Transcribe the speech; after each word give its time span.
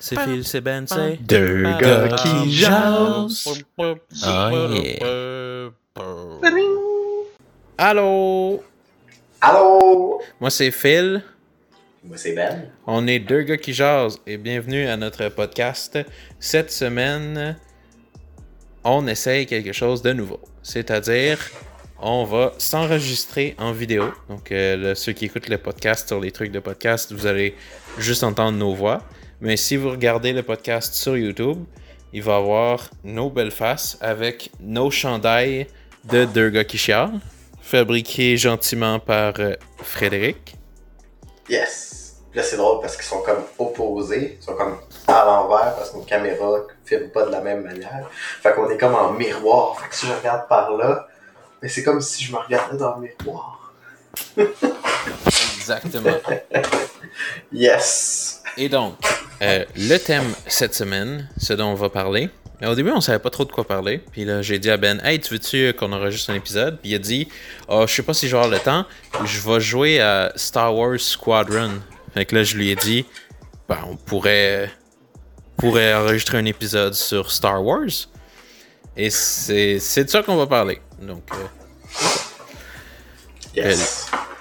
C'est 0.00 0.18
Phil, 0.20 0.44
c'est 0.44 0.60
Ben, 0.60 0.86
c'est 0.86 1.16
Deux 1.22 1.62
gars 1.80 2.08
qui 2.22 2.52
jasent. 2.52 3.48
Oh 3.78 3.94
yeah. 4.16 5.70
Allô? 7.76 8.62
Allô? 9.40 10.20
Moi 10.40 10.50
c'est 10.50 10.70
Phil. 10.70 11.22
Moi 12.04 12.16
c'est 12.16 12.32
Ben. 12.32 12.70
On 12.86 13.08
est 13.08 13.18
deux 13.18 13.42
gars 13.42 13.56
qui 13.56 13.72
jasent 13.72 14.18
et 14.24 14.36
bienvenue 14.36 14.86
à 14.86 14.96
notre 14.96 15.28
podcast. 15.30 15.98
Cette 16.38 16.70
semaine, 16.70 17.56
on 18.84 19.04
essaye 19.08 19.46
quelque 19.46 19.72
chose 19.72 20.00
de 20.02 20.12
nouveau. 20.12 20.38
C'est-à-dire, 20.62 21.38
on 22.00 22.22
va 22.24 22.52
s'enregistrer 22.58 23.56
en 23.58 23.72
vidéo. 23.72 24.12
Donc, 24.28 24.52
euh, 24.52 24.76
le- 24.76 24.94
ceux 24.94 25.10
qui 25.12 25.24
écoutent 25.24 25.48
le 25.48 25.58
podcast 25.58 26.06
sur 26.06 26.20
les 26.20 26.30
trucs 26.30 26.52
de 26.52 26.60
podcast, 26.60 27.12
vous 27.12 27.26
allez 27.26 27.56
juste 27.98 28.22
entendre 28.22 28.56
nos 28.58 28.74
voix. 28.74 29.02
Mais 29.40 29.56
si 29.56 29.76
vous 29.76 29.90
regardez 29.90 30.32
le 30.32 30.42
podcast 30.42 30.94
sur 30.94 31.16
YouTube, 31.16 31.64
il 32.12 32.22
va 32.22 32.36
avoir 32.36 32.90
nos 33.04 33.30
belles 33.30 33.52
faces 33.52 33.96
avec 34.00 34.50
nos 34.60 34.90
chandails 34.90 35.68
de 36.04 36.24
deux 36.24 36.50
gars 36.50 36.64
qui 36.64 36.76
chialent, 36.76 37.20
fabriqués 37.60 38.36
gentiment 38.36 38.98
par 38.98 39.34
euh, 39.38 39.54
Frédéric. 39.76 40.56
Yes. 41.48 42.16
Là 42.34 42.42
c'est 42.42 42.56
drôle 42.56 42.80
parce 42.80 42.96
qu'ils 42.96 43.06
sont 43.06 43.22
comme 43.22 43.44
opposés. 43.58 44.38
Ils 44.40 44.44
sont 44.44 44.54
comme 44.54 44.78
à 45.06 45.24
l'envers 45.24 45.74
parce 45.76 45.90
que 45.90 45.98
nos 45.98 46.02
caméras 46.02 46.58
ne 46.58 46.64
filment 46.84 47.10
pas 47.10 47.24
de 47.24 47.30
la 47.30 47.40
même 47.40 47.62
manière. 47.62 48.10
Fait 48.42 48.52
qu'on 48.54 48.68
est 48.70 48.78
comme 48.78 48.94
en 48.94 49.12
miroir. 49.12 49.78
Fait 49.80 49.88
que 49.88 49.94
si 49.94 50.06
je 50.06 50.12
regarde 50.12 50.48
par 50.48 50.76
là, 50.76 51.06
c'est 51.66 51.84
comme 51.84 52.00
si 52.00 52.24
je 52.24 52.32
me 52.32 52.38
regardais 52.38 52.76
dans 52.76 52.96
le 52.96 53.02
miroir. 53.02 53.72
Exactement. 55.70 56.16
Yes. 57.52 58.42
Et 58.56 58.68
donc, 58.68 58.94
euh, 59.42 59.64
le 59.76 59.96
thème 59.98 60.34
cette 60.46 60.74
semaine, 60.74 61.28
ce 61.36 61.52
dont 61.52 61.68
on 61.68 61.74
va 61.74 61.88
parler. 61.88 62.30
Au 62.64 62.74
début, 62.74 62.90
on 62.90 63.00
savait 63.00 63.18
pas 63.18 63.30
trop 63.30 63.44
de 63.44 63.50
quoi 63.50 63.64
parler. 63.66 63.98
Puis 64.12 64.24
là, 64.24 64.42
j'ai 64.42 64.58
dit 64.58 64.70
à 64.70 64.76
Ben, 64.76 65.00
hey, 65.04 65.18
tu 65.18 65.34
veux-tu 65.34 65.72
qu'on 65.74 65.92
enregistre 65.92 66.30
un 66.30 66.34
épisode? 66.34 66.78
Puis 66.80 66.90
il 66.90 66.94
a 66.94 66.98
dit, 66.98 67.28
oh, 67.68 67.86
je 67.86 67.94
sais 67.94 68.02
pas 68.02 68.14
si 68.14 68.28
je 68.28 68.36
vais 68.36 68.42
avoir 68.42 68.52
le 68.52 68.60
temps. 68.62 68.84
Je 69.24 69.40
vais 69.40 69.60
jouer 69.60 70.00
à 70.00 70.32
Star 70.36 70.74
Wars 70.76 71.00
Squadron. 71.00 71.80
Fait 72.14 72.24
que 72.24 72.36
là, 72.36 72.44
je 72.44 72.56
lui 72.56 72.70
ai 72.70 72.76
dit, 72.76 73.04
ben, 73.68 73.78
on 73.88 73.96
pourrait, 73.96 74.70
pourrait 75.56 75.94
enregistrer 75.94 76.38
un 76.38 76.46
épisode 76.46 76.94
sur 76.94 77.32
Star 77.32 77.64
Wars. 77.64 78.08
Et 78.96 79.10
c'est 79.10 79.78
c'est 79.78 80.04
de 80.04 80.10
ça 80.10 80.22
qu'on 80.22 80.36
va 80.36 80.46
parler. 80.46 80.80
Donc, 81.00 81.22
euh, 81.32 81.46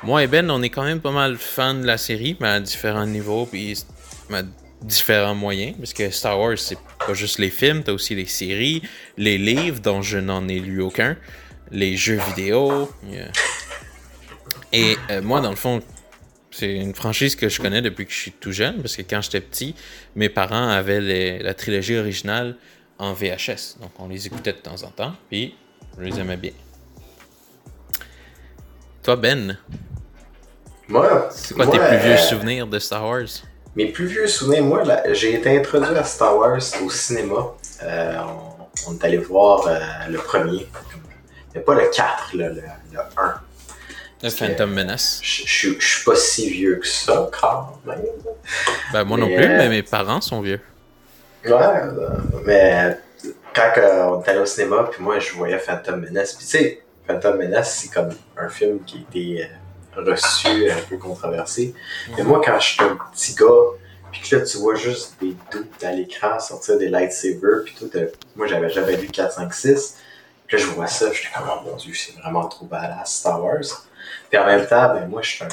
Moi 0.03 0.23
et 0.23 0.27
Ben, 0.27 0.49
on 0.49 0.61
est 0.61 0.69
quand 0.69 0.83
même 0.83 1.01
pas 1.01 1.11
mal 1.11 1.37
fans 1.37 1.73
de 1.73 1.85
la 1.85 1.97
série, 1.97 2.37
mais 2.39 2.47
à 2.47 2.59
différents 2.59 3.05
niveaux, 3.05 3.45
puis 3.45 3.77
à 4.31 4.43
différents 4.81 5.35
moyens. 5.35 5.75
Parce 5.77 5.93
que 5.93 6.09
Star 6.11 6.39
Wars, 6.39 6.57
c'est 6.57 6.77
pas 7.05 7.13
juste 7.13 7.39
les 7.39 7.49
films, 7.49 7.83
t'as 7.83 7.93
aussi 7.93 8.15
les 8.15 8.25
séries, 8.25 8.81
les 9.17 9.37
livres, 9.37 9.79
dont 9.79 10.01
je 10.01 10.17
n'en 10.17 10.47
ai 10.47 10.59
lu 10.59 10.81
aucun, 10.81 11.17
les 11.71 11.97
jeux 11.97 12.19
vidéo. 12.27 12.91
Et 14.71 14.97
euh, 15.09 15.21
moi, 15.21 15.41
dans 15.41 15.49
le 15.49 15.55
fond, 15.55 15.81
c'est 16.51 16.75
une 16.75 16.93
franchise 16.93 17.35
que 17.35 17.49
je 17.49 17.59
connais 17.59 17.81
depuis 17.81 18.05
que 18.05 18.11
je 18.11 18.17
suis 18.17 18.31
tout 18.31 18.51
jeune, 18.51 18.81
parce 18.81 18.95
que 18.95 19.01
quand 19.01 19.21
j'étais 19.21 19.41
petit, 19.41 19.75
mes 20.15 20.29
parents 20.29 20.69
avaient 20.69 21.39
la 21.39 21.53
trilogie 21.53 21.97
originale 21.97 22.55
en 22.97 23.13
VHS. 23.13 23.77
Donc 23.79 23.91
on 23.99 24.07
les 24.07 24.27
écoutait 24.27 24.53
de 24.53 24.57
temps 24.57 24.83
en 24.83 24.89
temps, 24.89 25.13
puis 25.29 25.55
je 25.97 26.03
les 26.03 26.19
aimais 26.19 26.37
bien. 26.37 26.51
Toi, 29.07 29.15
Ben, 29.15 29.57
Moi, 30.89 31.29
c'est 31.31 31.53
quoi 31.53 31.65
moi, 31.65 31.77
tes 31.77 31.87
plus 31.87 31.97
vieux 31.99 32.11
euh, 32.15 32.17
souvenirs 32.17 32.67
de 32.67 32.77
Star 32.77 33.05
Wars? 33.07 33.23
Mes 33.77 33.85
plus 33.85 34.05
vieux 34.05 34.27
souvenirs, 34.27 34.65
moi, 34.65 34.83
j'ai 35.13 35.35
été 35.35 35.57
introduit 35.57 35.95
à 35.95 36.03
Star 36.03 36.35
Wars 36.35 36.59
au 36.83 36.89
cinéma. 36.89 37.53
Euh, 37.83 38.17
on, 38.85 38.91
on 38.91 38.95
est 38.97 39.05
allé 39.05 39.15
voir 39.15 39.65
euh, 39.65 39.79
le 40.09 40.17
premier. 40.17 40.67
Mais 41.55 41.61
pas 41.61 41.75
le 41.75 41.89
4, 41.89 42.35
là, 42.35 42.49
le, 42.49 42.55
le 42.55 42.99
1. 42.99 43.33
Le 44.23 44.29
Phantom 44.29 44.73
Menace. 44.73 45.21
Je 45.23 45.43
suis- 45.47 46.03
pas 46.05 46.15
si 46.17 46.49
vieux 46.49 46.75
que 46.75 46.87
ça, 46.87 47.29
quand 47.39 47.79
même. 47.85 48.01
Ben, 48.91 49.05
moi 49.05 49.17
non 49.17 49.27
plus, 49.27 49.47
mais 49.47 49.69
mes 49.69 49.83
parents 49.83 50.19
sont 50.19 50.41
vieux. 50.41 50.59
Ouais, 51.45 51.53
mais 52.43 52.97
quand 53.55 53.71
on 53.77 54.21
est 54.21 54.29
allé 54.29 54.39
au 54.39 54.45
cinéma, 54.45 54.89
puis 54.91 55.01
moi, 55.01 55.17
je 55.19 55.31
voyais 55.31 55.59
Phantom 55.59 55.97
Menace. 56.01 56.33
Puis 56.33 56.45
tu 56.45 56.51
sais, 56.51 56.81
Phantom 57.07 57.37
Menace, 57.37 57.75
c'est 57.75 57.93
comme 57.93 58.09
un 58.37 58.49
film 58.49 58.83
qui 58.83 58.97
a 58.97 58.99
été 59.01 59.43
euh, 59.43 60.01
reçu, 60.11 60.69
un 60.69 60.81
peu 60.89 60.97
controversé. 60.97 61.73
Mais 62.17 62.23
moi, 62.23 62.41
quand 62.43 62.59
j'étais 62.59 62.83
un 62.83 62.97
petit 63.11 63.33
gars, 63.35 63.45
puis 64.11 64.21
que 64.21 64.35
là, 64.35 64.45
tu 64.45 64.57
vois 64.57 64.75
juste 64.75 65.15
des 65.21 65.35
doutes 65.51 65.83
à 65.83 65.91
l'écran 65.91 66.39
sortir 66.39 66.77
des 66.77 66.89
lightsabers, 66.89 67.63
puis 67.65 67.75
tout, 67.77 67.89
euh, 67.95 68.07
moi, 68.35 68.47
j'avais 68.47 68.69
jamais 68.69 68.97
lu 68.97 69.07
4, 69.07 69.31
5, 69.31 69.53
6. 69.53 69.97
Puis 70.45 70.57
là, 70.57 70.63
je 70.63 70.69
vois 70.69 70.87
ça, 70.87 71.11
j'étais 71.11 71.27
comme, 71.35 71.49
oh 71.49 71.69
mon 71.69 71.75
dieu, 71.75 71.93
c'est 71.93 72.13
vraiment 72.19 72.47
trop 72.47 72.65
badass, 72.65 73.15
Star 73.19 73.43
Wars. 73.43 73.87
Puis 74.29 74.37
en 74.37 74.45
même 74.45 74.65
temps, 74.65 74.93
ben, 74.93 75.07
moi, 75.07 75.21
je 75.21 75.29
suis 75.29 75.43
un, 75.43 75.49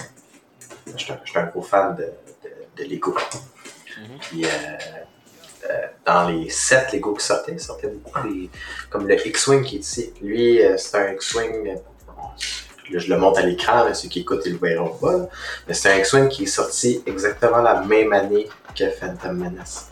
je 0.96 1.02
suis 1.02 1.12
un, 1.12 1.20
je 1.24 1.30
suis 1.30 1.38
un 1.38 1.46
gros 1.46 1.62
fan 1.62 1.96
de, 1.96 2.02
de, 2.44 2.82
de 2.82 2.88
Lego. 2.88 3.16
Mhm. 3.96 4.18
Puis, 4.20 4.44
euh, 4.44 4.48
euh, 4.48 5.04
dans 6.04 6.28
les 6.28 6.50
7 6.50 6.92
Lego 6.92 7.14
qui 7.14 7.24
sortaient, 7.24 7.52
il 7.52 7.60
sortait 7.60 7.88
beaucoup 7.88 8.26
des. 8.28 8.50
Comme 8.90 9.08
le 9.08 9.26
X-Wing 9.26 9.64
qui 9.64 9.76
est 9.76 9.80
ici. 9.80 10.12
Lui, 10.20 10.62
euh, 10.62 10.76
c'est 10.76 10.96
un 10.98 11.12
X-Wing. 11.12 11.68
euh, 11.68 11.74
là, 12.90 12.98
je 12.98 13.08
le 13.08 13.18
monte 13.18 13.38
à 13.38 13.42
l'écran, 13.42 13.84
là, 13.84 13.94
ceux 13.94 14.08
qui 14.08 14.20
écoutent, 14.20 14.42
ils 14.44 14.52
le 14.52 14.58
verront 14.58 14.94
pas. 14.96 15.28
Mais 15.66 15.74
c'est 15.74 15.92
un 15.92 15.98
X-Wing 15.98 16.28
qui 16.28 16.44
est 16.44 16.46
sorti 16.46 17.02
exactement 17.06 17.62
la 17.62 17.80
même 17.80 18.12
année 18.12 18.48
que 18.76 18.90
Phantom 18.90 19.36
Menace. 19.36 19.90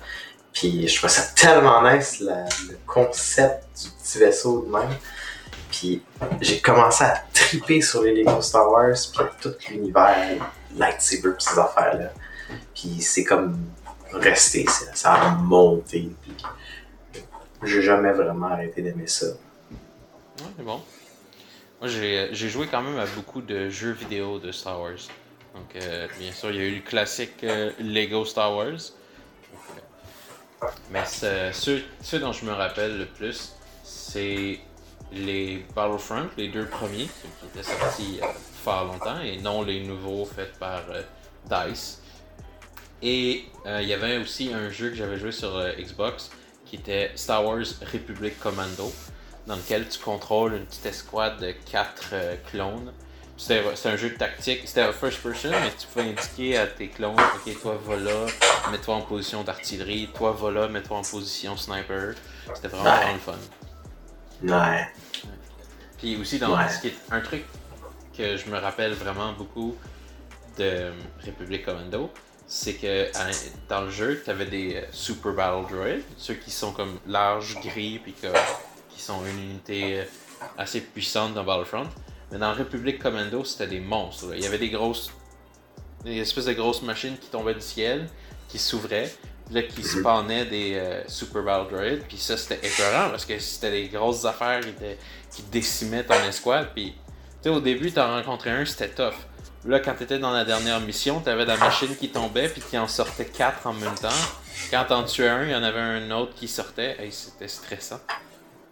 Puis 0.53 0.87
je 0.87 0.97
trouvais 0.97 1.13
ça 1.13 1.23
tellement 1.35 1.83
nice, 1.91 2.21
le 2.21 2.77
concept 2.87 3.65
du 3.83 3.89
petit 3.91 4.19
vaisseau 4.19 4.67
de 4.67 4.71
même. 4.71 4.91
Puis 5.71 6.03
j'ai 6.43 6.61
commencé 6.61 7.05
à 7.05 7.23
triper 7.33 7.81
sur 7.81 8.03
les 8.03 8.23
Lego 8.23 8.43
Star 8.43 8.71
Wars, 8.71 8.95
puis 9.17 9.25
tout 9.41 9.55
l'univers, 9.71 10.37
lightsaber, 10.77 11.31
pis 11.39 11.45
ces 11.45 11.59
affaires-là. 11.59 12.13
Puis 12.75 13.01
c'est 13.01 13.25
comme 13.25 13.57
resté, 14.13 14.67
ça, 14.95 15.15
a 15.15 15.31
monté. 15.37 16.11
J'ai 17.63 17.83
jamais 17.83 18.13
vraiment 18.13 18.47
arrêté 18.47 18.83
d'aimer 18.83 19.07
ça. 19.07 19.27
Ouais, 19.27 20.47
c'est 20.57 20.65
bon. 20.65 20.81
Moi, 21.81 21.89
j'ai 21.89 22.29
j'ai 22.33 22.49
joué 22.49 22.67
quand 22.69 22.83
même 22.83 22.99
à 22.99 23.07
beaucoup 23.07 23.43
de 23.43 23.69
jeux 23.69 23.93
vidéo 23.93 24.39
de 24.39 24.53
Star 24.53 24.81
Wars. 24.81 25.09
Donc, 25.55 25.77
euh, 25.77 26.09
bien 26.19 26.33
sûr, 26.33 26.51
il 26.51 26.57
y 26.57 26.61
a 26.61 26.65
eu 26.65 26.75
le 26.77 26.81
classique 26.81 27.45
euh, 27.45 27.73
Lego 27.79 28.25
Star 28.25 28.55
Wars. 28.57 28.93
Euh, 30.63 30.67
mais 30.91 31.05
ceux, 31.53 32.19
dont 32.19 32.33
je 32.33 32.45
me 32.45 32.53
rappelle 32.53 32.99
le 32.99 33.07
plus, 33.07 33.55
c'est 33.83 34.61
les 35.13 35.65
Battlefront, 35.75 36.29
les 36.37 36.49
deux 36.49 36.67
premiers, 36.67 37.07
qui 37.07 37.47
étaient 37.47 37.63
sortis 37.63 38.21
euh, 38.23 38.27
fort 38.63 38.85
longtemps, 38.85 39.21
et 39.21 39.39
non 39.39 39.63
les 39.63 39.85
nouveaux 39.85 40.25
faits 40.25 40.59
par 40.59 40.83
euh, 40.91 41.03
DICE. 41.47 42.02
Et 43.03 43.45
euh, 43.67 43.81
il 43.83 43.89
y 43.89 43.93
avait 43.95 44.19
aussi 44.19 44.53
un 44.53 44.71
jeu 44.71 44.91
que 44.91 44.95
j'avais 44.95 45.19
joué 45.19 45.33
sur 45.33 45.57
euh, 45.57 45.73
Xbox 45.79 46.31
qui 46.65 46.77
était 46.77 47.11
Star 47.17 47.45
Wars 47.45 47.65
Republic 47.93 48.39
Commando, 48.39 48.93
dans 49.47 49.57
lequel 49.57 49.89
tu 49.89 49.99
contrôles 49.99 50.55
une 50.55 50.65
petite 50.67 50.87
escouade 50.87 51.39
de 51.41 51.53
quatre 51.71 52.11
euh, 52.13 52.37
clones. 52.51 52.93
C'était 53.37 53.65
un 53.89 53.97
jeu 53.97 54.11
de 54.11 54.15
tactique, 54.15 54.61
c'était 54.67 54.83
un 54.83 54.93
first 54.93 55.21
person, 55.21 55.51
mais 55.51 55.73
tu 55.77 55.87
pouvais 55.89 56.11
indiquer 56.11 56.59
à 56.59 56.67
tes 56.69 56.89
clones, 56.89 57.17
ok, 57.19 57.61
toi 57.61 57.81
va 57.85 57.97
là, 57.97 58.27
mets-toi 58.71 58.95
en 58.95 59.01
position 59.01 59.43
d'artillerie, 59.43 60.09
toi 60.15 60.33
va 60.33 60.51
là, 60.53 60.69
mets-toi 60.69 60.99
en 60.99 61.03
position 61.03 61.57
sniper. 61.57 62.15
C'était 62.55 62.69
vraiment, 62.69 62.85
Ouais. 62.85 62.97
vraiment 62.99 63.13
le 63.15 63.19
fun. 63.19 64.69
Ouais. 64.71 64.87
Puis 65.99 66.17
aussi, 66.17 66.39
dans 66.39 66.57
Ouais. 66.57 66.69
ce 66.69 66.81
qui 66.83 66.89
est 66.89 66.97
un 67.11 67.21
truc 67.21 67.45
que 68.17 68.37
je 68.37 68.47
me 68.49 68.59
rappelle 68.59 68.93
vraiment 68.93 69.33
beaucoup 69.33 69.77
de 70.59 70.93
Republic 71.27 71.65
Commando, 71.65 72.13
c'est 72.47 72.75
que 72.75 73.09
à- 73.17 73.31
dans 73.69 73.83
le 73.83 73.91
jeu, 73.91 74.21
tu 74.25 74.31
avais 74.31 74.47
des 74.47 74.77
euh, 74.77 74.83
Super 74.93 75.33
Battle 75.33 75.67
Droids, 75.73 76.03
ceux 76.19 76.35
qui 76.35 76.51
sont 76.51 76.73
comme 76.73 76.99
larges, 77.07 77.57
gris, 77.63 77.99
puis 78.03 78.15
qui 78.15 79.01
sont 79.03 79.25
une 79.25 79.39
unité 79.51 80.01
euh, 80.01 80.05
assez 80.59 80.81
puissante 80.81 81.35
dans 81.35 81.45
Battlefront. 81.45 81.89
Mais 82.31 82.39
dans 82.39 82.55
Republic 82.55 82.99
Commando, 82.99 83.45
c'était 83.45 83.67
des 83.67 83.81
monstres. 83.81 84.29
là. 84.29 84.37
Il 84.37 84.43
y 84.43 84.47
avait 84.47 84.59
des 84.59 84.71
grosses. 84.71 85.11
des 86.05 86.17
espèces 86.19 86.47
de 86.47 86.53
grosses 86.55 86.83
machines 86.83 87.17
qui 87.19 87.29
tombaient 87.29 87.55
du 87.55 87.61
ciel, 87.61 88.09
qui 88.49 88.59
s'ouvraient, 88.59 89.13
puis 89.47 89.55
là, 89.55 89.63
qui 89.63 89.83
spawnaient 89.85 90.47
des 90.47 90.75
euh, 90.75 91.03
Super 91.09 91.43
Battle 91.43 91.71
Droids. 91.75 92.05
Puis 92.09 92.17
ça, 92.19 92.37
c'était 92.37 92.59
écœurant 92.67 93.11
parce 93.11 93.25
que 93.25 93.39
c'était 93.39 93.71
des 93.71 93.89
grosses 93.89 94.25
affaires 94.25 94.61
qui, 94.61 94.71
étaient- 94.71 94.99
qui 95.31 95.43
décimaient 95.45 96.05
ton 96.05 96.15
escouade. 96.29 96.71
Puis, 96.75 96.93
tu 97.43 97.45
sais, 97.45 97.49
au 97.51 97.61
début, 97.61 97.93
t'en 97.93 98.09
rencontrais 98.17 98.51
un, 98.51 98.65
c'était 98.65 98.89
tough. 98.89 99.15
Là, 99.65 99.79
quand 99.81 99.95
t'étais 99.95 100.19
dans 100.19 100.33
la 100.33 100.45
dernière 100.45 100.81
mission, 100.81 101.21
t'avais 101.21 101.45
la 101.45 101.57
machine 101.57 101.95
qui 101.97 102.09
tombait, 102.11 102.49
puis 102.49 102.61
qui 102.63 102.77
en 102.77 102.89
sortait 102.89 103.27
quatre 103.27 103.67
en 103.67 103.73
même 103.73 103.95
temps. 103.95 104.09
Quand 104.71 104.85
t'en 104.89 105.05
tuais 105.05 105.29
un, 105.29 105.45
il 105.45 105.51
y 105.51 105.55
en 105.55 105.63
avait 105.63 105.79
un 105.81 106.11
autre 106.11 106.35
qui 106.35 106.49
sortait. 106.49 106.97
Hey, 106.99 107.13
c'était 107.13 107.47
stressant. 107.49 108.01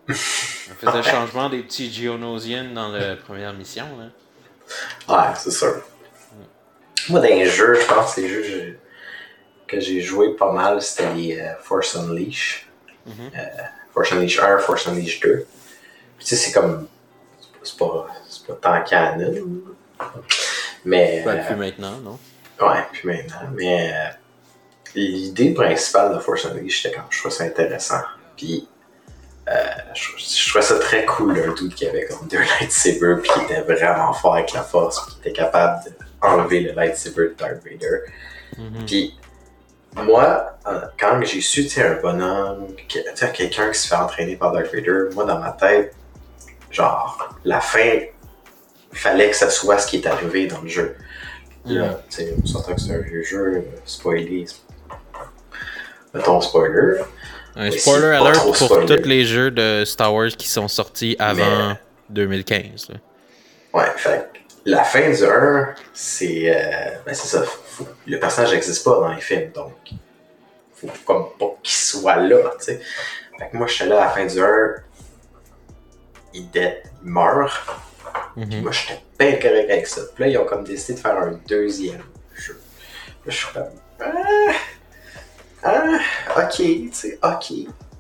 On 0.09 0.13
faisait 0.15 0.97
le 0.97 1.03
changement 1.03 1.49
des 1.49 1.63
petits 1.63 1.93
Geonosians 1.93 2.73
dans 2.75 2.89
la 2.89 3.15
première 3.17 3.53
mission. 3.53 3.87
Là. 3.99 4.07
Ouais, 5.29 5.35
c'est 5.37 5.53
sûr. 5.53 5.81
Moi, 7.09 7.21
dans 7.21 7.27
les 7.27 7.47
jeux, 7.47 7.75
je 7.81 7.87
pense 7.87 8.15
que 8.17 8.21
les 8.23 8.29
jeux 8.29 8.43
je- 8.43 8.73
que 9.69 9.79
j'ai 9.81 10.01
joué 10.01 10.35
pas 10.35 10.51
mal, 10.53 10.83
c'était 10.83 11.15
les 11.15 11.39
euh, 11.41 11.55
Force 11.63 11.95
Unleash. 11.97 12.69
Mhm. 13.07 13.31
Euh, 13.37 13.41
Force 13.95 14.13
Unleash 14.13 14.41
1, 14.41 14.59
Force 14.59 14.89
Unleash 14.89 15.21
2. 15.21 15.47
Puis 16.19 16.27
tu 16.27 16.27
sais, 16.27 16.37
c'est 16.37 16.53
comme. 16.53 16.89
C'est 17.63 17.77
pas, 17.79 18.09
c'est 18.29 18.47
pas 18.47 18.55
tant 18.55 18.83
canon. 18.83 19.35
Mais. 20.85 21.23
Pas 21.25 21.35
euh, 21.35 21.47
plus 21.47 21.57
maintenant, 21.57 21.99
non? 21.99 22.19
Ouais, 22.61 22.83
puis 22.93 23.09
maintenant. 23.09 23.51
Mais 23.55 23.93
euh, 23.93 24.09
l'idée 24.95 25.53
principale 25.53 26.15
de 26.15 26.21
Force 26.21 26.47
Unleashed, 26.47 26.83
c'était 26.83 26.97
quand 26.97 27.05
je 27.11 27.19
trouvais 27.19 27.35
ça 27.35 27.45
intéressant. 27.45 28.03
Puis 28.37 28.69
euh, 29.49 29.55
je, 29.95 30.11
je 30.19 30.49
trouvais 30.49 30.65
ça 30.65 30.79
très 30.79 31.05
cool, 31.05 31.39
un 31.39 31.55
dude 31.55 31.75
qui 31.75 31.87
avait 31.87 32.07
comme 32.07 32.29
deux 32.29 32.39
lightsabers, 32.61 33.21
puis 33.23 33.31
qui 33.33 33.53
était 33.53 33.63
vraiment 33.63 34.13
fort 34.13 34.37
avec 34.37 34.53
la 34.53 34.63
force, 34.63 35.05
puis 35.05 35.15
qui 35.15 35.29
était 35.29 35.41
capable 35.41 35.81
d'enlever 36.23 36.61
le 36.61 36.73
lightsaber 36.73 37.31
de 37.31 37.35
Darth 37.39 37.65
Vader. 37.65 38.01
Mhm. 38.59 38.87
Puis 38.87 39.19
moi, 39.95 40.59
quand 40.99 41.21
j'ai 41.23 41.41
su, 41.41 41.65
tu 41.65 41.71
sais, 41.71 41.85
un 41.85 42.01
bonhomme, 42.01 42.69
tu 42.87 43.01
sais, 43.15 43.33
quelqu'un 43.33 43.71
qui 43.71 43.79
se 43.79 43.89
fait 43.89 43.97
entraîner 43.97 44.37
par 44.37 44.53
Darth 44.53 44.73
Vader, 44.73 45.15
moi, 45.15 45.25
dans 45.25 45.39
ma 45.39 45.51
tête, 45.53 45.95
genre, 46.71 47.35
la 47.45 47.61
fin, 47.61 47.99
fallait 48.93 49.31
que 49.31 49.37
ça 49.37 49.51
soit 49.51 49.79
ce 49.79 49.87
qui 49.87 49.97
est 49.97 50.07
arrivé 50.07 50.47
dans 50.47 50.61
le 50.61 50.69
jeu. 50.69 50.97
Là, 51.67 52.01
tu 52.09 52.17
sais, 52.17 52.35
on 52.43 52.47
s'entend 52.47 52.75
que 52.75 52.81
c'est 52.81 52.95
un 52.95 52.99
vieux 53.01 53.23
jeu, 53.23 53.57
euh, 53.57 53.61
spoilé. 53.85 54.47
Mettons 56.15 56.41
spoiler. 56.41 57.01
Un 57.57 57.71
spoiler 57.71 58.17
alert 58.17 58.43
pour 58.43 58.57
spoiler. 58.57 58.87
tous 59.03 59.09
les 59.09 59.25
jeux 59.25 59.51
de 59.51 59.85
Star 59.85 60.13
Wars 60.15 60.29
qui 60.29 60.49
sont 60.49 60.69
sortis 60.69 61.17
avant 61.19 61.77
2015. 62.09 62.89
là. 62.91 62.97
Ouais, 63.73 63.91
fait 63.97 64.29
la 64.65 64.83
fin 64.85 65.11
du 65.11 65.25
1, 65.25 65.75
c'est. 65.93 66.51
euh, 66.55 66.91
ben, 67.07 67.15
c'est 67.15 67.29
ça. 67.29 67.43
faut- 67.45 67.87
le 68.07 68.19
personnage 68.19 68.53
n'existe 68.53 68.85
pas 68.85 68.99
dans 69.01 69.13
les 69.13 69.21
films, 69.21 69.51
donc. 69.55 69.73
Faut 70.75 70.89
comme 71.05 71.27
pas 71.39 71.57
qu'il 71.63 71.75
soit 71.75 72.17
là, 72.17 72.37
tu 72.59 72.65
sais. 72.65 72.81
Fait 73.39 73.49
que 73.51 73.57
moi, 73.57 73.67
j'étais 73.67 73.87
là 73.87 74.03
à 74.03 74.05
la 74.07 74.11
fin 74.11 74.25
du 74.27 74.41
1, 74.41 74.75
il 76.35 76.51
dead, 76.51 76.83
il 77.05 77.11
meurt. 77.11 77.51
Puis 78.37 78.45
Mhm. 78.57 78.63
moi, 78.63 78.73
j'étais 78.73 79.01
bien 79.19 79.33
correct 79.41 79.71
avec 79.71 79.87
ça. 79.87 80.03
Puis 80.15 80.25
là, 80.25 80.31
ils 80.31 80.39
ont 80.39 80.45
comme 80.47 80.65
décidé 80.65 80.95
de 80.95 80.99
faire 81.01 81.17
un 81.17 81.39
deuxième 81.49 82.03
jeu. 82.35 82.61
Là, 83.27 83.33
je 83.33 83.37
suis 83.37 83.47
comme. 83.53 83.65
Ah, 84.01 84.53
ah, 85.63 85.99
ok, 86.39 86.57
tu 86.57 86.91
sais, 86.93 87.19
ok. 87.23 87.53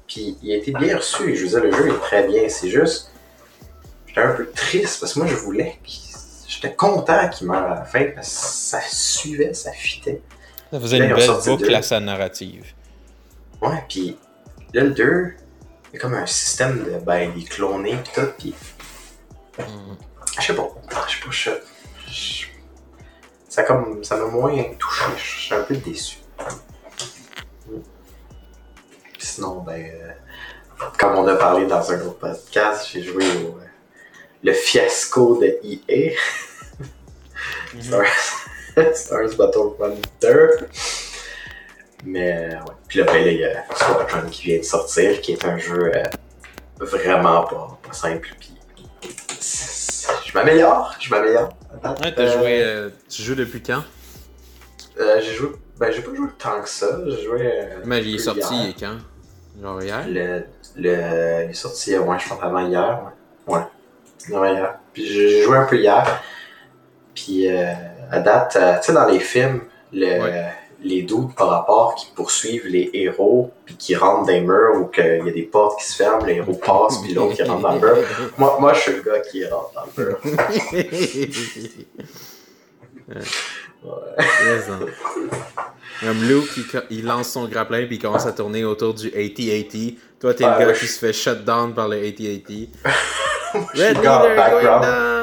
Puis 0.06 0.36
il 0.42 0.52
a 0.52 0.56
été 0.56 0.72
bien 0.72 0.96
reçu. 0.96 1.36
Je 1.36 1.42
veux 1.42 1.48
dire, 1.48 1.60
le 1.64 1.72
jeu 1.72 1.88
est 1.94 1.98
très 2.00 2.26
bien. 2.26 2.48
C'est 2.48 2.70
juste. 2.70 3.12
J'étais 4.06 4.22
un 4.22 4.32
peu 4.32 4.46
triste 4.50 5.00
parce 5.00 5.12
que 5.14 5.18
moi, 5.20 5.28
je 5.28 5.34
voulais. 5.36 5.78
J'étais 6.48 6.74
content 6.74 7.28
qu'il 7.28 7.46
meure 7.46 7.70
à 7.70 7.74
la 7.76 7.84
fin 7.84 8.04
parce 8.14 8.28
que 8.28 8.34
ça 8.48 8.80
suivait, 8.80 9.54
ça 9.54 9.72
fitait. 9.72 10.20
Ça 10.72 10.80
faisait 10.80 10.98
Là, 10.98 11.06
une 11.06 11.14
belle 11.14 11.30
boucle 11.44 11.74
à 11.74 11.82
sa 11.82 12.00
narrative. 12.00 12.72
Ouais, 13.62 13.84
puis 13.88 14.16
là, 14.74 14.84
le 14.84 14.90
2, 14.90 15.34
il 15.92 15.94
y 15.94 15.96
a 15.96 16.00
comme 16.00 16.14
un 16.14 16.26
système 16.26 16.82
de. 16.84 16.98
Ben, 17.04 17.30
il 17.36 17.42
est 17.44 17.46
cloné, 17.46 17.96
pis 18.02 18.10
tout, 18.14 18.26
pis. 18.38 18.54
Mhm. 19.58 19.96
Je 20.40 20.46
sais 20.46 20.54
pas. 20.54 20.68
Je 21.08 21.12
sais 21.14 21.20
pas, 21.24 21.30
je, 21.30 21.50
je- 22.10 22.46
ça 23.48 23.62
comme 23.64 24.02
ça 24.04 24.16
m'a 24.16 24.26
moins 24.26 24.62
touché. 24.78 25.04
Je 25.16 25.22
suis 25.40 25.54
un 25.54 25.62
peu 25.62 25.76
déçu. 25.76 26.18
Sinon, 29.18 29.60
ben, 29.60 29.84
euh, 29.84 30.12
comme 30.98 31.16
on 31.16 31.26
a 31.28 31.36
parlé 31.36 31.66
dans 31.66 31.90
un 31.92 32.00
autre 32.00 32.18
podcast, 32.18 32.88
j'ai 32.92 33.02
joué 33.02 33.24
au 33.44 33.58
euh, 33.58 33.64
le 34.42 34.52
fiasco 34.52 35.38
de 35.40 35.58
EA, 35.62 36.12
Stars, 37.80 38.06
Stars 38.94 39.36
Battlefront 39.36 40.00
2. 40.22 40.50
Mais 42.04 42.48
ouais. 42.54 42.58
Puis 42.88 42.98
là, 43.00 43.04
ben, 43.04 43.24
là, 43.24 43.30
il 43.30 43.38
y 43.40 43.44
a 43.44 43.64
Squadron 43.74 44.28
qui 44.30 44.44
vient 44.44 44.58
de 44.58 44.62
sortir, 44.64 45.20
qui 45.20 45.32
est 45.32 45.44
un 45.44 45.58
jeu 45.58 45.92
euh, 45.94 46.02
vraiment 46.78 47.42
pas, 47.44 47.78
pas 47.82 47.92
simple. 47.92 48.30
Puis 48.40 48.49
je 50.32 50.38
m'améliore, 50.38 50.94
je 51.00 51.10
m'améliore. 51.10 51.48
Ouais, 51.84 52.14
t'as 52.14 52.22
Euh, 52.22 52.38
joué. 52.38 52.62
euh, 52.64 52.88
tu 53.08 53.22
joues 53.22 53.34
depuis 53.34 53.62
quand? 53.62 53.82
Euh, 54.98 55.20
j'ai 55.20 55.32
joué. 55.34 55.50
Ben, 55.78 55.90
j'ai 55.92 56.02
pas 56.02 56.14
joué 56.14 56.28
tant 56.38 56.60
que 56.62 56.68
ça. 56.68 56.86
J'ai 57.06 57.22
joué. 57.24 57.40
euh, 57.42 57.78
Mais 57.84 58.00
il 58.02 58.14
est 58.16 58.18
sorti 58.18 58.54
hier. 58.54 58.74
quand? 58.78 58.96
Genre 59.62 59.82
hier? 59.82 60.04
Le, 60.08 60.44
le, 60.76 61.44
il 61.44 61.50
est 61.50 61.54
sorti, 61.54 61.96
ouais, 61.98 62.18
je 62.18 62.28
pense 62.28 62.42
avant 62.42 62.66
hier. 62.66 63.00
Ouais. 63.46 63.60
hier. 64.28 64.78
Puis 64.92 65.06
j'ai 65.06 65.42
joué 65.42 65.56
un 65.56 65.64
peu 65.64 65.76
hier. 65.78 66.22
Puis 67.14 67.48
euh, 67.48 67.72
à 68.10 68.20
date, 68.20 68.56
euh, 68.56 68.76
tu 68.78 68.86
sais, 68.86 68.92
dans 68.92 69.06
les 69.06 69.20
films, 69.20 69.62
le, 69.92 70.06
Ouais. 70.20 70.52
Les 70.82 71.02
doutes 71.02 71.34
par 71.34 71.48
rapport 71.50 71.94
qui 71.94 72.06
poursuivent 72.14 72.66
les 72.66 72.90
héros, 72.94 73.50
puis 73.64 73.76
qui 73.76 73.94
rentrent 73.94 74.26
dans 74.26 74.32
les 74.32 74.40
murs 74.40 74.76
ou 74.80 74.84
qu'il 74.86 75.22
y 75.24 75.28
a 75.28 75.32
des 75.32 75.42
portes 75.42 75.78
qui 75.80 75.86
se 75.86 75.96
ferment, 75.96 76.24
le 76.24 76.32
héros 76.32 76.54
passe, 76.54 76.98
puis 76.98 77.12
l'autre 77.14 77.34
qui 77.34 77.42
rentre 77.42 77.62
dans 77.62 77.72
le 77.74 77.80
mur. 77.80 77.96
Moi, 78.38 78.56
moi, 78.60 78.72
je 78.74 78.80
suis 78.80 78.92
le 78.92 79.02
gars 79.02 79.20
qui 79.20 79.44
rentre 79.46 79.72
dans 79.74 79.84
le 79.96 80.04
mur. 80.04 80.18
Hein. 83.82 84.86
Comme 86.00 86.22
Luke, 86.22 86.50
il, 86.56 86.98
il 86.98 87.04
lance 87.04 87.30
son 87.30 87.46
grappin 87.46 87.84
puis 87.86 87.96
il 87.96 87.98
commence 87.98 88.26
à 88.26 88.32
tourner 88.32 88.64
autour 88.64 88.94
du 88.94 89.08
AT-AT. 89.08 89.96
Toi, 90.20 90.34
t'es 90.34 90.44
Ah, 90.44 90.58
le 90.58 90.66
gars 90.66 90.72
qui 90.72 90.86
se 90.86 90.98
fait 90.98 91.12
shut 91.12 91.44
down 91.44 91.74
par 91.74 91.88
le 91.88 91.96
AT-AT. 91.96 92.68
Je 93.74 93.80
suis 93.80 93.84
Red 93.84 93.96
le 93.96 94.02
gars 94.02 94.18
en 94.20 94.22
leader 94.28 94.36
going 94.36 94.36
background. 94.36 94.82
down! 94.82 95.19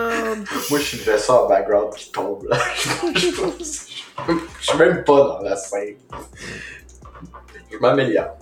Moi, 0.69 0.79
je 0.79 0.83
suis 0.83 0.97
le 1.05 1.31
en 1.31 1.47
background 1.47 1.94
qui 1.95 2.11
tombe 2.11 2.45
là. 2.47 2.57
je 3.15 3.63
suis 4.61 4.77
même 4.77 5.03
pas 5.03 5.17
dans 5.17 5.41
la 5.41 5.55
scène. 5.55 5.97
Je 7.71 7.77
m'améliore. 7.77 8.38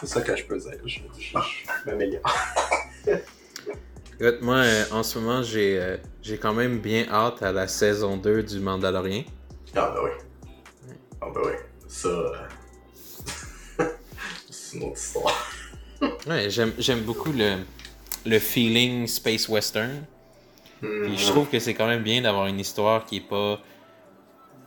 C'est 0.00 0.06
ça 0.06 0.20
que 0.20 0.34
je 0.36 0.44
peux 0.44 0.58
dire. 0.58 0.72
Je, 0.84 1.00
je- 1.18 1.38
je 1.38 1.90
m'améliore. 1.90 2.22
Écoute, 4.20 4.40
moi, 4.42 4.56
euh, 4.56 4.84
en 4.92 5.02
ce 5.02 5.18
moment, 5.18 5.42
j'ai 5.42 5.78
euh, 5.80 5.96
j'ai 6.22 6.38
quand 6.38 6.52
même 6.54 6.78
bien 6.78 7.06
hâte 7.10 7.42
à 7.42 7.52
la 7.52 7.66
saison 7.68 8.16
2 8.16 8.42
du 8.42 8.60
Mandalorian. 8.60 9.24
Ah, 9.74 9.92
ben 9.94 10.00
oui. 10.04 10.10
Ah, 11.20 11.26
ben 11.34 11.40
oui. 11.44 11.52
Ça. 11.88 12.08
euh, 12.08 12.32
C'est 14.50 14.76
une 14.76 14.84
autre 14.84 14.98
histoire. 14.98 15.52
Ouais, 16.26 16.50
j'aime 16.50 16.72
j'aime 16.78 17.00
beaucoup 17.00 17.32
le, 17.32 17.58
le 18.26 18.38
feeling 18.38 19.06
space 19.06 19.48
western. 19.48 20.04
Puis 20.82 21.16
je 21.16 21.28
trouve 21.28 21.48
que 21.48 21.58
c'est 21.60 21.74
quand 21.74 21.86
même 21.86 22.02
bien 22.02 22.20
d'avoir 22.22 22.46
une 22.48 22.58
histoire 22.60 23.04
qui 23.06 23.18
est 23.18 23.28
pas 23.28 23.58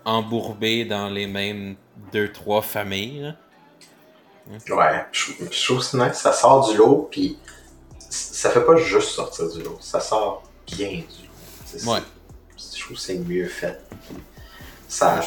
embourbée 0.06 0.86
dans 0.86 1.10
les 1.10 1.28
mêmes 1.28 1.76
deux 2.12 2.32
trois 2.32 2.62
familles. 2.62 3.22
là. 3.22 3.36
Ouais, 4.76 5.06
je, 5.12 5.32
je 5.52 5.66
trouve 5.66 5.80
que 5.90 5.98
nice. 5.98 6.18
Ça 6.18 6.32
sort 6.32 6.70
du 6.72 6.78
lot, 6.78 7.08
puis 7.12 7.38
ça 8.10 8.50
fait 8.52 8.62
pas 8.64 8.78
juste 8.78 9.10
sortir 9.10 9.50
du 9.52 9.62
lot. 9.64 9.78
Ça 9.82 10.00
sort 10.00 10.44
bien 10.68 10.90
du 10.90 11.80
lot. 11.84 11.92
Ouais. 11.92 12.00
Je 12.58 12.80
trouve 12.82 12.96
que 12.96 13.02
c'est 13.02 13.18
mieux 13.18 13.48
fait. 13.48 13.82
Ça. 14.88 15.20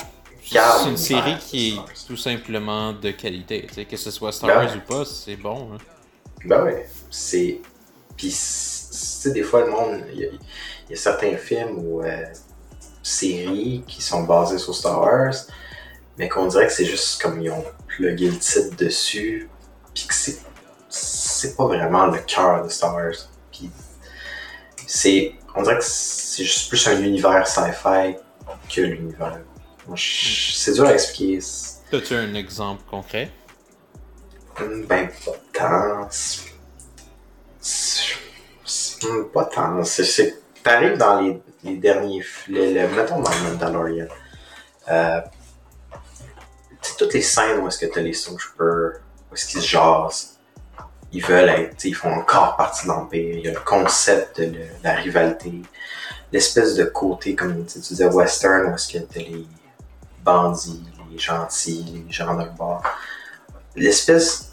C'est 0.51 0.89
une 0.89 0.97
série 0.97 1.37
qui 1.39 1.73
Star 1.73 1.85
Wars. 1.85 1.93
est 1.93 2.07
tout 2.07 2.17
simplement 2.17 2.93
de 2.95 3.11
qualité. 3.11 3.67
Tu 3.69 3.75
sais, 3.75 3.85
que 3.85 3.97
ce 3.99 4.11
soit 4.11 4.33
Star 4.33 4.49
Ben 4.49 4.65
Wars 4.67 4.77
ou 4.77 4.81
pas, 4.81 5.05
c'est 5.05 5.37
bon. 5.37 5.75
hein. 5.75 5.79
Ben 6.47 6.63
ouais, 6.65 6.89
c'est. 7.11 7.61
Puis, 8.17 8.31
sais, 8.99 9.31
des 9.33 9.43
fois, 9.43 9.65
le 9.65 9.71
monde. 9.71 10.05
Il 10.13 10.21
y, 10.21 10.25
a- 10.25 10.31
il 10.89 10.91
y 10.91 10.95
a 10.95 10.97
certains 10.97 11.37
films 11.37 11.79
ou 11.79 12.03
euh, 12.03 12.25
séries 13.03 13.85
qui 13.87 14.03
sont 14.03 14.23
basées 14.25 14.59
sur 14.59 14.75
Star 14.75 15.01
Wars, 15.01 15.35
mais 16.17 16.29
qu'on 16.29 16.47
dirait 16.47 16.67
que 16.67 16.73
c'est 16.73 16.85
juste 16.87 17.21
comme 17.23 17.41
ils 17.43 17.51
ont 17.51 17.65
plugué 17.87 18.31
le 18.31 18.39
titre 18.39 18.77
dessus, 18.77 19.49
puis 19.95 20.07
que 20.07 20.15
c'est. 20.15 20.39
C'est 20.91 21.55
pas 21.57 21.67
vraiment 21.67 22.07
le 22.07 22.19
cœur 22.21 22.65
de 22.65 22.69
Star 22.71 22.95
Wars. 22.95 23.13
Puis, 23.53 23.71
c'est. 24.87 25.33
On 25.55 25.63
dirait 25.63 25.77
que 25.79 25.85
c'est 25.85 26.45
juste 26.45 26.69
plus 26.71 26.87
un 26.89 27.03
univers 27.03 27.47
sci-fi 27.47 28.17
que 28.75 28.81
l'univers. 28.81 29.41
C'est 29.97 30.73
dur 30.73 30.87
à 30.87 30.95
expliquer. 30.95 31.41
T'as-tu 31.91 32.15
un 32.15 32.35
exemple 32.35 32.83
concret? 32.89 33.31
Ben, 34.87 35.09
pas 35.25 35.33
tant. 35.53 36.09
Pas 39.33 39.45
tant. 39.47 39.83
C'est- 39.85 40.41
T'arrives 40.63 40.97
dans 40.99 41.21
les, 41.21 41.41
les 41.63 41.77
derniers. 41.77 42.21
f- 42.21 42.49
Le, 42.49 42.75
le- 42.75 42.89
mettons 42.95 43.21
dans 43.21 43.31
le 43.31 43.51
Mandalorian. 43.51 44.07
Euh, 44.91 45.21
toutes 46.99 47.15
les 47.15 47.23
scènes 47.23 47.61
où 47.61 47.69
est-ce 47.69 47.79
que 47.79 47.87
t'as 47.87 48.01
les 48.01 48.13
Stormtroopers, 48.13 49.01
où 49.31 49.35
est-ce 49.35 49.47
qu'ils 49.47 49.61
se 49.63 49.67
jasent, 49.67 50.39
ils 51.13 51.25
veulent 51.25 51.49
être, 51.49 51.85
ils 51.85 51.95
font 51.95 52.13
encore 52.13 52.57
partie 52.57 52.85
de 52.85 52.89
l'Empire. 52.89 53.37
Il 53.37 53.45
y 53.45 53.49
a 53.49 53.53
le 53.53 53.61
concept 53.61 54.41
de 54.41 54.61
la 54.83 54.95
rivalité, 54.95 55.63
l'espèce 56.33 56.75
de 56.75 56.85
côté, 56.85 57.35
comme 57.35 57.65
tu 57.67 57.79
disais, 57.79 58.07
western, 58.07 58.67
où 58.71 58.75
est-ce 58.75 58.93
que 58.93 58.99
t'as 58.99 59.21
les 59.21 59.47
bandits, 60.23 60.83
les 61.11 61.19
gentils, 61.19 62.05
les 62.07 62.13
gens 62.13 62.35
d'un 62.35 62.47
bord 62.47 62.83
l'espèce. 63.77 64.48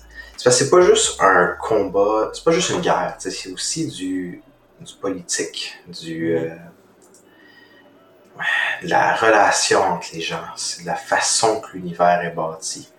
C'est 0.51 0.69
pas 0.69 0.81
juste 0.81 1.21
un 1.21 1.55
combat, 1.59 2.29
c'est 2.33 2.43
pas 2.43 2.51
juste 2.51 2.69
une 2.69 2.81
guerre, 2.81 3.15
c'est 3.19 3.51
aussi 3.51 3.87
du, 3.87 4.43
du 4.79 4.93
politique, 4.95 5.73
du. 5.87 6.35
euh, 6.35 6.55
la 8.83 9.15
relation 9.15 9.81
entre 9.81 10.07
les 10.13 10.21
gens, 10.21 10.43
c'est 10.55 10.83
la 10.83 10.95
façon 10.95 11.61
que 11.61 11.73
l'univers 11.73 12.21
est 12.21 12.31
bâti. 12.31 12.89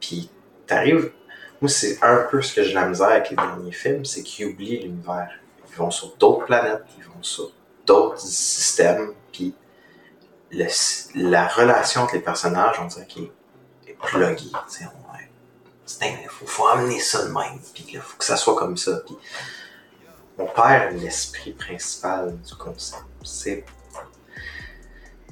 Puis 0.00 0.30
t'arrives, 0.66 1.12
moi 1.60 1.68
c'est 1.68 1.98
un 2.02 2.26
peu 2.30 2.42
ce 2.42 2.54
que 2.54 2.62
j'ai 2.62 2.74
la 2.74 2.86
misère 2.86 3.08
avec 3.08 3.30
les 3.30 3.36
derniers 3.36 3.72
films, 3.72 4.04
c'est 4.04 4.22
qu'ils 4.22 4.46
oublient 4.46 4.82
l'univers. 4.82 5.30
Ils 5.70 5.76
vont 5.76 5.90
sur 5.90 6.16
d'autres 6.16 6.44
planètes, 6.46 6.84
ils 6.98 7.04
vont 7.04 7.22
sur 7.22 7.52
d'autres 7.86 8.20
systèmes, 8.20 9.12
puis 9.32 9.54
la 10.50 11.48
relation 11.48 12.02
entre 12.02 12.14
les 12.14 12.20
personnages, 12.20 12.76
on 12.80 12.86
dirait 12.86 13.06
qu'il 13.06 13.24
est, 13.24 13.90
est 13.90 13.94
pluguée. 13.94 14.50
Il 16.02 16.28
faut, 16.28 16.46
faut, 16.46 16.66
amener 16.66 17.00
ça 17.00 17.24
de 17.24 17.32
même, 17.32 17.60
puis 17.72 17.86
il 17.92 18.00
faut 18.00 18.16
que 18.16 18.24
ça 18.24 18.36
soit 18.36 18.56
comme 18.56 18.76
ça. 18.76 19.00
Puis 19.06 19.16
on 20.38 20.46
perd 20.46 20.96
l'esprit 21.00 21.52
principal 21.52 22.36
du 22.36 22.54
concept. 22.54 23.04
C'est. 23.22 23.64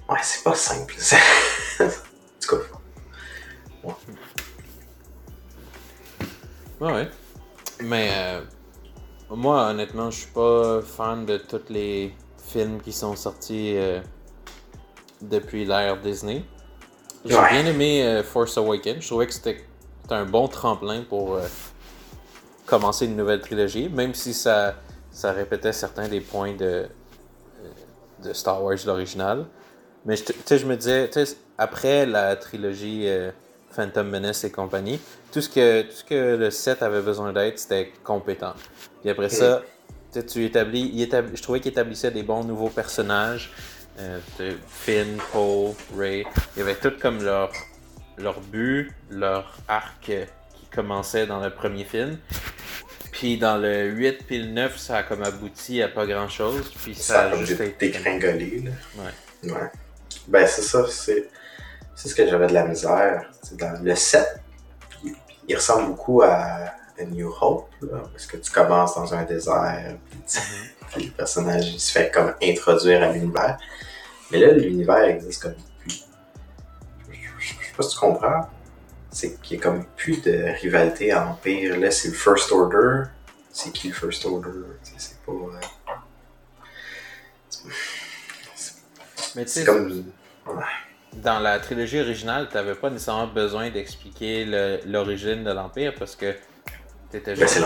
Ouais, 0.08 0.18
c'est 0.22 0.44
pas 0.44 0.54
simple. 0.54 0.94
en 1.80 1.88
tout 2.40 2.56
cas. 2.56 2.62
Ouais. 6.80 6.92
ouais. 6.92 7.10
Mais 7.82 8.10
euh, 8.12 8.40
moi, 9.30 9.68
honnêtement, 9.68 10.10
je 10.10 10.20
suis 10.20 10.30
pas 10.30 10.80
fan 10.82 11.26
de 11.26 11.38
tous 11.38 11.68
les 11.68 12.14
films 12.46 12.80
qui 12.80 12.92
sont 12.92 13.16
sortis 13.16 13.76
euh, 13.76 14.00
depuis 15.20 15.64
l'ère 15.64 16.00
Disney. 16.00 16.44
J'ai 17.24 17.36
bien 17.36 17.66
aimé 17.66 18.04
euh, 18.04 18.22
Force 18.22 18.58
Awakens. 18.58 19.02
Je 19.02 19.08
trouvais 19.08 19.26
que 19.26 19.32
c'était 19.32 19.64
un 20.10 20.24
bon 20.24 20.48
tremplin 20.48 21.02
pour 21.02 21.38
commencer 22.66 23.06
une 23.06 23.16
nouvelle 23.16 23.40
trilogie, 23.40 23.88
même 23.88 24.14
si 24.14 24.34
ça 24.34 24.74
ça 25.14 25.32
répétait 25.32 25.72
certains 25.72 26.08
des 26.08 26.20
points 26.20 26.54
de, 26.54 26.86
de 28.22 28.32
Star 28.32 28.62
Wars 28.62 28.76
l'original. 28.84 29.46
Mais 30.04 30.16
je, 30.16 30.56
je 30.56 30.66
me 30.66 30.76
disais, 30.76 31.08
après 31.56 32.04
la 32.04 32.36
trilogie 32.36 33.04
euh, 33.06 33.30
Phantom 33.70 34.08
Menace 34.08 34.44
et 34.44 34.50
compagnie, 34.50 35.00
tout 35.32 35.40
ce 35.40 35.48
que, 35.48 35.82
tout 35.82 35.92
ce 35.92 36.04
que 36.04 36.36
le 36.36 36.50
set 36.50 36.82
avait 36.82 37.00
besoin 37.00 37.32
d'être, 37.32 37.58
c'était 37.58 37.92
compétent. 38.02 38.54
Et 39.04 39.10
après 39.10 39.28
ça, 39.28 39.62
tu 40.12 40.44
établis, 40.44 41.08
je 41.34 41.42
trouvais 41.42 41.60
qu'il 41.60 41.70
établissait 41.70 42.10
des 42.10 42.22
bons 42.24 42.44
nouveaux 42.44 42.68
personnages. 42.68 43.52
Euh, 44.00 44.18
Finn, 44.66 45.18
Poe, 45.32 45.76
Ray. 45.96 46.26
Il 46.56 46.58
y 46.58 46.62
avait 46.62 46.74
tout 46.74 46.92
comme 47.00 47.22
leur, 47.22 47.52
leur 48.18 48.40
but, 48.40 48.92
leur 49.10 49.56
arc 49.68 50.04
qui 50.04 50.66
commençait 50.72 51.26
dans 51.26 51.40
le 51.40 51.50
premier 51.50 51.84
film. 51.84 52.18
Puis 53.12 53.38
dans 53.38 53.58
le 53.58 53.84
8 53.90 54.26
puis 54.26 54.42
le 54.42 54.50
9, 54.50 54.76
ça 54.76 54.96
a 54.98 55.02
comme 55.04 55.22
abouti 55.22 55.80
à 55.82 55.88
pas 55.88 56.06
grand 56.06 56.28
chose. 56.28 56.72
Puis 56.82 56.94
ça, 56.94 57.30
a 57.30 57.36
juste 57.36 57.60
été 57.60 57.90
dégringolé. 57.90 58.64
Là. 58.64 58.70
Ouais. 58.96 59.52
ouais. 59.52 59.70
Ben 60.26 60.46
c'est 60.46 60.62
ça, 60.62 60.84
c'est, 60.88 61.28
c'est 61.94 62.08
ce 62.08 62.14
que 62.14 62.26
j'avais 62.26 62.48
de 62.48 62.54
la 62.54 62.66
misère. 62.66 63.30
dans 63.52 63.82
le 63.82 63.94
7, 63.94 64.40
il, 65.46 65.54
ressemble 65.56 65.88
beaucoup 65.88 66.22
à 66.22 66.72
A 66.98 67.04
New 67.04 67.32
Hope, 67.40 67.68
là, 67.82 68.02
parce 68.10 68.26
que 68.26 68.36
tu 68.38 68.50
commences 68.50 68.94
dans 68.94 69.14
un 69.14 69.22
désert, 69.24 69.96
puis, 70.10 70.20
mm-hmm. 70.40 71.04
le 71.06 71.10
personnage 71.12 71.68
il 71.68 71.80
se 71.80 71.92
fait 71.92 72.10
comme 72.10 72.34
introduire 72.42 73.02
à 73.02 73.12
l'univers. 73.12 73.58
Mais 74.30 74.38
là, 74.38 74.52
l'univers 74.52 75.04
existe 75.04 75.42
comme 75.42 75.54
sais 77.74 77.76
pas 77.76 77.82
si 77.82 77.90
tu 77.90 77.98
comprends 77.98 78.48
c'est 79.14 79.40
qu'il 79.40 79.56
n'y 79.56 79.62
a 79.62 79.66
comme 79.66 79.84
plus 79.96 80.20
de 80.22 80.60
rivalité 80.60 81.12
à 81.12 81.28
Empire. 81.28 81.78
Là, 81.78 81.90
c'est 81.90 82.08
le 82.08 82.14
First 82.14 82.50
Order. 82.50 83.04
C'est 83.50 83.72
qui 83.72 83.88
le 83.88 83.94
First 83.94 84.26
Order? 84.26 84.50
C'est 84.82 85.20
pas. 85.24 85.32
Euh, 85.32 85.60
Mais 89.36 89.44
tu 89.44 89.50
sais, 89.50 89.64
comme... 89.64 90.04
dans 91.14 91.38
la 91.38 91.60
trilogie 91.60 92.00
originale, 92.00 92.48
tu 92.48 92.56
n'avais 92.56 92.74
pas 92.74 92.90
nécessairement 92.90 93.28
besoin 93.28 93.70
d'expliquer 93.70 94.44
l'origine 94.84 95.44
de 95.44 95.50
l'Empire 95.52 95.94
parce 95.96 96.16
que 96.16 96.34
tu 97.10 97.16
étais 97.16 97.34
ben, 97.34 97.48
juste 97.48 97.62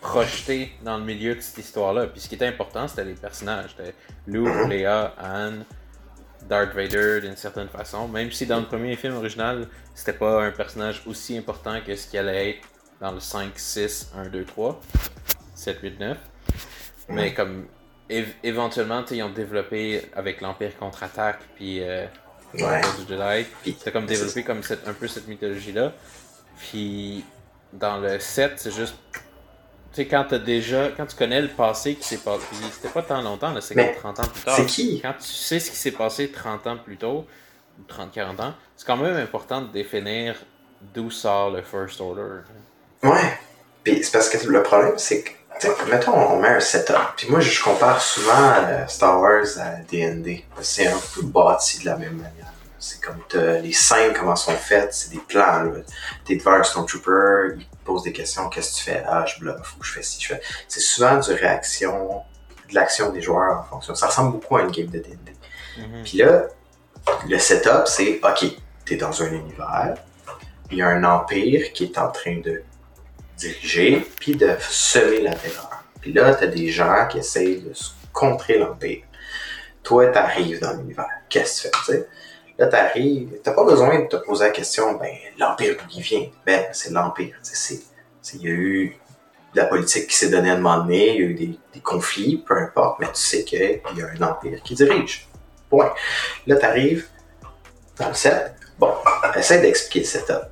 projeté 0.00 0.72
dans 0.82 0.96
le 0.96 1.04
milieu 1.04 1.34
de 1.34 1.40
cette 1.40 1.58
histoire-là. 1.58 2.06
Puis 2.06 2.20
ce 2.20 2.28
qui 2.28 2.36
était 2.36 2.46
important, 2.46 2.88
c'était 2.88 3.04
les 3.04 3.14
personnages. 3.14 3.74
C'était 3.76 3.94
Luke, 4.26 4.48
mm-hmm. 4.48 4.68
Leia, 4.68 5.14
Anne, 5.18 5.64
Darth 6.50 6.74
Vader 6.74 7.20
d'une 7.20 7.36
certaine 7.36 7.68
façon, 7.68 8.08
même 8.08 8.32
si 8.32 8.44
dans 8.44 8.58
le 8.58 8.66
premier 8.66 8.96
film 8.96 9.14
original, 9.14 9.68
c'était 9.94 10.12
pas 10.12 10.42
un 10.42 10.50
personnage 10.50 11.00
aussi 11.06 11.38
important 11.38 11.80
que 11.86 11.94
ce 11.94 12.08
qu'il 12.08 12.18
allait 12.18 12.50
être 12.50 12.68
dans 13.00 13.12
le 13.12 13.20
5, 13.20 13.52
6, 13.54 14.10
1, 14.16 14.28
2, 14.30 14.44
3, 14.44 14.80
7, 15.54 15.78
8, 15.80 16.00
9. 16.00 16.18
Mais 17.10 17.32
comme 17.32 17.66
éventuellement, 18.42 19.04
ils 19.12 19.22
ont 19.22 19.30
développé 19.30 20.02
avec 20.14 20.40
l'Empire 20.40 20.76
contre-attaque, 20.76 21.38
puis 21.54 21.82
euh, 21.82 22.04
ouais. 22.54 22.80
du 22.98 23.08
Jedi, 23.08 23.48
c'était 23.64 23.92
comme 23.92 24.06
développé 24.06 24.42
comme 24.42 24.64
cette, 24.64 24.88
un 24.88 24.92
peu 24.92 25.06
cette 25.06 25.28
mythologie-là. 25.28 25.92
Puis 26.58 27.24
dans 27.72 27.98
le 27.98 28.18
7, 28.18 28.54
c'est 28.56 28.72
juste 28.72 28.96
tu 29.92 30.02
sais, 30.02 30.06
quand 30.06 30.32
déjà, 30.34 30.88
quand 30.96 31.06
tu 31.06 31.16
connais 31.16 31.40
le 31.40 31.48
passé 31.48 31.94
qui 31.96 32.06
s'est 32.06 32.18
passé, 32.18 32.46
c'était 32.72 32.88
pas 32.88 33.02
tant 33.02 33.20
longtemps, 33.22 33.52
c'est 33.60 33.74
30 33.74 34.20
ans 34.20 34.22
plus 34.22 34.42
tard. 34.42 34.56
C'est 34.56 34.66
qui? 34.66 35.00
Quand 35.00 35.14
tu 35.14 35.26
sais 35.26 35.58
ce 35.58 35.70
qui 35.70 35.76
s'est 35.76 35.90
passé 35.90 36.30
30 36.30 36.66
ans 36.68 36.76
plus 36.76 36.96
tôt, 36.96 37.26
ou 37.78 37.92
30-40 37.92 38.40
ans, 38.40 38.54
c'est 38.76 38.86
quand 38.86 38.96
même 38.96 39.16
important 39.16 39.62
de 39.62 39.68
définir 39.72 40.36
d'où 40.94 41.10
sort 41.10 41.50
le 41.50 41.62
First 41.62 42.00
Order. 42.00 42.42
Ouais. 43.02 43.38
Puis 43.82 44.04
c'est 44.04 44.12
parce 44.12 44.28
que 44.28 44.46
le 44.46 44.62
problème, 44.62 44.94
c'est 44.96 45.22
que, 45.22 45.30
mettons, 45.90 46.14
on 46.14 46.38
met 46.38 46.48
un 46.48 46.60
setup. 46.60 47.14
Puis 47.16 47.28
moi, 47.28 47.40
je 47.40 47.62
compare 47.62 48.00
souvent 48.00 48.54
Star 48.86 49.20
Wars 49.20 49.46
à 49.58 49.76
D&D. 49.90 50.44
C'est 50.60 50.86
un 50.86 50.98
peu 51.14 51.22
bâti 51.22 51.80
de 51.80 51.86
la 51.86 51.96
même 51.96 52.16
manière. 52.16 52.52
C'est 52.80 53.00
comme 53.02 53.18
les 53.62 53.72
scènes, 53.72 54.14
comment 54.14 54.34
sont 54.34 54.52
faites, 54.52 54.94
c'est 54.94 55.10
des 55.10 55.20
plans. 55.20 55.70
T'es 56.24 56.36
devant 56.36 56.52
un 56.52 56.62
Stormtrooper, 56.62 57.58
il 57.58 57.66
pose 57.84 58.02
des 58.02 58.12
questions, 58.12 58.48
qu'est-ce 58.48 58.72
que 58.72 58.76
tu 58.78 58.82
fais? 58.84 59.04
Ah, 59.06 59.24
je 59.26 59.38
bloque, 59.38 59.62
faut 59.64 59.78
que 59.78 59.86
je 59.86 59.92
fais 59.92 60.02
ci, 60.02 60.18
je 60.20 60.28
fais. 60.28 60.40
C'est 60.66 60.80
souvent 60.80 61.18
du 61.18 61.30
réaction, 61.32 62.22
de 62.70 62.74
l'action 62.74 63.10
des 63.10 63.20
joueurs 63.20 63.60
en 63.60 63.64
fonction. 63.64 63.94
Ça 63.94 64.06
ressemble 64.06 64.32
beaucoup 64.32 64.56
à 64.56 64.62
une 64.62 64.70
game 64.70 64.86
de 64.86 64.98
D&D. 64.98 65.32
Mm-hmm. 65.78 66.02
Puis 66.04 66.18
là, 66.18 66.44
le 67.28 67.38
setup, 67.38 67.86
c'est, 67.86 68.18
ok, 68.22 68.46
t'es 68.86 68.96
dans 68.96 69.22
un 69.22 69.30
univers, 69.30 69.94
il 70.70 70.78
y 70.78 70.82
a 70.82 70.88
un 70.88 71.04
empire 71.04 71.72
qui 71.72 71.84
est 71.84 71.98
en 71.98 72.10
train 72.10 72.38
de 72.38 72.62
diriger, 73.36 74.06
puis 74.18 74.36
de 74.36 74.56
semer 74.60 75.20
la 75.20 75.34
terreur. 75.34 75.84
Puis 76.00 76.12
là, 76.12 76.34
t'as 76.34 76.46
des 76.46 76.68
gens 76.68 77.06
qui 77.08 77.18
essayent 77.18 77.60
de 77.60 77.72
contrer 78.12 78.58
l'empire. 78.58 79.04
Toi, 79.82 80.08
t'arrives 80.08 80.60
dans 80.60 80.72
l'univers. 80.74 81.08
Qu'est-ce 81.28 81.68
que 81.68 81.76
tu 81.76 81.84
fais? 81.84 82.08
Là, 82.60 82.66
t'arrives, 82.66 83.40
t'as 83.42 83.52
pas 83.52 83.64
besoin 83.64 84.00
de 84.00 84.04
te 84.04 84.16
poser 84.16 84.44
la 84.44 84.50
question, 84.50 84.92
ben, 84.92 85.08
l'Empire 85.38 85.76
vient? 85.96 86.26
Ben, 86.44 86.66
c'est 86.72 86.92
l'Empire. 86.92 87.34
Il 88.34 88.42
y 88.42 88.48
a 88.48 88.50
eu 88.50 88.98
de 89.54 89.60
la 89.60 89.64
politique 89.64 90.08
qui 90.08 90.14
s'est 90.14 90.28
donnée 90.28 90.50
à 90.50 90.54
un 90.54 90.56
moment 90.58 90.84
donné, 90.84 91.14
il 91.14 91.20
y 91.20 91.24
a 91.24 91.28
eu 91.30 91.34
des, 91.34 91.80
conflits, 91.80 92.44
peu 92.46 92.58
importe, 92.58 93.00
mais 93.00 93.06
tu 93.06 93.14
sais 93.14 93.44
qu'il 93.44 93.80
y 93.96 94.02
a 94.02 94.08
un 94.08 94.22
Empire 94.22 94.62
qui 94.62 94.74
dirige. 94.74 95.26
Point. 95.70 95.90
Là, 96.46 96.56
t'arrives 96.56 97.06
dans 97.98 98.08
le 98.08 98.14
set. 98.14 98.54
Bon, 98.78 98.92
essaie 99.34 99.62
d'expliquer 99.62 100.00
le 100.00 100.04
setup. 100.04 100.50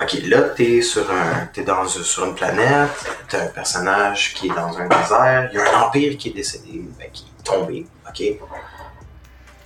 Ok, 0.00 0.12
là, 0.28 0.42
t'es 0.42 0.80
sur 0.82 1.10
un, 1.10 1.46
t'es 1.52 1.64
dans, 1.64 1.84
sur 1.84 2.26
une 2.26 2.36
planète, 2.36 2.90
t'as 3.28 3.42
un 3.42 3.48
personnage 3.48 4.34
qui 4.34 4.46
est 4.46 4.54
dans 4.54 4.78
un 4.78 4.86
désert, 4.86 5.50
il 5.52 5.58
y 5.58 5.60
a 5.60 5.78
un 5.78 5.82
empire 5.82 6.16
qui 6.16 6.28
est 6.28 6.32
décédé, 6.32 6.80
ben, 6.96 7.10
qui 7.12 7.24
est 7.24 7.42
tombé, 7.42 7.86
ok? 8.08 8.38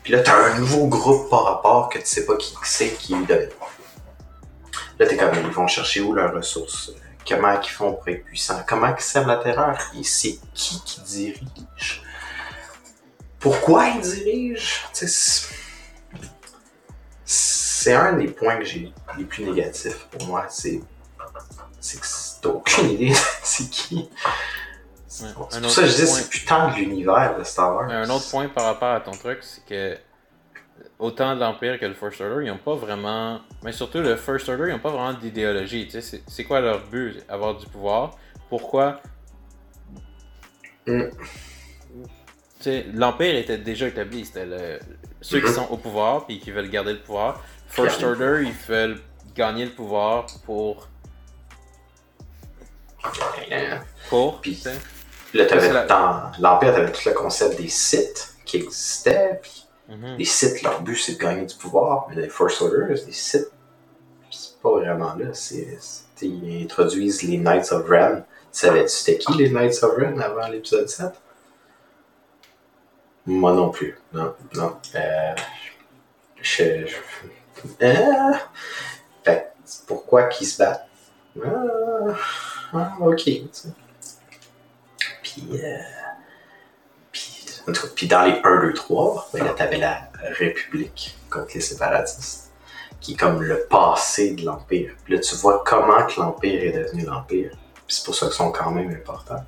Puis 0.05 0.13
là, 0.13 0.21
t'as 0.21 0.37
un 0.37 0.59
nouveau 0.59 0.87
groupe 0.87 1.31
par 1.31 1.45
rapport 1.45 1.89
que 1.89 1.99
tu 1.99 2.05
sais 2.05 2.27
pas 2.27 2.37
qui 2.37 2.55
c'est 2.63 2.91
qui 2.91 3.15
est 3.15 3.27
de. 3.27 3.49
Là, 4.99 5.07
t'es 5.07 5.17
comme, 5.17 5.35
ils 5.35 5.51
vont 5.51 5.67
chercher 5.67 6.03
où 6.03 6.13
leurs 6.13 6.35
ressources? 6.35 6.93
Comment 7.27 7.59
ils 7.59 7.69
font 7.71 7.95
pour 7.95 8.07
être 8.09 8.23
puissants? 8.23 8.63
Comment 8.69 8.95
ils 8.95 9.03
sèment 9.03 9.29
la 9.29 9.39
terreur? 9.39 9.79
Et 9.99 10.05
c'est 10.05 10.39
qui 10.53 10.79
qui 10.85 11.01
dirige? 11.01 12.03
Pourquoi 13.41 13.89
ils 13.89 14.03
dirigent? 14.03 14.85
C'est 17.25 17.95
un 17.95 18.13
des 18.13 18.29
points 18.29 18.57
que 18.59 18.65
j'ai 18.65 18.93
les 19.17 19.25
plus 19.25 19.45
négatifs 19.45 20.07
pour 20.11 20.27
moi. 20.27 20.45
C'est 20.51 20.81
que 20.81 22.07
t'as 22.43 22.51
aucune 22.51 22.91
idée 22.91 23.15
c'est 23.43 23.71
qui. 23.71 24.11
C'est 25.15 25.33
pour 25.33 25.53
ça 25.53 25.61
que 25.61 25.87
je 25.87 25.95
dis 25.95 26.07
c'est 26.09 26.29
putain 26.29 26.69
de 26.71 26.75
l'univers 26.75 27.39
de 27.39 27.45
Star 27.45 27.77
Wars. 27.77 27.89
Un 27.89 28.11
autre 28.11 28.29
point 28.29 28.49
par 28.49 28.65
rapport 28.65 28.91
à 28.91 29.01
ton 29.01 29.13
truc, 29.13 29.39
c'est 29.43 29.65
que 29.65 29.97
autant 30.99 31.37
l'Empire 31.37 31.79
que 31.79 31.87
le 31.87 31.95
First 31.95 32.21
Order, 32.21 32.45
ils 32.45 32.49
n'ont 32.51 32.59
pas 32.59 32.75
vraiment. 32.75 33.41
Mais 33.63 33.71
surtout 33.71 34.01
le 34.01 34.17
First 34.17 34.49
Order, 34.49 34.65
ils 34.67 34.73
n'ont 34.73 34.81
pas 34.81 34.91
vraiment 34.91 35.13
d'idéologie. 35.13 35.89
C'est 36.27 36.45
quoi 36.45 36.61
leur 36.61 36.85
but 36.89 37.23
Avoir 37.29 37.57
du 37.57 37.67
pouvoir? 37.67 38.19
Pourquoi? 38.49 39.01
Mm. 40.87 41.05
L'Empire 42.95 43.37
était 43.37 43.59
déjà 43.59 43.87
établi. 43.87 44.25
C'était 44.25 44.81
ceux 45.21 45.39
qui 45.39 45.47
mm-hmm. 45.47 45.55
sont 45.55 45.69
au 45.71 45.77
pouvoir 45.77 46.27
puis 46.27 46.41
qui 46.41 46.51
veulent 46.51 46.71
garder 46.71 46.93
le 46.93 47.01
pouvoir. 47.01 47.41
First 47.69 48.03
Order, 48.03 48.43
ils 48.45 48.53
veulent 48.69 48.99
gagner 49.37 49.67
le 49.67 49.71
pouvoir 49.71 50.27
pour. 50.45 50.89
Pour. 54.11 54.41
Là, 55.35 55.47
t'avais 55.47 55.87
dans 55.87 56.31
l'Empire, 56.39 56.73
t'avais 56.75 56.93
tout 56.93 57.07
le 57.09 57.13
concept 57.15 57.59
des 57.61 57.69
sites 57.69 58.35
qui 58.45 58.57
existaient, 58.59 59.41
puis 59.43 59.61
Mhm. 59.87 60.17
Les 60.17 60.25
Sith, 60.25 60.63
leur 60.63 60.81
but, 60.81 60.97
c'est 60.97 61.13
de 61.13 61.19
gagner 61.19 61.45
du 61.45 61.55
pouvoir, 61.57 62.07
mais 62.09 62.15
les 62.23 62.31
First 62.31 62.63
Order, 62.63 62.87
les 62.89 63.13
Sith, 63.13 63.51
c'est 64.31 64.59
pas 64.63 64.71
vraiment 64.71 65.15
là. 65.15 65.27
C'est, 65.35 65.77
c'est- 65.79 66.27
ils 66.27 66.63
introduisent 66.65 67.23
les 67.23 67.37
Knights 67.37 67.71
of 67.71 67.87
Ren. 67.87 68.23
Tu 68.51 68.61
savais-tu 68.61 68.89
c'était 68.89 69.19
qui 69.19 69.35
les 69.35 69.51
Knights 69.51 69.83
of 69.83 69.93
Ren 69.99 70.19
avant 70.21 70.49
l'épisode 70.49 70.89
7? 70.89 71.13
Moi 73.27 73.53
non 73.53 73.69
plus. 73.71 73.99
Non, 74.15 74.35
non. 74.55 74.77
Euh, 74.95 75.35
je, 76.41 76.87
je- 76.87 76.97
euh, 77.83 78.33
fait 79.23 79.53
pourquoi 79.87 80.25
qu'ils 80.25 80.47
se 80.47 80.57
battent? 80.63 80.89
Ah, 81.45 82.15
ah, 82.73 82.93
ok. 83.01 83.29
Puis, 85.35 85.49
euh, 85.53 85.79
puis 87.95 88.07
dans 88.09 88.23
les 88.23 88.41
1, 88.45 88.61
2, 88.67 88.73
3, 88.75 89.31
ben 89.33 89.45
là, 89.45 89.51
t'avais 89.57 89.79
la 89.79 90.09
République 90.39 91.17
contre 91.31 91.53
les 91.55 91.61
séparatistes, 91.61 92.51
qui 93.01 93.13
est 93.13 93.17
comme 93.17 93.43
le 93.43 93.61
passé 93.71 94.33
de 94.33 94.45
l'Empire. 94.45 94.93
Puis 95.05 95.15
là, 95.15 95.21
tu 95.21 95.35
vois 95.37 95.63
comment 95.67 96.05
que 96.07 96.21
l'Empire 96.21 96.63
est 96.63 96.73
devenu 96.73 97.05
l'Empire. 97.05 97.51
Puis 97.87 97.97
c'est 97.97 98.05
pour 98.05 98.15
ça 98.15 98.27
qu'ils 98.27 98.35
sont 98.37 98.53
quand 98.53 98.71
même 98.71 98.91
importants. 98.91 99.45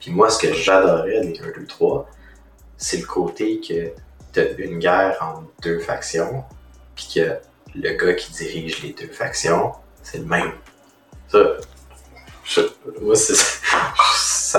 Puis 0.00 0.10
moi, 0.10 0.28
ce 0.30 0.38
que 0.38 0.52
j'adorais 0.52 1.20
des 1.20 1.40
1, 1.40 1.44
2, 1.60 1.66
3, 1.66 2.08
c'est 2.76 2.96
le 2.98 3.06
côté 3.06 3.60
que 3.60 3.92
t'as 4.32 4.54
une 4.58 4.78
guerre 4.78 5.16
entre 5.20 5.44
deux 5.62 5.78
factions, 5.78 6.44
puis 6.96 7.06
que 7.14 7.38
le 7.74 7.90
gars 7.96 8.14
qui 8.14 8.32
dirige 8.32 8.82
les 8.82 8.92
deux 8.92 9.08
factions, 9.12 9.72
c'est 10.02 10.18
le 10.18 10.24
même. 10.24 10.52
Ça, 11.28 11.38
je- 12.44 12.60
moi, 13.00 13.14
c'est 13.14 13.34
ça 13.34 13.46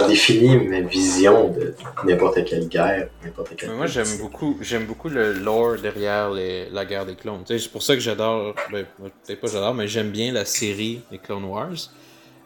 définit 0.08 0.58
ma 0.68 0.82
vision 0.82 1.50
de 1.50 1.76
n'importe 2.06 2.44
quelle 2.46 2.68
guerre, 2.68 3.10
n'importe 3.24 3.56
quelle 3.56 3.70
Mais 3.70 3.76
moi, 3.76 3.86
j'aime 3.88 4.18
beaucoup, 4.20 4.58
j'aime 4.62 4.86
beaucoup 4.86 5.10
le 5.10 5.34
lore 5.34 5.76
derrière 5.82 6.32
les- 6.32 6.70
la 6.70 6.86
guerre 6.86 7.06
des 7.06 7.16
clones. 7.16 7.44
C'est 7.46 7.72
pour 7.72 7.84
ça 7.84 7.94
que 7.96 8.00
j'adore, 8.02 8.56
ben, 8.72 8.86
peut-être 9.26 9.40
pas 9.42 9.48
j'adore, 9.48 9.74
mais 9.74 9.88
j'aime 9.88 10.10
bien 10.10 10.32
la 10.32 10.46
série 10.46 11.02
des 11.12 11.18
Clone 11.20 11.46
Wars. 11.46 11.90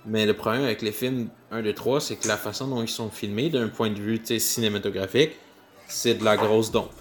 Mais 0.05 0.25
le 0.25 0.33
problème 0.33 0.63
avec 0.63 0.81
les 0.81 0.91
films 0.93 1.27
1, 1.51 1.61
2, 1.61 1.73
3, 1.73 1.99
c'est 2.01 2.15
que 2.15 2.27
la 2.27 2.37
façon 2.37 2.67
dont 2.67 2.81
ils 2.81 2.87
sont 2.87 3.09
filmés, 3.09 3.49
d'un 3.49 3.67
point 3.67 3.89
de 3.89 3.99
vue 3.99 4.21
cinématographique, 4.39 5.31
c'est 5.87 6.15
de 6.15 6.23
la 6.23 6.37
grosse 6.37 6.71
dompe. 6.71 6.91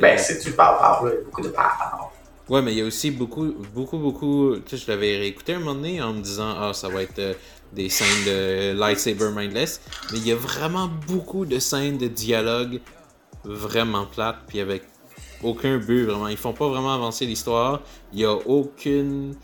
Ben, 0.00 0.14
Euh, 0.14 0.18
c'est 0.18 0.42
du 0.42 0.52
par 0.52 1.04
là, 1.04 1.12
beaucoup 1.24 1.42
de 1.42 1.48
par 1.48 2.10
Ouais, 2.48 2.62
mais 2.62 2.72
il 2.72 2.78
y 2.78 2.82
a 2.82 2.84
aussi 2.84 3.12
beaucoup, 3.12 3.54
beaucoup, 3.74 3.98
beaucoup. 3.98 4.56
Tu 4.66 4.76
sais, 4.76 4.84
je 4.84 4.90
l'avais 4.90 5.18
réécouté 5.18 5.54
un 5.54 5.60
moment 5.60 5.74
donné 5.74 6.02
en 6.02 6.12
me 6.12 6.20
disant, 6.20 6.52
ah, 6.58 6.72
ça 6.74 6.88
va 6.88 7.02
être 7.02 7.18
euh, 7.20 7.32
des 7.72 7.88
scènes 7.88 8.24
de 8.26 8.78
lightsaber 8.78 9.30
mindless. 9.34 9.80
Mais 10.12 10.18
il 10.18 10.26
y 10.26 10.32
a 10.32 10.36
vraiment 10.36 10.88
beaucoup 11.06 11.44
de 11.44 11.58
scènes 11.58 11.98
de 11.98 12.08
dialogue 12.08 12.80
vraiment 13.44 14.06
plates, 14.06 14.38
puis 14.46 14.60
avec 14.60 14.82
aucun 15.42 15.78
but 15.78 16.04
vraiment. 16.04 16.28
Ils 16.28 16.36
font 16.36 16.52
pas 16.52 16.68
vraiment 16.68 16.94
avancer 16.94 17.26
l'histoire. 17.26 17.80
Il 18.12 18.20
y 18.20 18.24
a 18.24 18.32
aucune, 18.32 19.34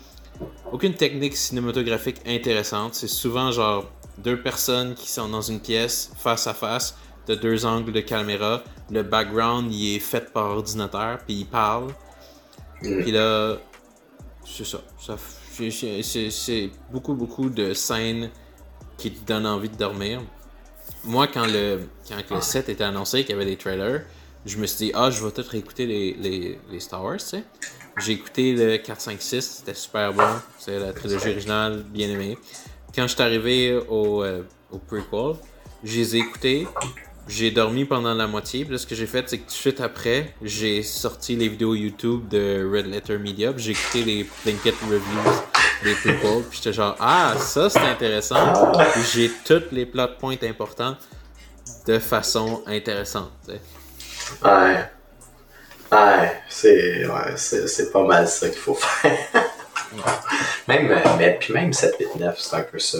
aucune 0.70 0.94
technique 0.94 1.36
cinématographique 1.36 2.20
intéressante. 2.26 2.94
C'est 2.94 3.08
souvent 3.08 3.50
genre 3.50 3.90
deux 4.18 4.40
personnes 4.40 4.94
qui 4.94 5.10
sont 5.10 5.28
dans 5.28 5.42
une 5.42 5.60
pièce 5.60 6.12
face 6.16 6.46
à 6.46 6.54
face, 6.54 6.96
de 7.26 7.34
deux 7.34 7.66
angles 7.66 7.92
de 7.92 8.00
caméra. 8.00 8.62
Le 8.90 9.02
background, 9.02 9.72
il 9.72 9.96
est 9.96 10.00
fait 10.00 10.32
par 10.32 10.46
ordinateur, 10.50 11.18
puis 11.26 11.34
ils 11.34 11.46
parlent. 11.46 11.92
Mm. 12.82 13.02
Puis 13.02 13.12
là, 13.12 13.56
c'est 14.44 14.66
ça. 14.66 14.78
ça 14.98 15.16
c'est- 16.30 16.70
beaucoup, 16.90 17.14
beaucoup 17.14 17.48
de 17.50 17.74
scènes 17.74 18.30
qui 18.98 19.10
te 19.12 19.26
donnent 19.26 19.46
envie 19.46 19.68
de 19.68 19.76
dormir. 19.76 20.22
Moi, 21.04 21.26
quand 21.26 21.46
le, 21.46 21.80
quand 22.08 22.16
le 22.34 22.40
set 22.40 22.68
était 22.68 22.84
annoncé, 22.84 23.22
qu'il 23.22 23.30
y 23.30 23.34
avait 23.34 23.44
des 23.44 23.56
trailers, 23.56 24.02
je 24.44 24.56
me 24.58 24.66
suis 24.66 24.86
dit, 24.86 24.92
ah, 24.94 25.10
je 25.10 25.24
vais 25.24 25.30
tout 25.30 25.42
réécouter 25.48 25.86
les, 25.86 26.14
les, 26.14 26.58
les 26.70 26.80
Star 26.80 27.02
Wars, 27.02 27.16
tu 27.18 27.24
sais. 27.26 27.44
J'ai 27.98 28.12
écouté 28.12 28.52
le 28.54 28.76
4, 28.76 29.00
5, 29.00 29.22
6, 29.22 29.40
c'était 29.58 29.74
super 29.74 30.12
bon. 30.12 30.22
C'est 30.58 30.78
la 30.78 30.92
trilogie 30.92 31.30
originale, 31.30 31.82
bien 31.82 32.08
aimé. 32.08 32.36
Quand 32.94 33.02
je 33.06 33.14
suis 33.14 33.22
arrivé 33.22 33.74
au, 33.88 34.22
euh, 34.22 34.42
au 34.70 34.78
prequel, 34.78 35.36
je 35.82 35.96
les 35.98 36.16
ai 36.16 36.18
écoutés. 36.20 36.66
J'ai 37.28 37.50
dormi 37.50 37.84
pendant 37.84 38.14
la 38.14 38.26
moitié. 38.26 38.64
Puis 38.64 38.78
ce 38.78 38.86
que 38.86 38.94
j'ai 38.94 39.06
fait, 39.06 39.28
c'est 39.28 39.38
que 39.38 39.42
tout 39.42 39.48
de 39.48 39.52
suite 39.52 39.80
après, 39.80 40.34
j'ai 40.42 40.82
sorti 40.82 41.34
les 41.36 41.48
vidéos 41.48 41.74
YouTube 41.74 42.28
de 42.28 42.68
Red 42.72 42.86
Letter 42.86 43.18
Media. 43.18 43.52
J'ai 43.56 43.72
écouté 43.72 44.04
les 44.04 44.28
Blanket 44.44 44.74
Reviews 44.82 45.32
des 45.82 45.94
prequels. 45.94 46.42
Puis 46.48 46.58
j'étais 46.58 46.72
genre, 46.72 46.96
ah, 47.00 47.34
ça 47.38 47.68
c'est 47.68 47.78
intéressant. 47.80 48.72
J'ai 49.12 49.30
tous 49.44 49.64
les 49.72 49.86
plot 49.86 50.08
points 50.18 50.36
importants 50.42 50.96
de 51.86 51.98
façon 51.98 52.62
intéressante. 52.66 53.32
tu 53.46 53.52
sais. 53.52 53.60
Ouais. 54.44 54.90
Ouais, 55.92 56.42
c'est 56.48 57.06
ouais, 57.06 57.36
c'est 57.36 57.92
pas 57.92 58.02
mal 58.02 58.26
ça 58.26 58.48
qu'il 58.48 58.58
faut 58.58 58.74
faire. 58.74 59.16
même, 60.68 60.90
euh, 60.90 61.00
mais, 61.16 61.38
puis 61.38 61.52
même 61.52 61.70
7-8-9, 61.70 62.34
c'est 62.38 62.56
un 62.56 62.62
peu 62.62 62.78
ça. 62.80 62.98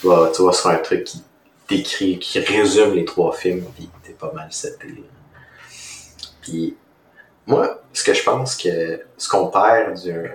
Tu 0.00 0.06
vas, 0.06 0.30
tu 0.34 0.36
sur 0.36 0.66
un 0.68 0.76
truc 0.76 1.04
qui 1.04 1.22
décrit, 1.68 2.18
qui 2.18 2.40
résume 2.40 2.94
les 2.94 3.04
trois 3.04 3.32
films, 3.32 3.64
puis 3.74 3.88
t'es 4.02 4.12
pas 4.12 4.32
mal 4.32 4.52
seté. 4.52 5.04
Puis 6.40 6.76
moi, 7.46 7.82
ce 7.92 8.04
que 8.04 8.14
je 8.14 8.22
pense 8.22 8.56
que 8.56 9.04
ce 9.16 9.28
qu'on 9.28 9.48
perd 9.48 10.00
du, 10.00 10.30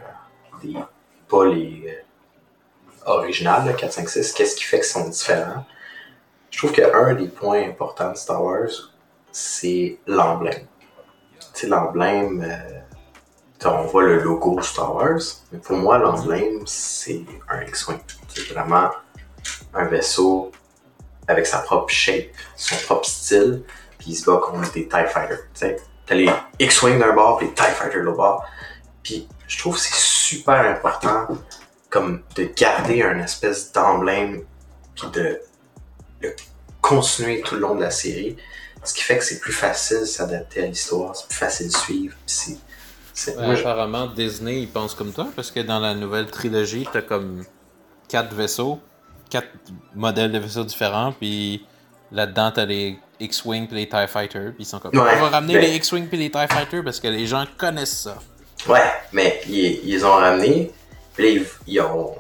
des, 0.63 0.80
pas 1.28 1.46
les 1.46 1.84
euh, 1.88 3.12
originales, 3.12 3.65
là, 3.65 3.74
4, 3.74 3.91
5, 3.91 4.10
6, 4.10 4.32
qu'est-ce 4.34 4.56
qui 4.56 4.63
fait 4.63 4.78
qu'ils 4.78 4.86
sont 4.86 5.10
différents? 5.10 5.65
Je 6.52 6.60
trouve 6.60 6.72
qu'un 6.72 7.13
des 7.15 7.28
points 7.28 7.63
importants 7.67 8.12
de 8.12 8.17
Star 8.17 8.43
Wars, 8.43 8.93
c'est 9.32 9.98
l'emblème. 10.06 10.67
Tu 11.56 11.67
l'emblème, 11.67 12.43
euh, 12.48 12.80
on 13.65 13.86
voit 13.86 14.04
le 14.04 14.19
logo 14.19 14.62
Star 14.62 14.96
Wars, 14.96 15.22
mais 15.52 15.60
pour 15.60 15.78
moi, 15.78 15.98
l'emblème, 15.98 16.62
c'est 16.65 17.24
un 17.50 17.62
X-Wing. 17.63 18.00
C'est 18.28 18.54
vraiment 18.54 18.89
un 19.74 19.86
vaisseau 19.86 20.52
avec 21.28 21.46
sa 21.48 21.60
propre 21.60 21.90
shape, 21.92 22.28
son 22.56 22.76
propre 22.86 23.06
style, 23.08 23.64
puis 23.98 24.12
il 24.12 24.16
se 24.16 24.26
bat 24.30 24.38
contre 24.44 24.72
des 24.74 24.88
TIE 24.88 25.08
Fighters. 25.08 25.40
T'as 26.06 26.16
les 26.16 26.30
X-Wing 26.60 27.00
d'un 27.00 27.14
bord, 27.14 27.38
puis 27.38 27.48
les 27.48 27.54
TIE 27.54 27.64
Fighters 27.64 28.00
de 28.02 28.06
l'autre 28.06 28.18
bord. 28.18 28.46
Puis 29.04 29.28
je 29.48 29.58
trouve 29.60 29.76
que 29.76 29.82
c'est 29.82 29.94
super 29.96 30.56
important 30.66 31.28
comme 31.90 32.24
de 32.36 32.44
garder 32.56 33.04
un 33.04 33.20
espèce 33.20 33.72
d'emblème, 33.72 34.44
puis 34.96 35.08
de 35.14 35.40
le 36.22 36.36
continuer 36.82 37.42
tout 37.42 37.56
le 37.56 37.62
long 37.62 37.76
de 37.76 37.82
la 37.82 37.92
série. 37.92 38.36
Ce 38.84 38.94
qui 38.94 39.02
fait 39.02 39.18
que 39.18 39.24
c'est 39.24 39.40
plus 39.40 39.54
facile 39.54 40.02
de 40.02 40.06
s'adapter 40.06 40.64
à 40.64 40.66
l'histoire, 40.66 41.16
c'est 41.16 41.28
plus 41.28 41.38
facile 41.38 41.68
de 41.68 41.74
suivre. 41.78 42.16
c'est, 42.26 42.58
c'est- 43.14 43.38
Ouais, 43.38 43.46
moi, 43.46 43.56
je- 43.56 43.62
apparemment, 43.62 44.08
Disney, 44.08 44.62
il 44.64 44.68
pense 44.70 44.94
comme 44.94 45.14
toi, 45.14 45.28
parce 45.36 45.52
que 45.52 45.62
dans 45.62 45.80
la 45.80 45.94
nouvelle 45.96 46.30
trilogie, 46.30 46.86
t'as 46.92 47.02
comme 47.02 47.46
quatre 48.10 48.34
vaisseaux, 48.34 48.80
quatre 49.34 49.48
modèles 49.96 50.32
de 50.32 50.38
vaisseaux 50.39 50.63
différents, 50.63 51.12
puis 51.12 51.65
là-dedans, 52.12 52.52
t'as 52.54 52.65
les 52.65 53.00
X-Wing 53.19 53.67
puis 53.67 53.78
les 53.78 53.89
TIE 53.89 54.08
Fighters, 54.08 54.52
puis 54.54 54.63
ils 54.63 54.65
sont 54.65 54.80
comme, 54.80 54.91
Ouais, 54.96 55.12
on 55.17 55.22
va 55.22 55.30
ramener 55.30 55.56
mais- 55.56 55.62
les 55.62 55.76
X-Wing 55.78 56.08
puis 56.08 56.17
les 56.17 56.30
TIE 56.30 56.48
Fighters 56.50 56.84
parce 56.84 57.00
que 57.00 57.08
les 57.08 57.26
gens 57.28 57.46
connaissent 57.58 58.02
ça. 58.04 58.17
Ouais, 58.67 58.82
mais 59.12 59.41
ils, 59.48 59.82
ils 59.84 59.91
les 59.96 60.04
ont 60.06 60.12
ramenés, 60.13 60.72
puis 61.15 61.34
ils, 61.36 61.46
ils 61.67 61.82
ont, 61.82 62.15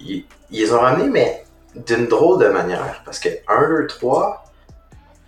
ils, 0.00 0.24
ils 0.50 0.72
ont 0.74 0.80
ramenés, 0.80 1.08
mais 1.10 1.44
d'une 1.74 2.06
drôle 2.06 2.42
de 2.42 2.48
manière. 2.48 3.02
Parce 3.04 3.18
que 3.18 3.28
1, 3.48 3.68
2, 3.82 3.86
3, 3.88 4.44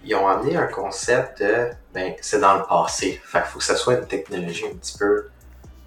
ils 0.05 0.15
ont 0.15 0.27
amené 0.29 0.57
un 0.57 0.67
concept 0.67 1.43
de, 1.43 1.69
ben, 1.93 2.15
c'est 2.21 2.41
dans 2.41 2.55
le 2.57 2.63
passé. 2.65 3.21
Fait 3.25 3.41
qu'il 3.41 3.49
faut 3.49 3.59
que 3.59 3.65
ça 3.65 3.77
soit 3.77 3.95
une 3.95 4.07
technologie 4.07 4.65
un 4.73 4.77
petit 4.77 4.97
peu 4.97 5.27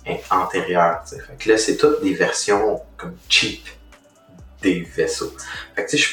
hein, 0.08 0.16
antérieure. 0.32 1.02
Fait 1.08 1.36
que 1.38 1.50
là, 1.50 1.58
c'est 1.58 1.78
toutes 1.78 2.02
des 2.04 2.14
versions 2.14 2.82
comme 2.98 3.16
cheap 3.30 3.66
des 4.62 4.82
vaisseaux. 4.82 5.34
Fait 5.76 5.86
que 5.86 5.90
tu 5.90 5.98
sais, 5.98 6.04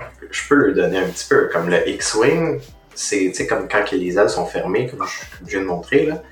je, 0.00 0.06
je 0.30 0.48
peux 0.48 0.54
leur 0.54 0.74
donner 0.74 0.98
un 0.98 1.08
petit 1.08 1.26
peu. 1.28 1.48
Comme 1.52 1.70
le 1.70 1.88
X-Wing, 1.88 2.60
c'est 2.94 3.18
tu 3.28 3.34
sais, 3.34 3.46
comme 3.46 3.68
quand 3.68 3.90
les 3.92 4.18
ailes 4.18 4.30
sont 4.30 4.46
fermées, 4.46 4.88
comme 4.88 5.06
je 5.06 5.44
viens 5.46 5.60
de 5.60 5.66
montrer, 5.66 6.06
là. 6.06 6.22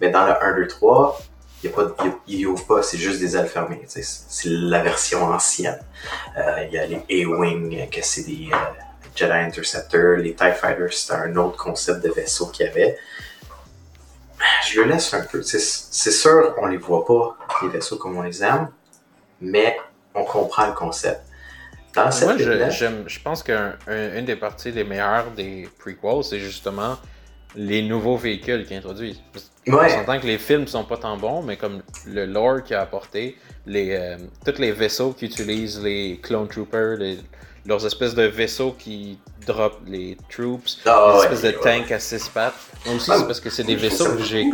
Mais 0.00 0.10
dans 0.10 0.26
le 0.26 0.32
1, 0.42 0.56
2, 0.56 0.66
3, 0.66 1.20
il 1.62 1.70
y 1.70 1.72
a 1.72 1.76
pas, 1.76 1.84
de- 1.84 1.94
il, 2.26 2.38
il 2.40 2.46
ouvre 2.46 2.66
pas, 2.66 2.82
c'est 2.82 2.98
juste 2.98 3.20
des 3.20 3.36
ailes 3.36 3.46
fermées. 3.48 3.82
C'est 3.86 4.48
la 4.48 4.82
version 4.82 5.24
ancienne. 5.24 5.78
Euh, 6.36 6.64
Il 6.66 6.72
y 6.74 6.78
a 6.78 6.86
les 6.86 7.24
A-Wing, 7.24 7.88
que 7.90 8.00
c'est 8.02 8.24
des 8.24 8.50
euh, 8.52 8.56
Jedi 9.14 9.32
Interceptors. 9.32 10.16
Les 10.18 10.34
TIE 10.34 10.52
Fighters, 10.52 10.92
c'était 10.92 11.14
un 11.14 11.36
autre 11.36 11.56
concept 11.56 12.02
de 12.04 12.10
vaisseau 12.10 12.48
qu'il 12.48 12.66
y 12.66 12.68
avait. 12.68 12.98
Je 14.68 14.80
le 14.80 14.88
laisse 14.88 15.14
un 15.14 15.24
peu. 15.24 15.42
C'est 15.42 15.58
sûr, 16.10 16.54
on 16.58 16.66
les 16.66 16.76
voit 16.76 17.04
pas, 17.06 17.36
les 17.62 17.68
vaisseaux 17.68 17.96
comme 17.96 18.16
on 18.18 18.22
les 18.22 18.42
aime, 18.42 18.68
mais 19.40 19.76
on 20.14 20.24
comprend 20.24 20.66
le 20.66 20.72
concept. 20.72 21.20
Dans 21.94 22.10
cette 22.10 22.24
Moi, 22.28 22.36
je, 22.70 22.86
je 23.06 23.20
pense 23.20 23.42
qu'une 23.42 24.24
des 24.24 24.36
parties 24.36 24.72
les 24.72 24.84
meilleures 24.84 25.30
des 25.36 25.68
prequels, 25.78 26.24
c'est 26.24 26.40
justement 26.40 26.96
les 27.54 27.82
nouveaux 27.82 28.16
véhicules 28.16 28.66
qu'ils 28.66 28.76
introduisent. 28.76 29.20
On 29.68 29.74
Ouais. 29.74 29.88
s'entend 29.88 30.18
que 30.18 30.26
les 30.26 30.38
films 30.38 30.66
sont 30.66 30.84
pas 30.84 30.96
tant 30.96 31.16
bons, 31.16 31.42
mais 31.42 31.56
comme 31.56 31.82
le 32.06 32.26
lore 32.26 32.64
qu'il 32.64 32.74
a 32.74 32.80
apporté, 32.80 33.38
les, 33.64 33.94
euh, 33.94 34.16
tous 34.44 34.58
les 34.60 34.72
vaisseaux 34.72 35.12
qui 35.12 35.26
utilisent 35.26 35.80
les 35.82 36.18
clone 36.20 36.48
troopers, 36.48 36.96
les- 36.98 37.18
leurs 37.64 37.86
espèces 37.86 38.14
de 38.14 38.24
vaisseaux 38.24 38.72
qui 38.76 39.18
drop 39.46 39.80
les 39.86 40.18
troops, 40.28 40.80
Ah, 40.84 41.06
les 41.06 41.12
ouais, 41.18 41.22
espèces 41.24 41.42
de 41.42 41.56
ouais. 41.58 41.78
tanks 41.80 41.92
à 41.92 42.00
six 42.00 42.28
pattes. 42.28 42.54
Moi 42.86 42.96
aussi, 42.96 43.10
Ah, 43.12 43.18
c'est 43.20 43.26
parce 43.26 43.40
que 43.40 43.50
c'est 43.50 43.62
des 43.64 43.76
vaisseaux 43.76 44.16
que 44.16 44.22
j'ai 44.24 44.50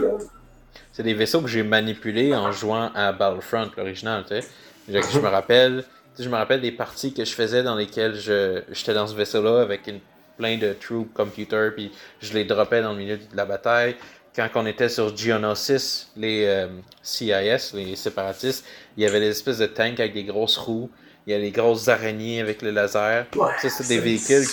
c'est 0.92 1.02
des 1.04 1.14
vaisseaux 1.14 1.40
que 1.40 1.48
j'ai 1.48 1.62
manipulés 1.62 2.34
en 2.34 2.52
jouant 2.52 2.90
à 2.94 3.12
Battlefront, 3.12 3.70
l'original, 3.76 4.24
tu 4.28 4.40
sais. 4.40 4.46
Je, 4.90 4.98
je 5.00 5.20
me 5.20 5.28
rappelle, 5.28 5.84
je 6.18 6.28
me 6.28 6.36
rappelle 6.36 6.60
des 6.60 6.72
parties 6.72 7.14
que 7.14 7.24
je 7.24 7.32
faisais 7.32 7.62
dans 7.62 7.76
lesquelles 7.76 8.16
je, 8.16 8.62
j'étais 8.72 8.94
dans 8.94 9.06
ce 9.06 9.14
vaisseau-là 9.14 9.60
avec 9.62 9.86
une, 9.86 10.00
plein 10.40 10.56
de 10.56 10.72
troop 10.72 11.12
computers, 11.12 11.74
puis 11.74 11.92
je 12.20 12.32
les 12.32 12.44
droppais 12.44 12.80
dans 12.80 12.92
le 12.92 12.98
milieu 12.98 13.18
de 13.18 13.36
la 13.36 13.44
bataille. 13.44 13.94
Quand 14.34 14.48
on 14.54 14.64
était 14.64 14.88
sur 14.88 15.14
Geonosis, 15.14 16.10
les 16.16 16.46
euh, 16.46 16.66
CIS, 17.02 17.74
les 17.74 17.94
séparatistes, 17.94 18.64
il 18.96 19.02
y 19.02 19.06
avait 19.06 19.20
des 19.20 19.28
espèces 19.28 19.58
de 19.58 19.66
tanks 19.66 20.00
avec 20.00 20.14
des 20.14 20.24
grosses 20.24 20.56
roues, 20.56 20.88
il 21.26 21.32
y 21.32 21.36
a 21.36 21.38
les 21.38 21.50
grosses 21.50 21.88
araignées 21.88 22.40
avec 22.40 22.62
le 22.62 22.70
laser. 22.70 23.26
Ouais, 23.36 23.50
Ça, 23.60 23.68
c'est 23.68 23.88
des 23.88 23.98
véhicules 23.98 24.46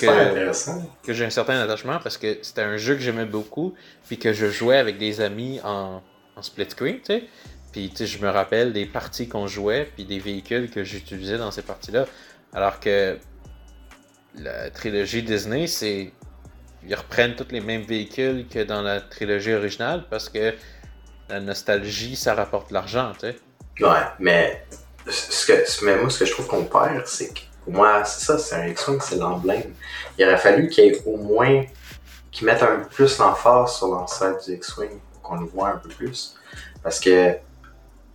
que 1.04 1.13
j'ai 1.13 1.26
un 1.26 1.30
certain 1.30 1.58
attachement 1.62 2.00
parce 2.04 2.17
que 2.17 2.38
c'était 2.41 2.63
un 2.63 2.76
jeu 2.76 2.95
que 2.95 3.02
j'aimais 3.02 3.26
beaucoup, 3.26 3.73
puis 4.08 4.17
que 4.17 4.34
je 4.34 4.47
jouais 4.47 4.78
avec 4.78 4.97
des 4.97 5.21
amis 5.21 5.62
en, 5.63 6.02
en 6.36 6.41
split 6.41 6.69
screen, 6.69 6.97
tu 6.97 7.06
sais. 7.06 7.23
Puis, 7.72 7.90
tu 7.90 7.98
sais, 7.98 8.06
je 8.08 8.20
me 8.24 8.30
rappelle 8.30 8.74
des 8.74 8.86
parties 8.86 9.28
qu'on 9.28 9.48
jouait, 9.48 9.90
puis 9.96 10.06
des 10.06 10.20
véhicules 10.20 10.70
que 10.70 10.84
j'utilisais 10.84 11.38
dans 11.38 11.52
ces 11.52 11.62
parties-là. 11.62 12.06
Alors 12.54 12.80
que 12.80 13.18
la 14.36 14.70
trilogie 14.70 15.24
Disney, 15.24 15.68
c'est. 15.68 16.12
Ils 16.88 16.96
reprennent 16.96 17.36
tous 17.36 17.52
les 17.52 17.60
mêmes 17.60 17.82
véhicules 17.82 18.48
que 18.48 18.64
dans 18.64 18.82
la 18.82 19.02
trilogie 19.02 19.54
originale 19.54 20.06
parce 20.10 20.30
que 20.30 20.54
la 21.28 21.40
nostalgie, 21.42 22.16
ça 22.16 22.34
rapporte 22.34 22.72
l'argent, 22.72 23.12
tu 23.14 23.28
sais. 23.28 23.40
Ouais, 23.82 24.06
mais, 24.20 24.66
ce 25.10 25.46
que, 25.46 25.86
mais 25.86 25.98
moi, 25.98 26.10
ce 26.10 26.20
que 26.20 26.26
je 26.26 26.32
trouve 26.32 26.48
qu'on 26.48 26.64
perd, 26.64 27.06
c'est 27.06 27.34
que 27.34 27.42
pour 27.64 27.74
moi, 27.74 28.06
c'est 28.06 28.26
ça, 28.26 28.38
c'est 28.38 28.56
un 28.56 28.68
X-Wing, 28.68 29.00
c'est 29.02 29.18
l'emblème. 29.18 29.74
Il 30.18 30.26
aurait 30.26 30.38
fallu 30.38 30.70
qu'il 30.70 30.86
y 30.86 30.88
ait 30.88 31.02
au 31.06 31.18
moins, 31.18 31.64
qu'ils 32.32 32.46
mettent 32.46 32.64
un 32.64 32.78
peu 32.78 32.88
plus 32.88 33.18
l'emphase 33.18 33.76
sur 33.76 33.88
l'ancêtre 33.88 34.46
du 34.46 34.54
X-Wing 34.54 35.00
qu'on 35.22 35.36
le 35.42 35.48
voit 35.48 35.70
un 35.70 35.78
peu 35.78 35.90
plus. 35.90 36.36
Parce 36.82 37.00
que 37.00 37.36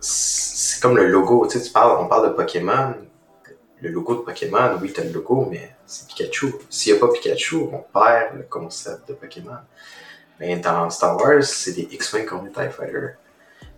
c'est 0.03 0.81
comme 0.81 0.97
le 0.97 1.07
logo, 1.07 1.47
tu 1.47 1.57
sais, 1.57 1.63
tu 1.63 1.71
parles, 1.71 1.97
on 1.97 2.07
parle 2.07 2.29
de 2.29 2.33
Pokémon. 2.33 2.93
Le 3.81 3.89
logo 3.89 4.15
de 4.15 4.21
Pokémon, 4.21 4.77
oui, 4.81 4.91
t'as 4.93 5.03
le 5.03 5.11
logo, 5.11 5.47
mais 5.49 5.75
c'est 5.85 6.07
Pikachu. 6.07 6.55
S'il 6.69 6.93
n'y 6.93 6.99
a 6.99 7.01
pas 7.05 7.11
Pikachu, 7.13 7.55
on 7.71 7.79
perd 7.79 8.35
le 8.35 8.43
concept 8.43 9.07
de 9.07 9.13
Pokémon. 9.13 9.57
Mais 10.39 10.57
dans 10.57 10.89
Star 10.89 11.15
Wars, 11.17 11.43
c'est 11.43 11.71
des 11.71 11.87
X-Wing 11.91 12.25
contre 12.25 12.43
des 12.43 12.51
TIE 12.51 12.69
Fighter. 12.69 13.11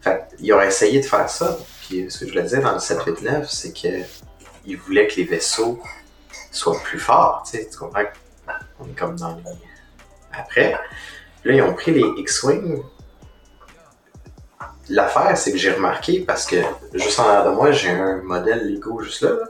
Fait 0.02 0.26
il 0.40 0.52
aurait 0.54 0.68
essayé 0.68 1.00
de 1.00 1.06
faire 1.06 1.30
ça. 1.30 1.58
Puis 1.82 2.10
ce 2.10 2.26
que 2.26 2.32
je 2.32 2.36
le 2.36 2.42
disais 2.42 2.60
dans 2.60 2.74
le 2.74 2.80
789, 2.80 3.50
c'est 3.50 3.74
que 3.74 4.04
il 4.66 4.78
voulait 4.78 5.08
que 5.08 5.16
les 5.18 5.26
vaisseaux 5.26 5.80
soient 6.52 6.80
plus 6.84 7.00
forts. 7.00 7.48
Tu 7.50 7.60
tu 7.70 7.78
comprends? 7.78 8.04
On 8.80 8.88
est 8.88 8.98
comme 8.98 9.16
dans 9.16 9.36
les. 9.36 9.44
Après, 10.34 10.72
là, 10.72 10.80
ils 11.54 11.62
ont 11.62 11.74
pris 11.74 11.92
les 11.94 12.22
X-Wing. 12.22 12.82
L'affaire, 14.89 15.36
c'est 15.38 15.52
que 15.52 15.58
j'ai 15.58 15.71
remarqué, 15.71 16.19
parce 16.19 16.45
que 16.45 16.58
juste 16.93 17.19
en 17.19 17.24
arrière 17.24 17.45
de 17.45 17.56
moi, 17.56 17.71
j'ai 17.71 17.89
un 17.89 18.21
modèle 18.21 18.71
Lego 18.71 19.02
juste 19.02 19.21
là, 19.21 19.32
là, 19.32 19.45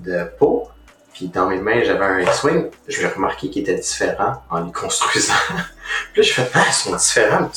de 0.00 0.24
peau. 0.38 0.68
Puis 1.14 1.28
dans 1.28 1.46
mes 1.46 1.58
mains, 1.58 1.82
j'avais 1.82 2.04
un 2.04 2.20
X-Wing. 2.20 2.70
Je 2.88 3.00
l'ai 3.00 3.08
remarqué 3.08 3.48
qu'il 3.48 3.62
était 3.62 3.76
différent 3.76 4.42
en 4.50 4.64
les 4.64 4.72
construisant. 4.72 5.34
Puis 6.12 6.22
là, 6.22 6.28
je 6.28 6.32
fais, 6.32 6.50
ah, 6.52 6.64
ils 6.66 6.72
sont 6.72 6.94
différents. 6.94 7.48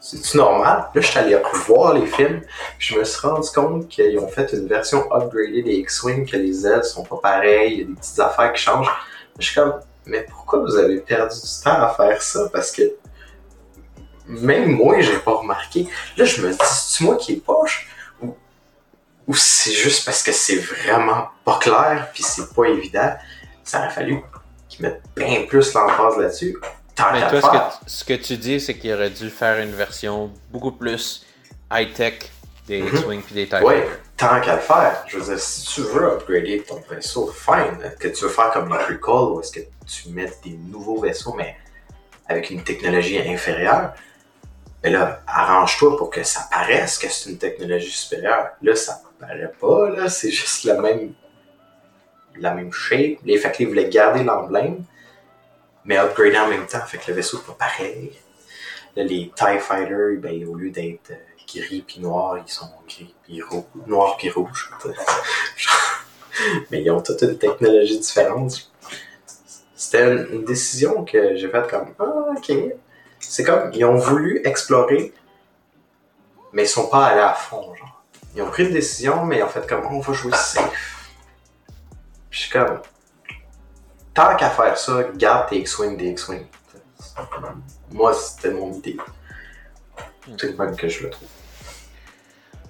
C'est-tu 0.00 0.36
normal? 0.36 0.88
Là, 0.94 1.00
je 1.00 1.06
suis 1.06 1.18
allé 1.18 1.34
revoir 1.34 1.94
les 1.94 2.06
films, 2.06 2.40
puis 2.78 2.94
je 2.94 2.96
me 2.96 3.02
suis 3.02 3.26
rendu 3.26 3.50
compte 3.50 3.88
qu'ils 3.88 4.16
ont 4.20 4.28
fait 4.28 4.52
une 4.52 4.68
version 4.68 5.00
upgradée 5.12 5.64
des 5.64 5.74
X-Wing, 5.78 6.30
que 6.30 6.36
les 6.36 6.64
ailes 6.64 6.84
sont 6.84 7.02
pas 7.02 7.16
pareilles, 7.16 7.72
il 7.72 7.78
y 7.80 7.82
a 7.82 7.86
des 7.86 7.94
petites 7.94 8.20
affaires 8.20 8.52
qui 8.52 8.62
changent. 8.62 8.88
Je 9.36 9.46
suis 9.46 9.56
comme, 9.56 9.80
mais 10.06 10.22
pourquoi 10.22 10.60
vous 10.60 10.76
avez 10.76 11.00
perdu 11.00 11.34
du 11.34 11.62
temps 11.64 11.82
à 11.82 11.88
faire 11.88 12.22
ça? 12.22 12.48
Parce 12.52 12.70
que 12.70 12.82
même 14.26 14.72
moi, 14.72 15.00
j'ai 15.00 15.18
pas 15.18 15.34
remarqué. 15.34 15.86
Là, 16.16 16.24
je 16.24 16.42
me 16.42 16.50
dis, 16.52 16.58
c'est 16.62 17.04
moi 17.04 17.16
qui 17.16 17.34
est 17.34 17.44
poche? 17.44 17.88
Ou, 18.22 18.34
ou 19.28 19.34
c'est 19.34 19.72
juste 19.72 20.04
parce 20.04 20.22
que 20.22 20.32
c'est 20.32 20.56
vraiment 20.58 21.28
pas 21.44 21.58
clair, 21.58 22.08
puis 22.12 22.22
c'est 22.22 22.52
pas 22.54 22.64
évident? 22.66 23.14
Ça 23.64 23.80
aurait 23.80 23.90
fallu 23.90 24.20
qu'ils 24.68 24.82
mettent 24.82 25.02
bien 25.16 25.44
plus 25.48 25.72
l'emphase 25.74 26.16
là-dessus. 26.18 26.56
Tant 26.94 27.12
Mais 27.12 27.28
toi, 27.28 27.40
ce 27.42 27.46
que, 27.48 27.90
ce 27.90 28.04
que 28.04 28.14
tu 28.14 28.36
dis, 28.36 28.58
c'est 28.60 28.74
qu'il 28.78 28.92
aurait 28.92 29.10
dû 29.10 29.28
faire 29.30 29.58
une 29.62 29.72
version 29.72 30.32
beaucoup 30.50 30.72
plus 30.72 31.26
high-tech 31.70 32.30
des 32.66 32.80
Mhm. 32.82 32.88
X-Wing 32.96 33.22
puis 33.22 33.34
des 33.34 33.42
Ouais, 33.62 33.82
Fighter. 33.82 33.88
tant 34.16 34.40
qu'à 34.40 34.54
le 34.56 34.60
faire. 34.60 35.04
Je 35.06 35.18
veux 35.18 35.24
dire, 35.24 35.38
si 35.38 35.66
tu 35.66 35.82
veux 35.82 36.12
upgrader 36.14 36.64
ton 36.66 36.82
vaisseau, 36.90 37.30
fine. 37.32 37.92
Que 38.00 38.08
tu 38.08 38.24
veux 38.24 38.30
faire 38.30 38.50
comme 38.50 38.70
les 38.70 38.84
Recall, 38.94 39.32
où 39.34 39.40
est-ce 39.40 39.52
que 39.52 39.60
tu 39.86 40.08
mets 40.08 40.32
des 40.42 40.50
nouveaux 40.68 41.00
vaisseaux, 41.00 41.34
mais 41.36 41.54
avec 42.28 42.50
une 42.50 42.64
technologie 42.64 43.18
inférieure, 43.20 43.92
mais 44.86 44.92
là, 44.92 45.20
arrange-toi 45.26 45.96
pour 45.96 46.10
que 46.10 46.22
ça 46.22 46.46
paraisse 46.48 46.96
que 46.96 47.08
c'est 47.08 47.28
une 47.28 47.38
technologie 47.38 47.90
supérieure. 47.90 48.50
Là, 48.62 48.76
ça 48.76 49.02
paraît 49.18 49.50
pas, 49.60 49.90
là, 49.90 50.08
c'est 50.08 50.30
juste 50.30 50.62
la 50.62 50.80
même, 50.80 51.12
la 52.36 52.54
même 52.54 52.72
shape. 52.72 53.18
Les 53.24 53.36
fait 53.36 53.64
voulaient 53.64 53.88
garder 53.88 54.22
l'emblème, 54.22 54.84
mais 55.84 55.98
upgrader 55.98 56.38
en 56.38 56.46
même 56.46 56.68
temps, 56.68 56.86
fait 56.86 56.98
que 56.98 57.08
le 57.08 57.14
vaisseau 57.14 57.38
n'est 57.38 57.42
pas 57.42 57.66
pareil. 57.66 58.12
Là, 58.94 59.02
les 59.02 59.32
TIE 59.34 59.58
Fighters, 59.58 60.20
ben, 60.20 60.46
au 60.46 60.54
lieu 60.54 60.70
d'être 60.70 61.10
euh, 61.10 61.16
gris 61.52 61.82
puis 61.84 61.98
noirs, 61.98 62.38
ils 62.46 62.48
sont 62.48 62.70
gris 62.88 63.12
puis 63.24 63.42
rouge, 63.42 63.64
noirs 63.88 64.16
puis 64.16 64.30
rouge. 64.30 64.70
Mais 66.70 66.82
ils 66.82 66.90
ont 66.92 67.02
toute 67.02 67.22
une 67.22 67.36
technologie 67.36 67.98
différente. 67.98 68.70
C'était 69.74 70.04
une, 70.04 70.28
une 70.32 70.44
décision 70.44 71.04
que 71.04 71.34
j'ai 71.34 71.48
faite 71.48 71.66
comme 71.66 71.92
Ah, 71.98 72.34
ok. 72.36 72.52
C'est 73.28 73.44
comme 73.44 73.70
ils 73.72 73.84
ont 73.84 73.96
voulu 73.96 74.40
explorer, 74.44 75.12
mais 76.52 76.64
ils 76.64 76.68
sont 76.68 76.88
pas 76.88 77.06
allés 77.06 77.20
à 77.20 77.34
fond. 77.34 77.74
Genre. 77.74 78.02
Ils 78.34 78.42
ont 78.42 78.50
pris 78.50 78.66
une 78.66 78.72
décision, 78.72 79.24
mais 79.24 79.38
ils 79.38 79.42
ont 79.42 79.48
fait 79.48 79.66
comme 79.66 79.84
on 79.86 80.00
va 80.00 80.12
jouer 80.12 80.32
safe. 80.32 81.10
Puis 82.30 82.38
je 82.38 82.38
suis 82.44 82.50
comme 82.50 82.80
tant 84.14 84.36
qu'à 84.36 84.50
faire 84.50 84.76
ça, 84.78 85.04
garde 85.14 85.48
tes 85.48 85.58
X-Wing 85.58 85.96
des 85.96 86.08
X-Wing. 86.10 86.46
Moi, 87.90 88.12
c'était 88.14 88.50
mon 88.50 88.72
idée. 88.72 88.96
C'est 90.38 90.50
le 90.50 90.56
même 90.56 90.76
que 90.76 90.88
je 90.88 91.04
le 91.04 91.10
trouve. 91.10 91.28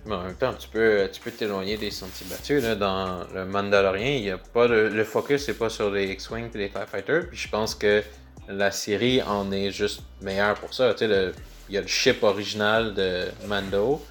Mais 0.04 0.14
en 0.14 0.22
même 0.22 0.36
temps, 0.36 0.54
tu 0.54 0.68
peux 0.68 1.08
tu 1.12 1.20
peux 1.20 1.32
t'éloigner 1.32 1.76
des 1.76 1.90
sentiers 1.90 2.26
battus. 2.28 2.62
Là. 2.62 2.76
Dans 2.76 3.24
le 3.34 3.44
Mandalorian, 3.44 4.06
il 4.06 4.24
y 4.24 4.30
a 4.30 4.38
pas 4.38 4.68
de- 4.68 4.88
le 4.92 5.04
focus 5.04 5.48
n'est 5.48 5.54
pas 5.54 5.68
sur 5.68 5.90
les 5.90 6.06
X-Wing 6.12 6.48
et 6.54 6.58
les 6.58 6.68
TIE 6.70 6.86
Fighters. 6.90 7.28
Puis 7.28 7.36
je 7.38 7.48
pense 7.48 7.74
que 7.74 8.02
la 8.48 8.70
série 8.70 9.22
en 9.22 9.50
est 9.52 9.70
juste 9.70 10.02
meilleure 10.20 10.54
pour 10.54 10.72
ça. 10.74 10.94
Tu 10.94 11.06
sais, 11.06 11.32
il 11.68 11.74
y 11.74 11.78
a 11.78 11.80
le 11.80 11.86
ship 11.86 12.22
original 12.22 12.94
de 12.94 13.26
Mando. 13.46 14.04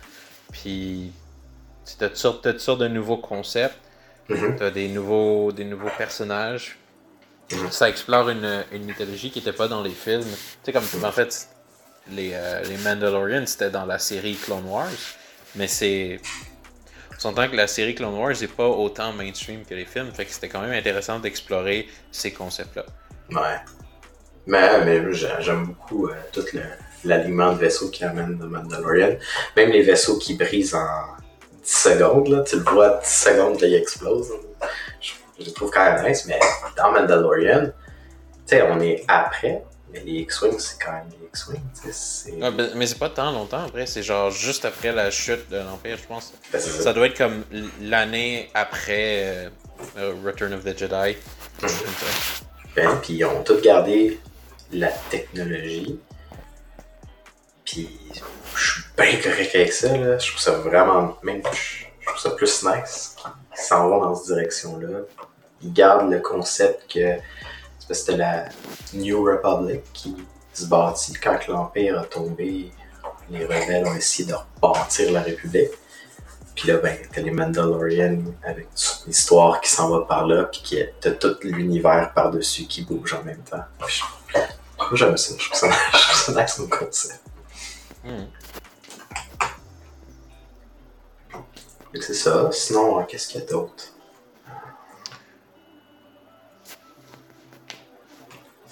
Puis 0.51 1.11
tu 1.85 2.03
as 2.03 2.09
toutes 2.09 2.59
sortes, 2.59 2.79
de 2.79 2.87
nouveaux 2.87 3.17
concepts. 3.17 3.77
Mhm. 4.29 4.55
T'as 4.57 4.71
des 4.71 4.87
nouveaux, 4.87 5.51
des 5.51 5.65
nouveaux 5.65 5.91
personnages. 5.97 6.77
Mhm. 7.51 7.71
Ça 7.71 7.89
explore 7.89 8.29
une, 8.29 8.65
une 8.71 8.85
mythologie 8.85 9.29
qui 9.29 9.39
n'était 9.39 9.53
pas 9.53 9.67
dans 9.67 9.83
les 9.83 9.91
films. 9.91 10.23
Tu 10.63 10.71
sais, 10.71 10.73
comme 10.73 10.83
en 11.03 11.11
fait, 11.11 11.47
les, 12.11 12.31
euh, 12.33 12.63
les 12.63 12.77
Mandalorians, 12.77 13.45
c'était 13.45 13.69
dans 13.69 13.85
la 13.85 13.99
série 13.99 14.35
Clone 14.35 14.65
Wars. 14.65 14.89
Mais 15.55 15.67
c'est. 15.67 16.19
On 17.15 17.19
s'entend 17.19 17.47
que 17.47 17.55
la 17.55 17.67
série 17.67 17.95
Clone 17.95 18.15
Wars 18.15 18.33
n'est 18.39 18.47
pas 18.47 18.67
autant 18.67 19.13
mainstream 19.13 19.63
que 19.63 19.73
les 19.73 19.85
films. 19.85 20.11
Fait 20.11 20.25
que 20.25 20.31
c'était 20.31 20.49
quand 20.49 20.61
même 20.61 20.73
intéressant 20.73 21.19
d'explorer 21.19 21.87
ces 22.11 22.33
concepts-là. 22.33 22.85
Ouais. 23.29 23.59
Mais, 24.47 24.83
mais 24.85 25.13
j'a- 25.13 25.39
j'aime 25.39 25.65
beaucoup 25.67 26.07
euh, 26.07 26.13
tout 26.31 26.45
le- 26.53 26.61
l'alignement 27.03 27.53
de 27.53 27.57
vaisseaux 27.59 27.89
qui 27.89 28.03
amène 28.03 28.37
de 28.37 28.45
Mandalorian. 28.45 29.15
Même 29.55 29.69
les 29.71 29.81
vaisseaux 29.81 30.17
qui 30.17 30.35
brisent 30.35 30.75
en 30.75 30.87
10 31.63 31.71
secondes, 31.71 32.27
là, 32.27 32.41
tu 32.43 32.57
le 32.57 32.63
vois 32.63 32.99
10 33.03 33.09
secondes 33.09 33.57
qu'ils 33.57 33.73
explosent. 33.75 34.29
là. 34.31 34.67
Je, 35.01 35.11
je 35.39 35.45
les 35.45 35.53
trouve 35.53 35.69
quand 35.71 35.83
même 35.93 36.07
nice, 36.07 36.25
mais 36.27 36.39
dans 36.77 36.91
Mandalorian, 36.91 37.65
tu 37.65 37.71
sais, 38.47 38.61
on 38.63 38.79
est 38.79 39.03
après, 39.07 39.63
mais 39.91 39.99
les 40.01 40.19
X-Wing, 40.21 40.57
c'est 40.59 40.79
quand 40.83 40.91
même 40.93 41.09
les 41.19 41.27
X-Wing. 41.27 41.61
ben, 42.51 42.69
mais 42.75 42.85
c'est 42.87 42.99
pas 42.99 43.09
tant 43.09 43.31
longtemps 43.31 43.65
après, 43.65 43.85
c'est 43.87 44.03
genre 44.03 44.29
juste 44.31 44.65
après 44.65 44.91
la 44.91 45.09
chute 45.11 45.49
de 45.49 45.57
l'Empire, 45.57 45.97
je 46.01 46.07
pense. 46.07 46.33
Ben, 46.51 46.59
ça. 46.59 46.83
Ça 46.83 46.93
doit 46.93 47.07
être 47.07 47.17
comme 47.17 47.43
l'année 47.81 48.49
après 48.53 49.23
euh, 49.23 49.49
euh, 49.97 50.13
Return 50.23 50.53
of 50.53 50.63
the 50.63 50.77
Jedi. 50.77 51.17
ça. 51.67 51.67
Ben, 52.75 52.89
puis 53.01 53.13
ils 53.13 53.25
ont 53.25 53.41
tout 53.43 53.59
gardé 53.61 54.19
la 54.71 54.89
technologie. 55.09 55.99
Puis 57.63 57.89
je 58.55 58.71
suis 58.71 58.83
bien 58.97 59.21
correct 59.21 59.55
avec 59.55 59.73
ça. 59.73 59.95
Là. 59.97 60.17
Je 60.17 60.27
trouve 60.29 60.41
ça 60.41 60.51
vraiment. 60.51 61.17
Même 61.23 61.41
je 61.99 62.05
trouve 62.05 62.19
ça 62.19 62.31
plus 62.31 62.63
nice 62.63 63.15
qu'ils 63.17 63.63
s'en 63.63 63.89
vont 63.89 64.01
dans 64.01 64.15
cette 64.15 64.35
direction-là. 64.35 64.99
Ils 65.61 65.73
gardent 65.73 66.11
le 66.11 66.19
concept 66.19 66.91
que 66.93 67.15
c'était 67.93 68.17
la 68.17 68.45
New 68.93 69.23
Republic 69.23 69.81
qui 69.93 70.15
se 70.53 70.65
bâtit 70.65 71.13
quand 71.13 71.47
l'Empire 71.47 71.99
a 71.99 72.05
tombé 72.05 72.71
les 73.29 73.43
rebelles 73.43 73.85
ont 73.85 73.95
essayé 73.95 74.29
de 74.29 74.35
rebâtir 74.35 75.11
la 75.11 75.21
République. 75.21 75.71
Puis 76.55 76.69
là, 76.69 76.77
ben, 76.77 76.97
t'as 77.11 77.21
les 77.21 77.31
Mandalorians 77.31 78.23
avec 78.43 78.69
toute 78.69 79.03
l'histoire 79.07 79.59
qui 79.59 79.69
s'en 79.69 79.89
va 79.89 80.05
par 80.05 80.25
là, 80.25 80.45
puis 80.45 80.61
qui 80.63 80.79
t'as 81.01 81.11
tout 81.11 81.35
l'univers 81.43 82.13
par-dessus 82.13 82.65
qui 82.65 82.83
bouge 82.83 83.13
en 83.13 83.23
même 83.23 83.43
temps. 83.43 83.63
J'aime 84.93 85.17
ça, 85.17 85.35
je 85.37 85.49
trouve 85.49 85.59
ça, 85.59 85.69
je 85.93 85.97
trouve 85.97 86.35
ça 86.35 86.41
nice 86.41 86.53
comme 86.53 86.69
concept. 86.69 87.21
Que 91.93 92.01
c'est 92.01 92.13
ça. 92.13 92.49
Sinon, 92.51 92.99
euh, 92.99 93.03
qu'est-ce 93.03 93.29
qu'il 93.29 93.41
y 93.41 93.43
a 93.43 93.47
d'autre? 93.47 93.85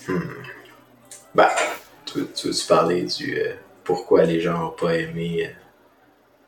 Hmm. 0.07 0.19
Ben, 1.33 1.49
tu 2.05 2.27
tu 2.35 2.47
veux-tu 2.47 2.67
parler 2.67 3.03
du 3.03 3.39
euh, 3.39 3.55
pourquoi 3.83 4.23
les 4.23 4.41
gens 4.41 4.59
n'ont 4.59 4.71
pas 4.71 4.95
aimé 4.95 5.55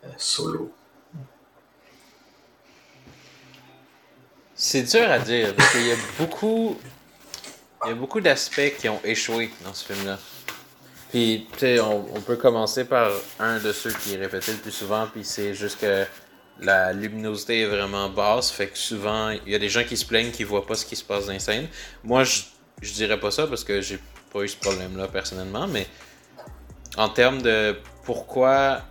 euh, 0.03 0.09
Solo? 0.17 0.74
C'est 4.55 4.83
dur 4.83 5.11
à 5.11 5.19
dire, 5.19 5.53
parce 5.53 5.71
qu'il 5.73 5.85
y 5.85 5.91
a 5.91 5.95
beaucoup. 6.17 6.79
Il 7.83 7.89
y 7.89 7.91
a 7.91 7.95
beaucoup 7.95 8.21
d'aspects 8.21 8.73
qui 8.79 8.87
ont 8.87 9.01
échoué 9.03 9.51
dans 9.65 9.73
ce 9.73 9.85
film-là. 9.93 10.17
Puis, 11.09 11.45
tu 11.53 11.59
sais, 11.59 11.79
on, 11.79 12.21
peut 12.21 12.37
commencer 12.37 12.85
par 12.85 13.11
un 13.39 13.59
de 13.59 13.71
ceux 13.73 13.91
qui 13.91 14.15
est 14.15 14.17
répété 14.17 14.53
le 14.53 14.57
plus 14.57 14.71
souvent, 14.71 15.07
puis 15.07 15.23
c'est 15.23 15.53
juste 15.53 15.79
que 15.79 16.05
la 16.59 16.93
luminosité 16.93 17.61
est 17.61 17.67
vraiment 17.67 18.09
basse, 18.09 18.49
fait 18.49 18.67
que 18.67 18.77
souvent, 18.77 19.29
il 19.29 19.51
y 19.51 19.55
a 19.55 19.59
des 19.59 19.69
gens 19.69 19.83
qui 19.83 19.97
se 19.97 20.05
plaignent 20.05 20.31
qui 20.31 20.43
voient 20.43 20.65
pas 20.65 20.75
ce 20.75 20.85
qui 20.85 20.95
se 20.95 21.03
passe 21.03 21.27
dans 21.27 21.33
les 21.33 21.39
scènes. 21.39 21.67
Moi, 22.03 22.23
je, 22.23 22.41
je 22.81 22.93
dirais 22.93 23.19
pas 23.19 23.29
ça 23.29 23.45
parce 23.45 23.63
que 23.63 23.81
j'ai 23.81 23.99
pas 24.33 24.41
eu 24.41 24.47
ce 24.47 24.57
problème-là 24.57 25.07
personnellement, 25.09 25.67
mais 25.67 25.85
en 26.97 27.09
termes 27.09 27.41
de 27.41 27.77
pourquoi, 28.03 28.81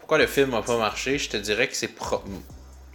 pourquoi 0.00 0.18
le 0.18 0.26
film 0.26 0.52
a 0.54 0.62
pas 0.62 0.76
marché, 0.76 1.18
je 1.18 1.30
te 1.30 1.36
dirais 1.36 1.68
que 1.68 1.76
c'est 1.76 1.94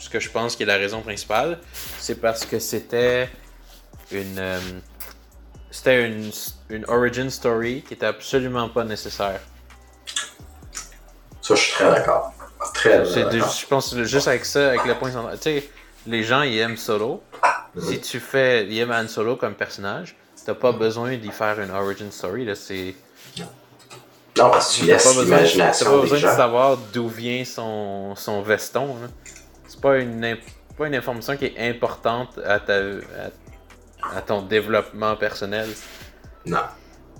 ce 0.03 0.09
que 0.09 0.19
je 0.19 0.29
pense 0.29 0.55
qui 0.55 0.63
est 0.63 0.65
la 0.65 0.77
raison 0.77 1.01
principale, 1.01 1.59
c'est 1.97 2.19
parce 2.19 2.45
que 2.45 2.59
c'était 2.59 3.29
une 4.11 4.37
euh, 4.37 4.59
c'était 5.71 6.05
une, 6.05 6.31
une 6.69 6.85
origin 6.87 7.29
story 7.29 7.83
qui 7.87 7.93
était 7.93 8.05
absolument 8.05 8.67
pas 8.69 8.83
nécessaire. 8.83 9.39
Ça, 11.41 11.55
je 11.55 11.61
suis 11.61 11.73
très 11.73 11.89
d'accord. 11.89 12.33
Très 12.73 12.97
d'accord. 12.99 13.51
je 13.51 13.65
pense 13.65 13.95
juste 14.03 14.27
avec 14.27 14.45
ça, 14.45 14.69
avec 14.69 14.85
le 14.85 14.95
point 14.95 15.11
central. 15.11 15.37
Tu 15.37 15.43
sais, 15.43 15.69
les 16.05 16.23
gens 16.23 16.41
ils 16.41 16.57
aiment 16.59 16.77
Solo. 16.77 17.23
Si 17.77 17.99
tu 18.01 18.19
fais, 18.19 18.67
ils 18.67 18.77
aiment 18.79 18.91
Han 18.91 19.07
Solo 19.07 19.35
comme 19.35 19.55
personnage, 19.55 20.15
t'as 20.45 20.53
pas 20.53 20.73
besoin 20.73 21.15
d'y 21.15 21.31
faire 21.31 21.59
une 21.59 21.71
origin 21.71 22.11
story. 22.11 22.45
Là, 22.45 22.55
c'est 22.55 22.93
Non, 24.37 24.49
parce 24.51 24.75
que 24.75 24.81
tu 24.81 24.87
T'as 24.87 24.93
laisses 24.93 25.03
pas 25.03 25.09
besoin, 25.09 25.37
t'as 25.37 25.43
l'imagination 25.43 25.85
pas 25.85 25.91
des 25.91 26.01
besoin 26.01 26.31
de 26.31 26.35
savoir 26.35 26.77
d'où 26.93 27.07
vient 27.07 27.43
son, 27.45 28.15
son 28.15 28.41
veston. 28.41 28.95
Pas 29.83 29.99
une, 29.99 30.37
pas 30.77 30.87
une 30.87 30.95
information 30.95 31.35
qui 31.35 31.45
est 31.45 31.69
importante 31.69 32.39
à, 32.43 32.59
ta, 32.59 32.79
à, 34.15 34.21
ton 34.21 34.41
développement 34.41 35.15
personnel. 35.17 35.69
Non. 36.45 36.59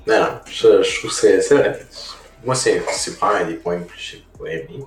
Non, 0.08 0.20
non. 0.20 0.40
Je, 0.46 1.00
trouve 1.00 1.12
que 1.12 1.42
c'est 1.42 1.56
vrai. 1.56 1.80
Moi, 2.44 2.56
c'est 2.56 3.20
pas 3.20 3.40
un 3.40 3.46
des 3.46 3.56
points 3.56 3.80
que 3.82 3.94
j'ai 3.98 4.26
pas 4.40 4.48
aimé. 4.48 4.80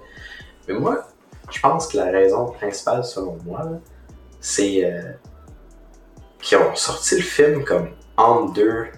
Mais 0.66 0.74
moi, 0.74 1.06
je 1.50 1.60
pense 1.60 1.86
que 1.86 1.98
la 1.98 2.06
raison 2.06 2.46
principale, 2.46 3.04
selon 3.04 3.38
moi, 3.44 3.62
c'est 4.40 4.84
euh, 4.84 5.12
qu'ils 6.40 6.58
ont 6.58 6.74
sorti 6.74 7.16
le 7.16 7.22
film 7.22 7.64
comme 7.64 7.90
en 8.16 8.46
deux 8.46 8.88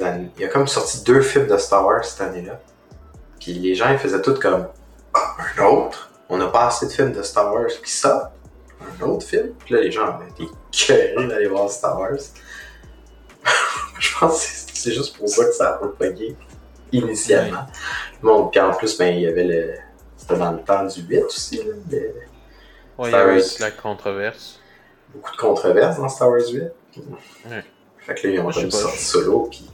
années. 0.00 0.30
Il 0.36 0.42
y 0.42 0.44
a 0.44 0.48
comme 0.48 0.66
sorti 0.66 1.02
deux 1.04 1.22
films 1.22 1.46
de 1.46 1.56
Star 1.56 1.86
Wars 1.86 2.04
cette 2.04 2.20
année-là. 2.20 2.60
Puis 3.40 3.54
les 3.54 3.74
gens, 3.74 3.90
ils 3.90 3.98
faisaient 3.98 4.22
tout 4.22 4.34
comme 4.34 4.68
un 5.14 5.64
autre. 5.64 6.10
On 6.28 6.38
n'a 6.38 6.48
pas 6.48 6.66
assez 6.68 6.86
de 6.86 6.90
films 6.92 7.12
de 7.12 7.22
Star 7.22 7.52
Wars 7.52 7.66
qui 7.84 7.90
sortent. 7.90 8.32
Un 9.00 9.04
autre 9.06 9.26
film. 9.26 9.52
Puis 9.64 9.74
là, 9.74 9.80
les 9.80 9.90
gens 9.90 10.06
avaient 10.06 10.28
été 10.30 10.46
cœurés 10.70 11.26
d'aller 11.26 11.46
voir 11.48 11.70
Star 11.70 11.98
Wars. 11.98 12.16
je 13.98 14.18
pense 14.18 14.44
que 14.46 14.52
c'est- 14.74 14.92
juste 14.92 15.16
pour 15.16 15.28
ça 15.28 15.44
que 15.46 15.52
ça 15.52 15.70
a 15.70 15.72
pas 15.78 15.88
pogné 15.88 16.36
initialement. 16.92 17.66
Bon, 18.22 18.48
puis 18.48 18.60
en 18.60 18.72
plus, 18.72 18.96
ben, 18.98 19.14
il 19.14 19.22
y 19.22 19.26
avait 19.26 19.44
le. 19.44 19.74
C'était 20.16 20.36
dans 20.36 20.52
le 20.52 20.62
temps 20.62 20.84
du 20.84 21.00
8 21.02 21.22
aussi, 21.24 21.56
là. 21.58 21.64
Ouais, 21.92 22.10
il 22.98 23.06
y 23.06 23.08
Star 23.08 23.20
a 23.20 23.26
Wars. 23.26 23.36
aussi 23.36 23.62
la 23.62 23.70
controverse. 23.70 24.60
beaucoup 25.14 25.32
de 25.32 25.36
controverses 25.36 25.96
dans 25.98 26.08
Star 26.08 26.28
Wars 26.28 26.40
8. 26.46 26.62
Ouais. 26.96 27.64
Fait 27.98 28.14
que 28.14 28.26
là, 28.28 28.34
ils 28.34 28.40
ont 28.40 28.50
pas. 28.52 28.70
sorti 28.70 29.02
solo, 29.04 29.48
puis 29.50 29.70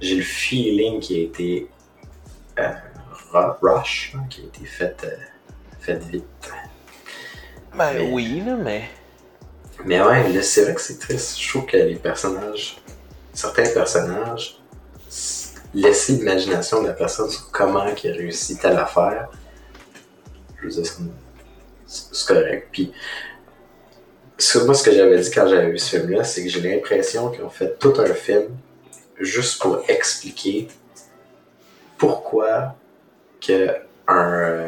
j'ai 0.00 0.16
le 0.16 0.22
feeling 0.22 0.98
qui 1.00 1.14
a 1.20 1.22
été 1.24 1.68
euh, 2.58 2.68
ru- 3.32 3.52
rush, 3.62 4.12
hein, 4.16 4.24
qui 4.28 4.42
a 4.42 4.44
été 4.44 4.64
fait, 4.66 4.96
euh, 5.04 5.16
fait 5.82 5.98
vite. 6.04 6.24
Ben 7.76 7.92
Mais- 7.94 8.10
oui, 8.12 8.42
là, 8.46 8.56
mais. 8.56 8.84
Mais 9.84 10.00
ouais, 10.02 10.42
c'est 10.42 10.62
vrai 10.64 10.74
que 10.74 10.80
c'est 10.80 10.98
triste. 10.98 11.40
Je 11.40 11.48
trouve 11.48 11.66
que 11.66 11.76
les 11.76 11.96
personnages, 11.96 12.76
certains 13.32 13.68
personnages, 13.72 14.58
laisser 15.74 16.12
l'imagination 16.14 16.82
de 16.82 16.88
la 16.88 16.92
personne 16.92 17.28
sur 17.30 17.50
comment 17.50 17.84
il 17.86 18.10
a 18.10 18.14
réussi 18.14 18.56
telle 18.58 18.76
affaire, 18.76 19.28
je 20.60 20.66
veux 20.66 20.70
dire, 20.82 20.86
c'est 20.86 21.02
c'est 21.86 22.26
correct. 22.26 22.68
Puis, 22.72 22.92
ce- 24.38 24.58
moi, 24.60 24.74
ce 24.74 24.82
que 24.82 24.92
j'avais 24.92 25.18
dit 25.20 25.30
quand 25.30 25.46
j'avais 25.48 25.70
vu 25.70 25.78
ce 25.78 25.96
film-là, 25.98 26.24
c'est 26.24 26.42
que 26.44 26.48
j'ai 26.48 26.60
l'impression 26.60 27.30
qu'ils 27.30 27.42
ont 27.42 27.50
fait 27.50 27.78
tout 27.78 27.94
un 27.98 28.14
film 28.14 28.54
juste 29.18 29.60
pour 29.60 29.80
expliquer 29.88 30.68
pourquoi 31.98 32.76
que 33.40 33.68
un 34.08 34.61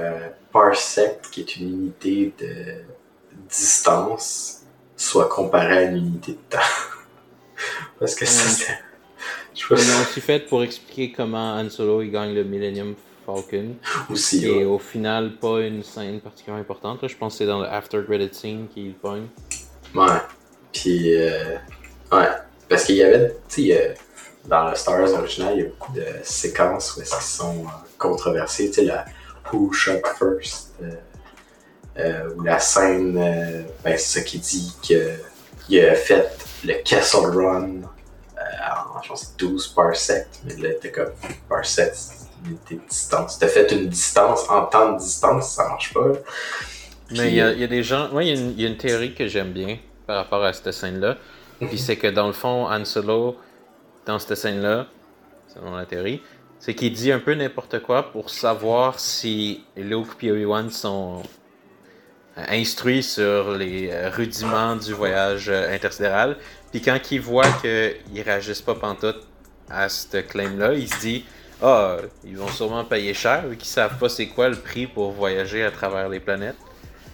parsec, 0.74 1.20
qui 1.30 1.40
est 1.40 1.56
une 1.56 1.68
unité 1.68 2.32
de 2.38 2.84
distance, 3.48 4.62
soit 4.96 5.28
comparé 5.28 5.78
à 5.78 5.82
une 5.82 5.96
unité 5.98 6.32
de 6.32 6.38
temps. 6.50 6.58
Parce 8.00 8.14
que 8.14 8.26
ça, 8.26 8.48
c'était. 8.48 8.78
Je 9.54 9.64
trouve 9.66 9.78
Ils 9.78 10.02
aussi 10.02 10.20
fait 10.20 10.40
pour 10.40 10.64
expliquer 10.64 11.12
comment 11.12 11.54
Han 11.56 11.70
Solo 11.70 12.02
il 12.02 12.10
gagne 12.10 12.34
le 12.34 12.42
Millennium 12.42 12.96
Falcon. 13.24 13.76
aussi. 14.10 14.44
Et 14.44 14.50
ouais. 14.50 14.64
au 14.64 14.80
final, 14.80 15.36
pas 15.36 15.60
une 15.60 15.84
scène 15.84 16.20
particulièrement 16.20 16.60
importante. 16.60 17.02
là. 17.02 17.08
Je 17.08 17.16
pense 17.16 17.34
que 17.34 17.38
c'est 17.38 17.46
dans 17.46 17.60
le 17.60 17.66
After 17.66 18.02
Credit 18.04 18.34
Scene 18.34 18.66
qu'il 18.72 18.94
pogne. 18.94 19.28
Ouais. 19.94 20.18
Puis, 20.72 21.14
euh, 21.14 21.54
ouais. 22.10 22.28
Parce 22.68 22.84
qu'il 22.84 22.96
y 22.96 23.02
avait, 23.04 23.36
tu 23.48 23.66
sais, 23.66 23.78
euh, 23.80 23.94
dans 24.46 24.68
le 24.68 24.74
Star 24.74 25.00
Wars 25.00 25.12
original, 25.12 25.52
il 25.54 25.60
y 25.60 25.66
a 25.66 25.68
beaucoup 25.68 25.92
de 25.92 26.04
séquences 26.24 26.96
où 26.96 27.02
est-ce 27.02 27.12
qu'ils 27.12 27.22
sont 27.22 27.64
euh, 27.64 27.88
controversées. 27.96 28.68
Tu 28.70 28.74
sais, 28.74 28.84
la 28.84 29.04
Who 29.52 29.72
Shot 29.72 30.00
First, 30.18 30.63
euh, 30.82 30.90
euh, 31.98 32.34
ou 32.34 32.42
la 32.42 32.58
scène, 32.58 33.16
euh, 33.16 33.62
ben, 33.84 33.96
c'est 33.98 34.18
ça 34.20 34.24
qui 34.24 34.38
dit 34.38 34.74
qu'il 34.82 35.80
a 35.80 35.94
fait 35.94 36.28
le 36.64 36.74
Castle 36.84 37.26
Run 37.26 37.70
en, 38.36 39.02
je 39.02 39.08
pense, 39.08 39.36
12 39.36 39.68
parsecs. 39.68 40.26
Mais 40.44 40.56
là, 40.56 40.70
t'es 40.80 40.90
comme 40.90 41.10
parsec, 41.48 41.92
c'est 41.94 42.14
une 42.44 42.50
unité 42.52 42.74
de 42.76 42.88
distance. 42.88 43.38
T'as 43.38 43.48
fait 43.48 43.70
une 43.72 43.88
distance 43.88 44.48
en 44.50 44.66
temps 44.66 44.92
de 44.92 44.98
distance, 44.98 45.52
ça 45.52 45.68
marche 45.68 45.92
pas. 45.94 46.08
Mais 47.10 47.28
il 47.28 47.34
y, 47.34 47.40
a- 47.40 47.52
il 47.52 47.60
y 47.60 47.64
a 47.64 47.68
des 47.68 47.82
gens. 47.82 48.08
Moi, 48.10 48.24
il 48.24 48.28
y, 48.28 48.32
a 48.32 48.40
une- 48.40 48.50
il 48.52 48.60
y 48.60 48.64
a 48.64 48.68
une 48.68 48.76
théorie 48.78 49.14
que 49.14 49.28
j'aime 49.28 49.52
bien 49.52 49.78
par 50.06 50.16
rapport 50.16 50.42
à 50.42 50.52
cette 50.52 50.72
scène-là. 50.72 51.16
Puis 51.60 51.78
c'est 51.78 51.96
que 51.96 52.08
dans 52.08 52.26
le 52.26 52.32
fond, 52.32 52.66
Han 52.66 52.84
Solo, 52.84 53.36
dans 54.06 54.18
cette 54.18 54.34
scène-là, 54.36 54.86
selon 55.54 55.76
la 55.76 55.86
théorie, 55.86 56.20
c'est 56.64 56.72
qu'il 56.72 56.94
dit 56.94 57.12
un 57.12 57.18
peu 57.18 57.34
n'importe 57.34 57.80
quoi 57.80 58.10
pour 58.10 58.30
savoir 58.30 58.98
si 58.98 59.62
Luke 59.76 60.22
et 60.22 60.32
Obi-Wan 60.32 60.70
sont 60.70 61.22
euh, 62.38 62.42
instruits 62.48 63.02
sur 63.02 63.50
les 63.50 63.90
euh, 63.92 64.08
rudiments 64.08 64.74
du 64.74 64.94
voyage 64.94 65.50
euh, 65.50 65.74
intersidéral. 65.74 66.38
Puis 66.72 66.80
quand 66.80 66.98
il 67.10 67.20
voit 67.20 67.52
qu'ils 67.60 68.22
réagissent 68.22 68.62
pas 68.62 68.74
pantoute 68.76 69.26
à 69.68 69.90
ce 69.90 70.16
claim-là, 70.16 70.72
il 70.72 70.88
se 70.88 71.00
dit 71.00 71.26
Ah, 71.60 71.98
ils 72.24 72.38
vont 72.38 72.48
sûrement 72.48 72.84
payer 72.84 73.12
cher 73.12 73.46
vu 73.46 73.58
qu'ils 73.58 73.68
savent 73.68 73.98
pas 73.98 74.08
c'est 74.08 74.28
quoi 74.28 74.48
le 74.48 74.56
prix 74.56 74.86
pour 74.86 75.12
voyager 75.12 75.62
à 75.62 75.70
travers 75.70 76.08
les 76.08 76.20
planètes. 76.20 76.56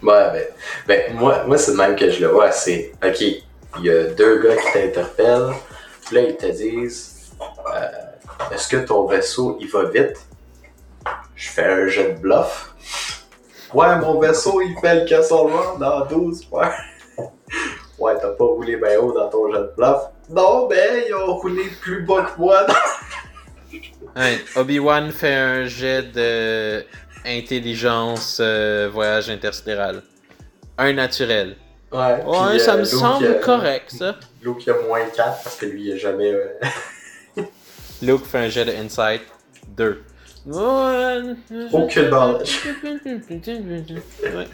Ouais, 0.01 0.31
ben, 0.31 0.45
ben 0.87 1.13
moi, 1.15 1.43
moi 1.43 1.57
c'est 1.57 1.71
le 1.71 1.77
même 1.77 1.97
que 1.97 2.09
je 2.09 2.21
le 2.21 2.27
vois. 2.27 2.53
C'est, 2.53 2.93
ok, 3.05 3.19
il 3.19 3.41
y 3.83 3.89
a 3.89 4.05
deux 4.11 4.41
gars 4.41 4.55
qui 4.55 4.71
t'interpellent, 4.71 5.51
puis 6.05 6.15
là, 6.15 6.21
ils 6.21 6.37
te 6.37 6.45
disent, 6.45 7.33
est-ce 8.51 8.67
que 8.67 8.77
ton 8.77 9.05
vaisseau, 9.05 9.57
il 9.59 9.69
va 9.69 9.85
vite? 9.85 10.17
Je 11.35 11.49
fais 11.49 11.65
un 11.65 11.87
jet 11.87 12.13
de 12.13 12.19
bluff. 12.19 12.73
Ouais, 13.73 13.95
mon 13.99 14.19
vaisseau, 14.19 14.61
il 14.61 14.75
fait 14.79 15.01
le 15.01 15.05
Castle 15.07 15.33
Run 15.35 15.77
dans 15.79 16.05
12, 16.05 16.47
ouais. 16.51 16.67
Ouais, 17.99 18.13
t'as 18.19 18.29
pas 18.29 18.45
roulé 18.45 18.77
bien 18.77 18.97
haut 18.99 19.11
dans 19.13 19.29
ton 19.29 19.51
jet 19.51 19.59
de 19.59 19.73
bluff. 19.77 20.01
Non, 20.29 20.67
ben, 20.67 21.03
ils 21.07 21.13
ont 21.13 21.35
roulé 21.35 21.63
plus 21.81 22.03
bas 22.03 22.23
que 22.23 22.39
moi. 22.39 22.65
Ouais, 24.13 24.39
Obi-Wan 24.57 25.09
fait 25.11 25.33
un 25.33 25.65
jet 25.65 26.01
de 26.11 26.83
intelligence 27.25 28.39
euh, 28.41 28.89
voyage 28.91 29.29
intersidéral. 29.29 30.03
Un 30.77 30.91
naturel. 30.91 31.55
Ouais, 31.93 32.21
Ouais, 32.25 32.59
ça 32.59 32.73
euh, 32.73 32.77
me 32.77 32.81
Luke, 32.81 32.87
semble 32.87 33.25
euh, 33.25 33.39
correct, 33.39 33.91
ça. 33.91 34.15
Luke, 34.41 34.65
il 34.65 34.71
a 34.71 34.81
moins 34.81 35.05
4 35.05 35.43
parce 35.43 35.55
que 35.55 35.65
lui, 35.65 35.85
il 35.85 35.93
a 35.93 35.97
jamais. 35.97 36.33
Luke 38.01 38.25
fait 38.25 38.37
un 38.39 38.49
jet 38.49 38.65
de 38.65 38.71
insight 38.71 39.21
2. 39.77 40.03
Ouais. 40.47 41.21
Aucune 41.71 42.09
knowledge. 42.09 42.59
Ouais. 44.23 44.47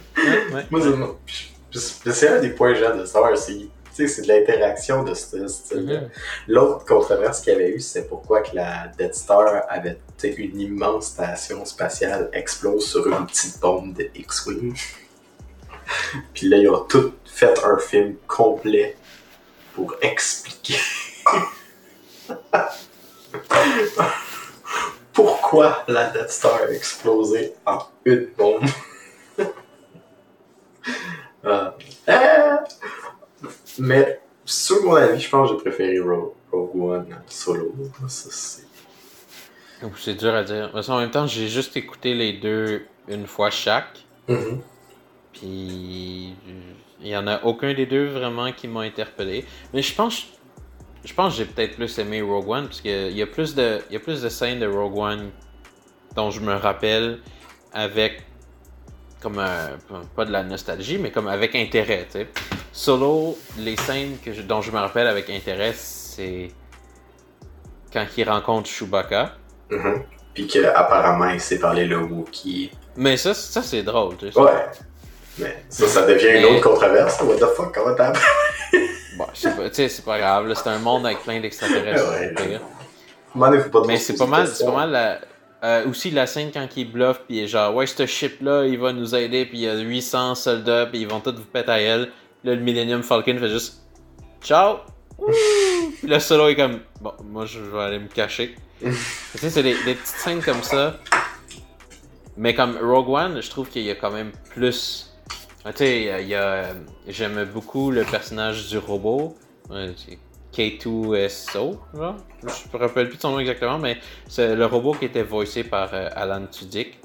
Moi, 0.69 0.81
c'est- 0.81 2.27
un 2.27 2.39
des 2.41 2.49
points 2.49 2.73
j'aime 2.73 2.99
de 2.99 3.05
Star 3.05 3.21
Wars, 3.23 3.37
c'est 3.37 3.53
tu 3.95 4.07
sais, 4.07 4.07
c'est 4.07 4.21
de 4.23 4.27
l'interaction 4.27 5.03
de 5.03 5.13
ce 5.15 5.47
style-là. 5.47 6.01
Mhm. 6.01 6.09
L'autre 6.49 6.85
controverse 6.85 7.41
qu'il 7.41 7.53
y 7.53 7.55
avait 7.55 7.71
eu, 7.71 7.79
c'est 7.79 8.07
pourquoi 8.07 8.41
que 8.41 8.55
la 8.55 8.91
Death 8.95 9.15
Star 9.15 9.63
avait 9.69 9.97
une 10.23 10.59
immense 10.61 11.07
station 11.07 11.65
spatiale 11.65 12.29
explose 12.31 12.85
sur 12.87 13.07
une 13.07 13.25
petite 13.25 13.59
bombe 13.59 13.93
de 13.93 14.07
X-Wing. 14.13 14.75
Puis 16.35 16.47
là, 16.47 16.57
ils 16.57 16.69
ont 16.69 16.83
tout 16.85 17.13
fait 17.25 17.57
un 17.65 17.77
film 17.79 18.17
complet 18.27 18.95
pour 19.73 19.95
expliquer 20.01 20.75
pourquoi 25.13 25.83
la 25.87 26.09
Death 26.09 26.29
Star 26.29 26.61
a 26.61 26.71
explosé 26.71 27.53
en 27.65 27.79
une 28.05 28.29
bombe? 28.37 28.65
Euh, 31.45 31.69
euh, 32.09 32.57
mais 33.79 34.19
sur 34.43 34.83
mon 34.83 34.95
avis, 34.95 35.19
je 35.21 35.29
pense 35.29 35.49
que 35.49 35.55
j'ai 35.55 35.61
préféré 35.61 35.99
Rogue, 35.99 36.31
Rogue 36.51 36.75
One 36.81 37.15
solo. 37.27 37.73
Ça, 38.07 38.29
c'est- 38.31 40.13
dur 40.13 40.33
à 40.33 40.43
dire. 40.43 40.71
Mais 40.73 40.89
en 40.89 40.99
même 40.99 41.11
temps, 41.11 41.27
j'ai 41.27 41.47
juste 41.47 41.77
écouté 41.77 42.13
les 42.15 42.33
deux 42.33 42.85
une 43.07 43.27
fois 43.27 43.49
chaque. 43.49 44.05
Mhm. 44.27 44.61
Puis 45.33 46.33
il 47.01 47.07
y 47.07 47.15
en 47.15 47.27
a 47.27 47.43
aucun 47.43 47.73
des 47.73 47.85
deux 47.85 48.07
vraiment 48.07 48.51
qui 48.51 48.67
m'a 48.67 48.81
interpellé. 48.81 49.45
Mais 49.73 49.81
je 49.81 49.93
pense 49.93 50.25
je 51.07 51.13
pense 51.13 51.33
que 51.33 51.37
j'ai 51.39 51.45
peut-être 51.45 51.75
plus 51.75 51.97
aimé 51.99 52.21
Rogue 52.21 52.49
One 52.49 52.65
parce 52.67 52.81
qu'il 52.81 53.17
y 53.17 53.21
a 53.21 53.27
plus 53.27 53.55
de 53.55 53.79
il 53.89 53.93
y 53.93 53.95
a 53.95 53.99
plus 53.99 54.21
de 54.21 54.29
scènes 54.29 54.59
de 54.59 54.67
Rogue 54.67 54.97
One 54.97 55.31
dont 56.15 56.29
je 56.31 56.41
me 56.41 56.53
rappelle 56.53 57.19
avec 57.73 58.23
comme 59.21 59.39
euh, 59.39 59.67
pas 60.15 60.25
de 60.25 60.31
la 60.31 60.43
nostalgie 60.43 60.97
mais 60.97 61.09
comme 61.11 61.27
avec 61.27 61.55
intérêt, 61.55 62.05
tu 62.11 62.19
sais. 62.19 62.27
Solo, 62.73 63.37
les 63.57 63.75
scènes 63.77 64.17
que 64.23 64.33
je- 64.33 64.41
dont 64.43 64.61
je 64.61 64.69
me 64.71 64.77
rappelle 64.77 65.07
avec 65.07 65.29
intérêt, 65.29 65.73
c'est 65.73 66.49
quand 67.91 68.05
il 68.17 68.29
rencontre 68.29 68.69
Chewbacca. 68.69 69.35
Mhm. 69.71 70.03
Puis 70.35 70.45
qu'apparemment, 70.45 71.29
il 71.29 71.39
sait 71.39 71.57
parler 71.57 71.85
le 71.85 71.97
Wookiee. 71.97 72.69
Mais 72.95 73.17
ça, 73.17 73.33
ça 73.33 73.63
c'est 73.63 73.81
drôle, 73.81 74.17
tu 74.17 74.31
sais. 74.31 74.39
Ouais. 74.39 74.65
Mais 75.39 75.63
ça, 75.69 75.87
ça 75.87 76.05
devient 76.05 76.37
une 76.39 76.45
autre 76.45 76.61
controverse. 76.61 77.19
What 77.21 77.37
the 77.37 77.45
fuck, 77.55 77.73
comment 77.73 77.95
t'as 77.95 78.13
Bon, 79.17 79.25
c'est 79.33 79.55
pas, 79.55 79.69
tu 79.69 79.75
sais, 79.75 79.89
c'est 79.89 80.05
pas 80.05 80.19
grave, 80.19 80.53
c'est 80.53 80.69
un 80.69 80.79
monde 80.79 81.05
avec 81.05 81.23
plein 81.23 81.39
d'extraterrestres. 81.39 82.09
Ouais, 82.11 82.59
Mais 83.87 83.97
c'est 83.97 84.15
pas 84.15 84.27
mal, 84.27 84.47
c'est 84.47 84.65
pas 84.65 84.71
mal 84.71 84.91
la, 84.91 85.19
euh, 85.63 85.89
aussi 85.89 86.11
la 86.11 86.27
scène 86.27 86.51
quand 86.53 86.67
il 86.75 86.91
bluffe, 86.91 87.21
puis 87.27 87.37
il 87.37 87.43
est 87.43 87.47
genre, 87.47 87.73
ouais, 87.73 87.87
ce 87.87 88.05
ship-là, 88.05 88.65
il 88.65 88.77
va 88.77 88.93
nous 88.93 89.15
aider, 89.15 89.45
puis 89.45 89.59
il 89.59 89.63
y 89.63 89.67
a 89.67 89.77
800 89.77 90.35
soldats, 90.35 90.85
puis 90.85 91.01
ils 91.01 91.07
vont 91.07 91.19
tous 91.19 91.33
vous 91.33 91.45
péter 91.45 91.71
à 91.71 91.79
elle. 91.79 92.11
Là, 92.43 92.53
le 92.53 92.61
Millennium 92.61 93.01
Falcon 93.01 93.37
fait 93.39 93.49
juste, 93.49 93.81
ciao! 94.41 94.77
Puis 95.97 96.07
le 96.07 96.19
solo 96.19 96.49
est 96.49 96.55
comme, 96.55 96.81
bon, 97.01 97.13
moi 97.23 97.45
je 97.45 97.59
vais 97.59 97.79
aller 97.79 97.99
me 97.99 98.07
cacher. 98.07 98.55
tu 98.79 98.91
sais, 99.35 99.49
c'est 99.49 99.63
des, 99.63 99.73
des 99.83 99.95
petites 99.95 100.05
scènes 100.17 100.43
comme 100.43 100.61
ça. 100.61 100.99
Mais 102.37 102.53
comme 102.53 102.77
Rogue 102.79 103.09
One, 103.09 103.41
je 103.41 103.49
trouve 103.49 103.67
qu'il 103.67 103.81
y 103.81 103.89
a 103.89 103.95
quand 103.95 104.11
même 104.11 104.31
plus. 104.53 105.06
Ah, 105.67 105.73
Tu 105.73 105.79
sais, 105.79 106.21
il 106.21 106.27
y 106.29 106.35
a- 106.35 106.73
j'aime 107.07 107.43
beaucoup 107.53 107.91
le 107.91 108.03
personnage 108.05 108.69
du 108.69 108.77
robot. 108.77 109.35
euh, 109.69 109.91
c'est 109.97 110.17
K2SO, 110.53 111.77
genre. 111.93 112.15
Je 112.41 112.47
me 112.77 112.81
rappelle 112.81 113.09
plus 113.09 113.17
de 113.17 113.21
son 113.21 113.31
nom 113.31 113.39
exactement, 113.39 113.77
mais 113.77 113.97
c'est 114.29 114.55
le 114.55 114.65
robot 114.65 114.93
qui 114.93 115.03
était 115.05 115.23
voicé 115.23 115.65
par 115.65 115.89
euh, 115.93 116.07
Alan 116.15 116.45
Tudyk. 116.47 116.97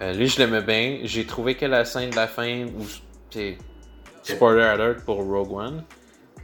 Euh, 0.00 0.12
lui, 0.12 0.26
je 0.26 0.38
l'aimais 0.40 0.60
bien. 0.62 0.98
J'ai 1.04 1.24
trouvé 1.24 1.54
que 1.54 1.64
la 1.66 1.84
scène 1.84 2.10
de 2.10 2.16
la 2.16 2.26
fin, 2.26 2.64
où 2.64 2.82
c'est 3.30 3.58
spoiler 4.24 4.64
alert 4.64 5.04
pour 5.04 5.18
Rogue 5.18 5.52
One, 5.52 5.84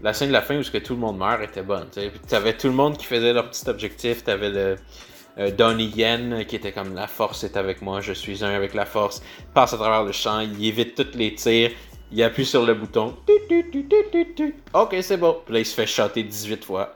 la 0.00 0.12
scène 0.12 0.28
de 0.28 0.34
la 0.34 0.42
fin 0.42 0.56
où 0.56 0.62
que 0.62 0.78
tout 0.78 0.94
le 0.94 1.00
monde 1.00 1.18
meurt 1.18 1.42
était 1.42 1.62
bonne. 1.62 1.88
tu 1.92 2.08
t'avais 2.28 2.56
tout 2.56 2.68
le 2.68 2.74
monde 2.74 2.96
qui 2.96 3.06
faisait 3.06 3.32
leur 3.32 3.50
petit 3.50 3.68
objectif. 3.68 4.22
T'avais 4.22 4.50
le 4.50 4.76
euh, 5.38 5.50
Donnie 5.50 5.92
Yen 5.94 6.44
qui 6.46 6.56
était 6.56 6.72
comme 6.72 6.94
la 6.94 7.06
force 7.06 7.44
est 7.44 7.56
avec 7.56 7.82
moi, 7.82 8.00
je 8.00 8.12
suis 8.12 8.44
un 8.44 8.50
avec 8.50 8.74
la 8.74 8.86
force. 8.86 9.22
Passe 9.54 9.72
à 9.72 9.76
travers 9.76 10.04
le 10.04 10.12
champ, 10.12 10.40
il 10.40 10.64
évite 10.66 10.94
tous 10.94 11.16
les 11.16 11.34
tirs. 11.34 11.70
Il 12.10 12.22
appuie 12.22 12.46
sur 12.46 12.64
le 12.64 12.74
bouton. 12.74 13.14
Ok, 14.72 14.96
c'est 15.02 15.18
bon. 15.18 15.36
Puis 15.44 15.54
là, 15.54 15.60
il 15.60 15.66
se 15.66 15.74
fait 15.74 15.86
shotter 15.86 16.22
18 16.22 16.64
fois. 16.64 16.94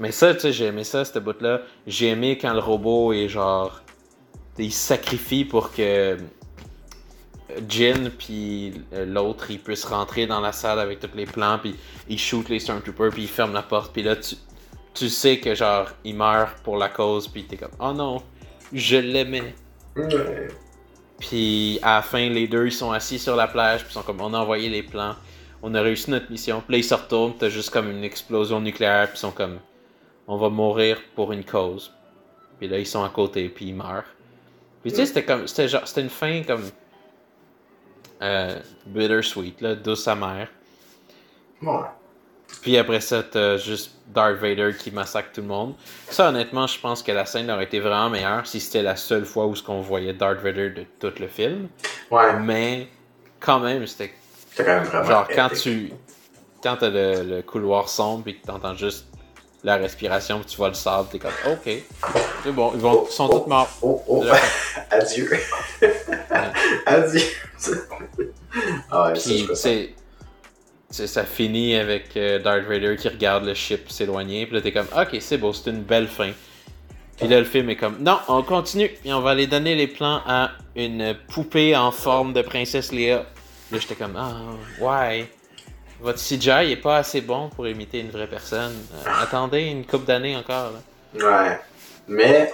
Mais 0.00 0.10
ça, 0.10 0.34
tu 0.34 0.40
sais, 0.40 0.52
j'ai 0.52 0.66
aimé 0.66 0.82
ça, 0.82 1.04
cette 1.04 1.22
bout-là. 1.22 1.62
J'ai 1.86 2.08
aimé 2.08 2.36
quand 2.36 2.52
le 2.52 2.58
robot 2.58 3.12
est 3.12 3.28
genre. 3.28 3.80
Il 4.58 4.72
sacrifie 4.72 5.44
pour 5.44 5.72
que 5.72 6.18
Jin 7.68 8.10
puis 8.18 8.72
euh, 8.92 9.04
l'autre 9.04 9.50
ils 9.50 9.58
puissent 9.58 9.84
rentrer 9.84 10.26
dans 10.26 10.40
la 10.40 10.52
salle 10.52 10.78
avec 10.78 11.00
tous 11.00 11.16
les 11.16 11.26
plans 11.26 11.58
puis 11.58 11.76
il 12.08 12.18
shoot 12.18 12.48
les 12.48 12.58
Stormtroopers 12.58 13.10
puis 13.10 13.22
il 13.22 13.28
ferme 13.28 13.52
la 13.52 13.62
porte 13.62 13.92
puis 13.92 14.02
là 14.02 14.16
tu, 14.16 14.36
tu 14.94 15.08
sais 15.08 15.38
que 15.40 15.54
genre 15.54 15.90
il 16.04 16.14
meurt 16.14 16.62
pour 16.62 16.76
la 16.76 16.88
cause 16.88 17.28
puis 17.28 17.44
t'es 17.44 17.56
comme 17.56 17.72
oh 17.80 17.92
non 17.92 18.22
je 18.72 18.96
l'aimais. 18.96 19.54
Ouais. 19.96 20.48
puis 21.18 21.78
à 21.82 21.96
la 21.96 22.02
fin 22.02 22.28
les 22.28 22.48
deux 22.48 22.66
ils 22.66 22.72
sont 22.72 22.92
assis 22.92 23.18
sur 23.18 23.36
la 23.36 23.48
plage 23.48 23.82
puis 23.82 23.90
ils 23.90 23.94
sont 23.94 24.02
comme 24.02 24.20
on 24.20 24.32
a 24.32 24.38
envoyé 24.38 24.68
les 24.68 24.82
plans. 24.82 25.14
On 25.66 25.74
a 25.74 25.80
réussi 25.80 26.10
notre 26.10 26.30
mission. 26.30 26.60
Puis 26.60 26.72
là 26.72 26.78
ils 26.78 26.84
se 26.84 26.94
retournent 26.94 27.36
t'as 27.36 27.48
juste 27.48 27.70
comme 27.70 27.90
une 27.90 28.04
explosion 28.04 28.60
nucléaire 28.60 29.08
puis 29.08 29.16
ils 29.16 29.20
sont 29.20 29.32
comme 29.32 29.58
on 30.26 30.36
va 30.36 30.48
mourir 30.48 30.98
pour 31.14 31.32
une 31.32 31.44
cause. 31.44 31.92
Puis 32.58 32.68
là 32.68 32.78
ils 32.78 32.86
sont 32.86 33.04
à 33.04 33.08
côté 33.08 33.48
puis 33.48 33.66
ils 33.66 33.74
meurent. 33.74 34.04
Puis 34.82 34.92
tu 34.92 34.98
sais 34.98 35.06
c'était 35.06 35.24
comme 35.24 35.46
c'était 35.48 35.68
genre 35.68 35.86
c'était 35.86 36.02
une 36.02 36.10
fin 36.10 36.42
comme 36.44 36.62
euh, 38.22 38.58
bittersweet 38.86 39.60
là 39.60 39.74
douce 39.74 40.06
amère. 40.06 40.48
Ouais. 41.62 41.86
Puis 42.62 42.76
après 42.78 43.00
ça, 43.00 43.22
t'as 43.22 43.56
juste 43.56 43.92
Darth 44.06 44.36
Vader 44.36 44.72
qui 44.78 44.90
massacre 44.90 45.30
tout 45.32 45.40
le 45.40 45.46
monde. 45.46 45.74
Ça, 46.10 46.28
honnêtement, 46.28 46.66
je 46.66 46.78
pense 46.78 47.02
que 47.02 47.12
la 47.12 47.26
scène 47.26 47.50
aurait 47.50 47.64
été 47.64 47.80
vraiment 47.80 48.10
meilleure 48.10 48.46
si 48.46 48.60
c'était 48.60 48.82
la 48.82 48.96
seule 48.96 49.24
fois 49.24 49.46
où 49.46 49.54
ce 49.54 49.62
qu'on 49.62 49.80
voyait 49.80 50.12
Darth 50.12 50.40
Vader 50.40 50.70
de 50.70 50.84
tout 50.98 51.12
le 51.20 51.28
film. 51.28 51.68
Ouais. 52.10 52.38
Mais 52.40 52.88
quand 53.40 53.60
même, 53.60 53.86
c'était 53.86 54.14
quand 54.56 54.64
même 54.64 54.84
vraiment. 54.84 55.10
genre 55.10 55.28
quand 55.34 55.48
épique. 55.48 55.62
tu 55.62 55.92
quand 56.62 56.76
t'as 56.76 56.88
le, 56.90 57.22
le 57.22 57.42
couloir 57.42 57.88
sombre 57.88 58.28
et 58.28 58.36
que 58.36 58.46
t'entends 58.46 58.74
juste 58.74 59.06
la 59.64 59.76
respiration 59.76 60.38
puis 60.40 60.46
tu 60.46 60.56
vois 60.58 60.68
le 60.68 60.74
sable, 60.74 61.08
t'es 61.10 61.18
comme 61.18 61.32
ok, 61.46 61.70
c'est 62.42 62.52
bon, 62.52 62.72
ils 62.74 62.80
vont, 62.80 63.06
sont 63.06 63.28
tous 63.28 63.46
morts. 63.48 63.68
Oh, 63.82 64.02
oh. 64.06 64.24
La 64.24 64.36
Adieu. 64.90 65.30
Adieu. 66.86 67.20
ah 68.90 69.06
ouais, 69.06 69.12
Puis, 69.14 69.48
ça. 69.54 69.70
Ça 70.94 71.24
finit 71.24 71.74
avec 71.74 72.16
euh, 72.16 72.38
Darth 72.38 72.64
Vader 72.64 72.96
qui 72.96 73.08
regarde 73.08 73.44
le 73.44 73.54
ship 73.54 73.90
s'éloigner. 73.90 74.46
Puis 74.46 74.54
là, 74.54 74.60
t'es 74.62 74.72
comme, 74.72 74.86
ok, 74.96 75.16
c'est 75.20 75.38
beau, 75.38 75.52
c'est 75.52 75.70
une 75.70 75.82
belle 75.82 76.08
fin. 76.08 76.30
Puis 77.16 77.28
là, 77.28 77.38
le 77.38 77.44
film 77.44 77.70
est 77.70 77.76
comme, 77.76 77.98
non, 78.00 78.18
on 78.28 78.42
continue. 78.42 78.88
Puis 78.88 79.12
on 79.12 79.20
va 79.20 79.30
aller 79.30 79.46
donner 79.46 79.74
les 79.74 79.86
plans 79.86 80.20
à 80.26 80.52
une 80.76 81.16
poupée 81.32 81.76
en 81.76 81.90
forme 81.90 82.32
de 82.32 82.42
princesse 82.42 82.92
Léa. 82.92 83.26
Là, 83.70 83.78
j'étais 83.78 83.94
comme, 83.94 84.16
ah, 84.16 84.34
ouais. 84.80 85.28
Votre 86.00 86.18
CGI 86.18 86.72
est 86.72 86.82
pas 86.82 86.98
assez 86.98 87.20
bon 87.20 87.48
pour 87.48 87.66
imiter 87.66 88.00
une 88.00 88.10
vraie 88.10 88.26
personne. 88.26 88.74
Euh, 88.94 89.10
attendez 89.22 89.62
une 89.62 89.86
couple 89.86 90.06
d'années 90.06 90.36
encore. 90.36 90.72
là. 90.72 91.48
Ouais. 91.48 91.58
Mais 92.08 92.52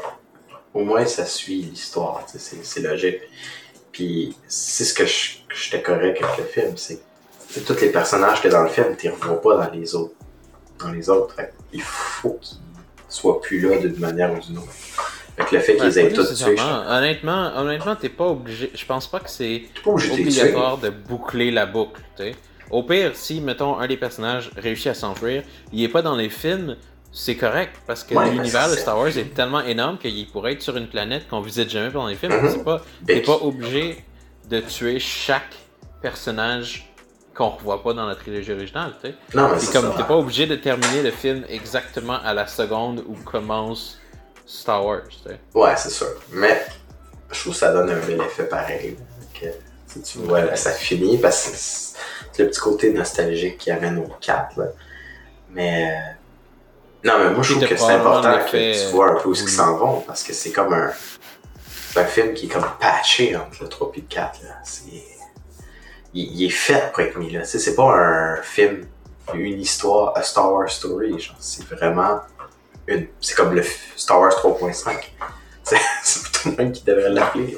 au 0.72 0.84
moins 0.84 1.04
ça 1.06 1.26
suit 1.26 1.62
l'histoire, 1.62 2.24
c'est 2.26 2.80
logique. 2.80 3.20
Puis 3.92 4.36
c'est 4.46 4.84
ce 4.84 4.94
que 4.94 5.04
j'étais 5.06 5.82
correct 5.82 6.22
avec 6.22 6.38
le 6.38 6.44
film, 6.44 6.76
c'est 6.76 7.00
c'est 7.50 7.64
tous 7.64 7.80
les 7.80 7.90
personnages 7.90 8.40
que 8.40 8.48
dans 8.48 8.62
le 8.62 8.68
film, 8.68 8.96
tu 8.96 9.08
les 9.08 9.12
revois 9.12 9.40
pas 9.40 9.66
dans 9.66 9.72
les 9.72 9.94
autres. 9.94 10.14
Dans 10.78 10.92
les 10.92 11.10
autres. 11.10 11.34
Fait 11.34 11.52
il 11.72 11.82
faut 11.82 12.38
qu'ils 12.40 12.58
soient 13.08 13.40
plus 13.40 13.60
là 13.60 13.78
d'une 13.78 13.98
manière 13.98 14.32
ou 14.32 14.38
d'une 14.40 14.58
autre. 14.58 14.72
Fait 15.36 15.44
que 15.44 15.56
le 15.56 15.60
fait 15.60 15.76
qu'ils 15.76 15.98
aient 15.98 16.12
tous 16.12 16.34
tué, 16.34 16.56
honnêtement, 16.88 17.52
honnêtement, 17.56 17.96
t'es 17.96 18.08
pas 18.08 18.26
obligé. 18.26 18.70
Je 18.74 18.84
pense 18.84 19.06
pas 19.10 19.20
que 19.20 19.30
c'est 19.30 19.64
obligatoire 19.84 20.78
de 20.78 20.90
boucler 20.90 21.50
la 21.50 21.66
boucle. 21.66 22.00
Au 22.70 22.84
pire, 22.84 23.12
si, 23.14 23.40
mettons, 23.40 23.78
un 23.78 23.88
des 23.88 23.96
personnages 23.96 24.50
réussit 24.56 24.88
à 24.88 24.94
s'enfuir, 24.94 25.42
il 25.72 25.82
est 25.82 25.88
pas 25.88 26.02
dans 26.02 26.14
les 26.14 26.28
films, 26.28 26.76
c'est 27.10 27.34
correct, 27.34 27.72
parce 27.84 28.04
que 28.04 28.14
Ouais, 28.14 28.30
l'univers 28.30 28.70
de 28.70 28.76
Star 28.76 28.96
Wars 28.96 29.08
est 29.08 29.34
tellement 29.34 29.62
énorme 29.62 29.98
qu'il 29.98 30.28
pourrait 30.28 30.52
être 30.52 30.62
sur 30.62 30.76
une 30.76 30.86
planète 30.86 31.26
qu'on 31.28 31.40
visite 31.40 31.68
jamais 31.68 31.90
pendant 31.90 32.06
les 32.06 32.14
films. 32.14 32.32
Mhm. 32.32 32.48
C'est 32.48 32.64
pas, 32.64 32.80
t'es 33.04 33.22
pas 33.22 33.38
obligé 33.42 34.04
de 34.48 34.60
tuer 34.60 35.00
chaque 35.00 35.52
personnage 36.00 36.89
qu'on 37.40 37.48
revoit 37.56 37.82
pas 37.82 37.94
dans 37.94 38.06
la 38.06 38.14
trilogie 38.14 38.52
originale. 38.52 38.92
tu 39.02 39.08
sais. 39.08 39.14
Non, 39.34 39.48
mais 39.48 39.58
C'est 39.58 39.72
comme 39.72 39.94
t'es 39.96 40.04
pas 40.04 40.16
obligé 40.16 40.46
de 40.46 40.56
terminer 40.56 41.02
le 41.02 41.10
film 41.10 41.44
exactement 41.48 42.18
à 42.22 42.34
la 42.34 42.46
seconde 42.46 43.02
où 43.08 43.14
commence 43.14 43.98
Star 44.44 44.84
Wars. 44.84 45.00
tu 45.08 45.16
sais. 45.30 45.40
Ouais, 45.54 45.74
c'est 45.76 45.90
sûr. 45.90 46.08
Mais 46.32 46.66
je 47.32 47.40
trouve 47.40 47.54
que 47.54 47.58
ça 47.58 47.72
donne 47.72 47.88
un 47.88 47.98
bel 48.06 48.20
effet 48.20 48.44
pareil. 48.44 48.98
Que, 49.32 49.46
tu 49.46 49.52
sais, 49.86 50.00
tu 50.02 50.18
vois, 50.18 50.42
là, 50.42 50.54
ça 50.54 50.70
finit 50.72 51.16
parce 51.16 51.48
que 51.48 51.56
c'est 51.56 52.42
le 52.42 52.50
petit 52.50 52.60
côté 52.60 52.92
nostalgique 52.92 53.56
qui 53.56 53.70
amène 53.70 53.96
au 53.98 54.08
4. 54.20 54.58
Là. 54.58 54.66
Mais 55.52 55.96
Non, 57.02 57.14
mais 57.18 57.30
moi, 57.30 57.42
je 57.42 57.54
trouve 57.54 57.66
que 57.66 57.76
c'est 57.76 57.92
important 57.92 58.38
que 58.50 58.84
tu 58.86 58.90
vois 58.92 59.12
un 59.12 59.14
peu 59.14 59.30
où 59.30 59.32
ils 59.32 59.48
s'en 59.48 59.78
vont, 59.78 60.00
parce 60.00 60.22
que 60.22 60.34
c'est 60.34 60.50
comme 60.50 60.74
un. 60.74 60.90
C'est 61.92 62.00
un 62.00 62.04
film 62.04 62.34
qui 62.34 62.46
est 62.46 62.48
comme 62.50 62.66
patché 62.78 63.34
entre 63.34 63.62
le 63.62 63.68
3 63.68 63.92
et 63.94 64.00
le 64.00 64.06
4. 64.08 64.42
Là. 64.44 64.50
C'est... 64.62 65.19
Il, 66.14 66.40
il 66.40 66.46
est 66.46 66.50
fait 66.50 66.90
pour 66.92 67.00
être 67.00 67.18
mis 67.18 67.30
là. 67.30 67.44
C'est 67.44 67.74
pas 67.74 67.94
un 67.94 68.36
film, 68.42 68.86
une 69.34 69.60
histoire, 69.60 70.16
a 70.16 70.22
Star 70.22 70.52
Wars 70.52 70.70
story. 70.70 71.18
Genre, 71.18 71.36
c'est 71.38 71.66
vraiment 71.68 72.20
une. 72.86 73.06
C'est 73.20 73.34
comme 73.34 73.54
le 73.54 73.62
Star 73.96 74.20
Wars 74.20 74.32
3.5. 74.32 74.94
C'est, 75.62 75.76
c'est 76.02 76.22
plutôt 76.22 76.50
le 76.50 76.56
même 76.56 76.72
qui 76.72 76.82
devrait 76.84 77.10
l'appeler. 77.10 77.56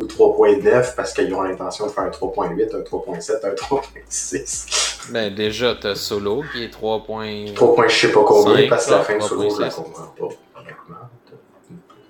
Ou 0.00 0.04
3.9 0.04 0.94
parce 0.96 1.14
qu'ils 1.14 1.32
ont 1.32 1.42
l'intention 1.42 1.86
de 1.86 1.92
faire 1.92 2.04
un 2.04 2.10
3.8, 2.10 2.76
un 2.76 2.80
3.7, 2.80 3.46
un 3.46 3.54
3.6. 3.54 5.12
Ben, 5.12 5.32
déjà, 5.32 5.76
t'as 5.80 5.94
Solo 5.94 6.42
qui 6.52 6.64
est 6.64 6.70
3 6.70 7.04
points. 7.04 7.46
3 7.54 7.74
points, 7.74 7.88
je 7.88 7.94
sais 7.94 8.12
pas 8.12 8.24
combien, 8.24 8.68
parce 8.68 8.86
que 8.86 8.90
la 8.90 9.02
fin 9.04 9.16
de 9.16 9.22
solo, 9.22 9.48
je 9.54 9.60
la 9.60 9.70
comprends 9.70 10.14
pas, 10.18 10.28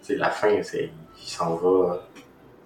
sais, 0.07 0.17
la 0.17 0.31
fin, 0.31 0.63
c'est, 0.63 0.91
il 1.21 1.29
s'en 1.29 1.57
va 1.57 2.07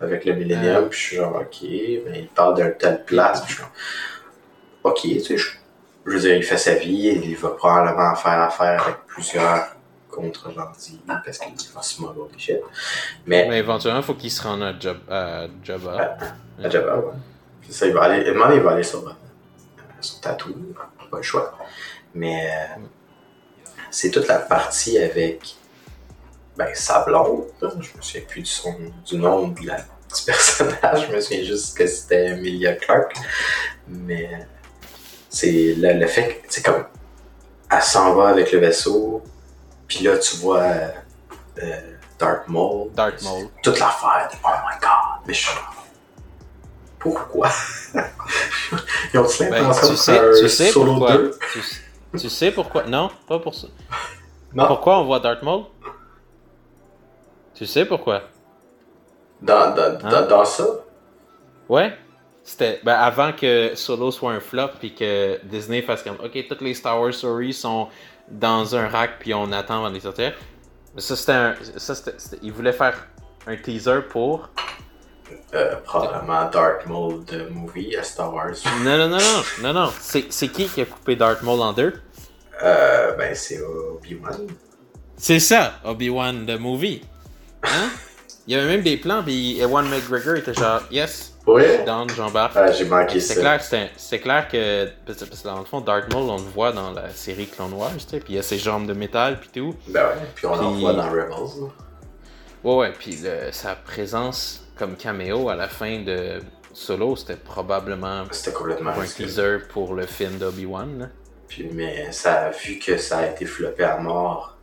avec 0.01 0.25
le 0.25 0.35
Millennium, 0.35 0.89
puis 0.89 0.99
je 0.99 1.05
suis 1.07 1.17
genre, 1.17 1.37
ok, 1.37 1.63
mais 1.63 2.21
il 2.21 2.29
part 2.29 2.55
d'un 2.55 2.71
tel 2.71 3.05
place, 3.05 3.43
puis 3.43 3.51
je 3.51 3.55
suis 3.55 3.63
genre, 3.63 3.73
ok, 4.85 5.01
tu 5.03 5.21
sais, 5.21 5.37
je, 5.37 5.51
je 6.07 6.11
veux 6.13 6.21
dire, 6.21 6.37
il 6.37 6.43
fait 6.43 6.57
sa 6.57 6.75
vie, 6.75 7.21
il 7.23 7.37
va 7.37 7.51
probablement 7.51 8.15
faire 8.15 8.41
affaire 8.41 8.83
avec 8.83 8.97
plusieurs 9.07 9.77
contre 10.11 10.53
gentils, 10.53 11.01
parce 11.07 11.39
qu'il 11.39 11.55
va 11.75 11.83
se 11.83 12.01
moquer 12.01 12.33
des 12.33 12.39
shit. 12.39 12.57
Mais, 13.27 13.47
Mais 13.49 13.59
éventuellement, 13.59 14.03
faut 14.03 14.15
qu'il 14.15 14.31
se 14.31 14.43
rende 14.43 14.63
à, 14.63 14.79
Job, 14.79 14.99
à 15.09 15.47
Jabba. 15.63 16.19
à 16.63 16.69
Jabba, 16.69 16.97
ouais. 16.97 17.13
C'est 17.67 17.73
ça, 17.73 17.87
il 17.87 17.93
va 17.93 18.03
aller, 18.03 18.25
donné, 18.25 18.57
il 18.57 18.61
va 18.63 18.73
aller 18.73 18.83
sur, 18.83 19.07
euh, 19.07 19.13
sur 20.01 20.21
Tatooine, 20.21 20.75
pas 21.11 21.17
le 21.17 21.23
choix. 21.23 21.57
Mais 22.15 22.51
euh, 22.51 22.81
c'est 23.91 24.11
toute 24.11 24.27
la 24.27 24.39
partie 24.39 24.99
avec 24.99 25.57
ben, 26.61 26.75
sa 26.75 27.01
blonde, 27.05 27.45
là. 27.63 27.71
je 27.73 27.97
me 27.97 28.03
souviens 28.03 28.21
plus 28.29 28.43
du, 28.43 28.51
son, 28.51 28.75
du 29.07 29.17
nom 29.17 29.49
de 29.49 29.67
la, 29.67 29.77
du 29.77 30.23
personnage, 30.27 31.07
je 31.09 31.17
me 31.17 31.21
souviens 31.21 31.43
juste 31.43 31.75
que 31.77 31.87
c'était 31.87 32.33
Emilia 32.33 32.75
Clarke. 32.75 33.15
Mais 33.89 34.47
c'est 35.31 35.75
le, 35.75 35.95
le 35.95 36.07
fait 36.07 36.43
que, 36.47 36.53
sais, 36.53 36.61
comme, 36.61 36.85
elle 37.71 37.83
s'en 37.83 38.15
va 38.15 38.29
avec 38.29 38.53
le 38.53 38.59
vaisseau, 38.59 39.23
puis 39.89 40.05
là, 40.05 40.19
tu 40.19 40.37
vois 40.37 40.61
euh, 41.63 41.81
Darth 42.19 42.47
Maul. 42.49 42.91
Darth 42.93 43.23
Maul. 43.23 43.49
Toute 43.63 43.79
l'affaire 43.79 44.29
de, 44.31 44.37
oh 44.45 44.49
my 44.49 44.79
god, 44.83 45.27
mais 45.27 45.33
je 45.33 45.41
suis 45.41 45.59
Pourquoi? 46.99 47.49
Ils 49.15 49.19
ont-ils 49.19 49.49
Ben, 49.49 49.71
tu 49.71 49.97
sais, 49.97 50.21
tu 50.39 50.49
sais 50.51 50.71
solo 50.71 50.99
pourquoi. 50.99 51.17
2 51.17 51.39
Tu, 51.53 52.19
tu 52.19 52.29
sais 52.29 52.51
pourquoi. 52.51 52.85
Non, 52.85 53.11
pas 53.27 53.39
pour 53.39 53.55
ça. 53.55 53.69
Non, 54.53 54.67
Pourquoi 54.67 54.99
on 54.99 55.05
voit 55.05 55.21
Darth 55.21 55.43
Maul? 55.43 55.65
Tu 57.61 57.67
sais 57.67 57.85
pourquoi? 57.85 58.23
Dans, 59.43 59.75
dans, 59.75 59.99
dans, 59.99 60.07
Hein? 60.09 60.23
dans 60.23 60.45
ça, 60.47 60.65
Ouais. 61.69 61.93
C'était 62.43 62.81
ben, 62.83 62.95
avant 62.95 63.33
que 63.33 63.73
Solo 63.75 64.11
soit 64.11 64.33
un 64.33 64.41
flop 64.41 64.69
puis 64.79 64.95
que 64.95 65.39
Disney 65.45 65.83
fasse 65.83 66.03
comme 66.03 66.17
OK, 66.25 66.47
toutes 66.49 66.63
les 66.63 66.73
Star 66.73 66.99
Wars 66.99 67.13
stories 67.13 67.53
sont 67.53 67.89
dans 68.31 68.75
un 68.75 68.89
rack 68.89 69.19
puis 69.19 69.35
on 69.35 69.53
attend 69.53 69.77
avant 69.81 69.91
de 69.91 69.95
les 69.97 70.01
sortir. 70.01 70.33
Mais 70.95 71.03
ça 71.03 71.17
c'était 71.17 71.33
un 71.33 71.55
ça 71.77 71.95
c'était 71.95 72.15
c'était- 72.17 72.39
ils 72.43 72.51
voulaient 72.51 72.73
faire 72.73 73.07
un 73.47 73.57
teaser 73.57 74.01
pour 74.09 74.49
euh, 75.53 75.77
probablement 75.85 76.49
Dark 76.49 76.87
Maul 76.87 77.23
de 77.27 77.47
movie 77.51 77.95
à 77.95 78.03
Star 78.03 78.33
Wars. 78.33 78.55
Non 78.83 78.97
non 78.97 79.09
non 79.11 79.19
non 79.19 79.43
non 79.63 79.73
non, 79.75 79.91
c'est 80.01 80.33
c'est 80.33 80.49
qui 80.49 80.67
qui 80.67 80.81
a 80.81 80.87
coupé 80.87 81.15
Darth 81.15 81.43
Maul 81.43 81.61
en 81.61 81.75
deux? 81.75 81.93
Euh, 82.63 83.13
ben, 83.17 83.35
c'est 83.35 83.61
Obi-Wan. 83.61 84.47
C'est 85.19 85.41
ça, 85.41 85.75
Obi-Wan 85.85 86.47
the 86.47 86.59
movie. 86.59 87.03
Hein? 87.73 87.91
Il 88.47 88.55
y 88.55 88.59
avait 88.59 88.67
même 88.69 88.83
des 88.83 88.97
plans 88.97 89.23
puis 89.23 89.61
Ewan 89.61 89.89
McGregor 89.89 90.37
était 90.37 90.55
genre 90.55 90.81
yes, 90.91 91.35
Ouais. 91.47 91.85
down 91.85 92.09
j'embarque. 92.11 92.53
Ah, 92.57 92.71
j'ai 92.73 92.85
manqué 92.85 93.21
ça. 93.21 93.35
C'est 93.35 93.41
clair, 93.41 93.63
c'était- 93.63 93.91
c'est 93.97 94.19
clair 94.19 94.49
que. 94.49 94.89
Parce 95.07 95.19
que 95.19 95.45
dans 95.45 95.59
le 95.59 95.65
fond, 95.65 95.81
Darth 95.81 96.13
Maul, 96.13 96.29
on 96.31 96.37
le 96.37 96.43
voit 96.43 96.73
dans 96.73 96.93
la 96.93 97.11
série 97.11 97.47
Clone 97.47 97.73
Wars, 97.75 97.93
tu 97.97 98.01
sais, 98.09 98.19
puis 98.21 98.35
il 98.35 98.37
y 98.37 98.39
a 98.39 98.43
ses 98.43 98.59
jambes 98.59 98.87
de 98.87 98.93
métal, 98.95 99.39
puis 99.41 99.51
tout. 99.53 99.75
Ben 99.89 100.03
ouais, 100.09 100.15
puis 100.35 100.47
on 100.47 100.53
en 100.53 100.73
voit 100.73 100.93
dans 100.95 101.09
Rebels. 101.11 101.71
Ouais, 102.65 102.75
ouais, 102.77 102.93
puis 102.99 103.17
le- 103.23 103.53
sa 103.53 103.75
présence 103.75 104.65
comme 104.79 104.97
caméo 104.97 105.49
à 105.49 105.55
la 105.55 105.69
fin 105.69 106.01
de 106.03 106.41
Solo, 106.73 107.17
c'était 107.17 107.37
probablement 107.37 108.25
C'était 108.31 108.53
complètement 108.53 108.91
un 108.91 109.05
teaser 109.05 109.59
pour 109.73 109.95
le 109.95 110.07
film 110.07 110.37
d'Obi-Wan. 110.39 111.11
Puis, 111.49 111.69
mais 111.73 112.13
ça, 112.13 112.51
vu 112.51 112.79
que 112.79 112.97
ça 112.97 113.19
a 113.19 113.27
été 113.29 113.45
floppé 113.45 113.83
à 113.85 113.97
mort, 113.97 114.57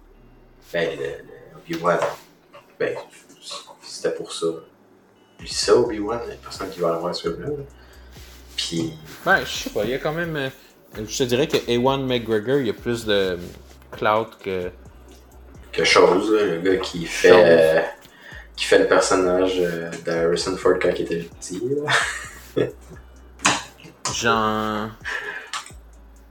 ben, 0.71 0.89
Obi-Wan, 1.57 1.97
ben, 2.79 2.95
c'était 3.81 4.11
pour 4.15 4.31
ça. 4.33 4.47
Puis 5.37 5.49
ça, 5.49 5.75
Obi-Wan, 5.75 6.21
il 6.25 6.29
y 6.29 6.33
a 6.33 6.35
personne 6.37 6.69
qui 6.69 6.79
va 6.79 6.93
le 6.93 6.99
voir 6.99 7.13
ce 7.15 7.21
film-là. 7.29 7.47
là. 7.49 7.63
Puis, 8.55 8.93
Ben, 9.25 9.39
je 9.45 9.51
sais 9.51 9.69
pas, 9.69 9.83
il 9.83 9.91
y 9.91 9.93
a 9.93 9.99
quand 9.99 10.13
même. 10.13 10.35
euh, 10.35 10.49
je 10.95 11.17
te 11.17 11.23
dirais 11.23 11.47
que 11.47 11.57
Ewan 11.71 12.05
McGregor, 12.05 12.57
il 12.57 12.67
y 12.67 12.69
a 12.71 12.73
plus 12.73 13.05
de 13.05 13.37
clout 13.91 14.29
que. 14.43 14.71
quelque 15.71 15.85
chose, 15.85 16.31
le 16.31 16.59
gars 16.61 16.77
qui 16.77 17.05
fait, 17.05 17.31
euh, 17.31 17.81
qui 18.55 18.65
fait 18.65 18.79
le 18.79 18.87
personnage 18.87 19.57
euh, 19.59 19.91
d'Harrison 20.05 20.57
Ford 20.57 20.73
quand 20.81 20.89
il 20.97 21.01
était 21.03 21.29
petit. 21.39 21.61
là. 22.55 22.65
Jean. 24.13 24.89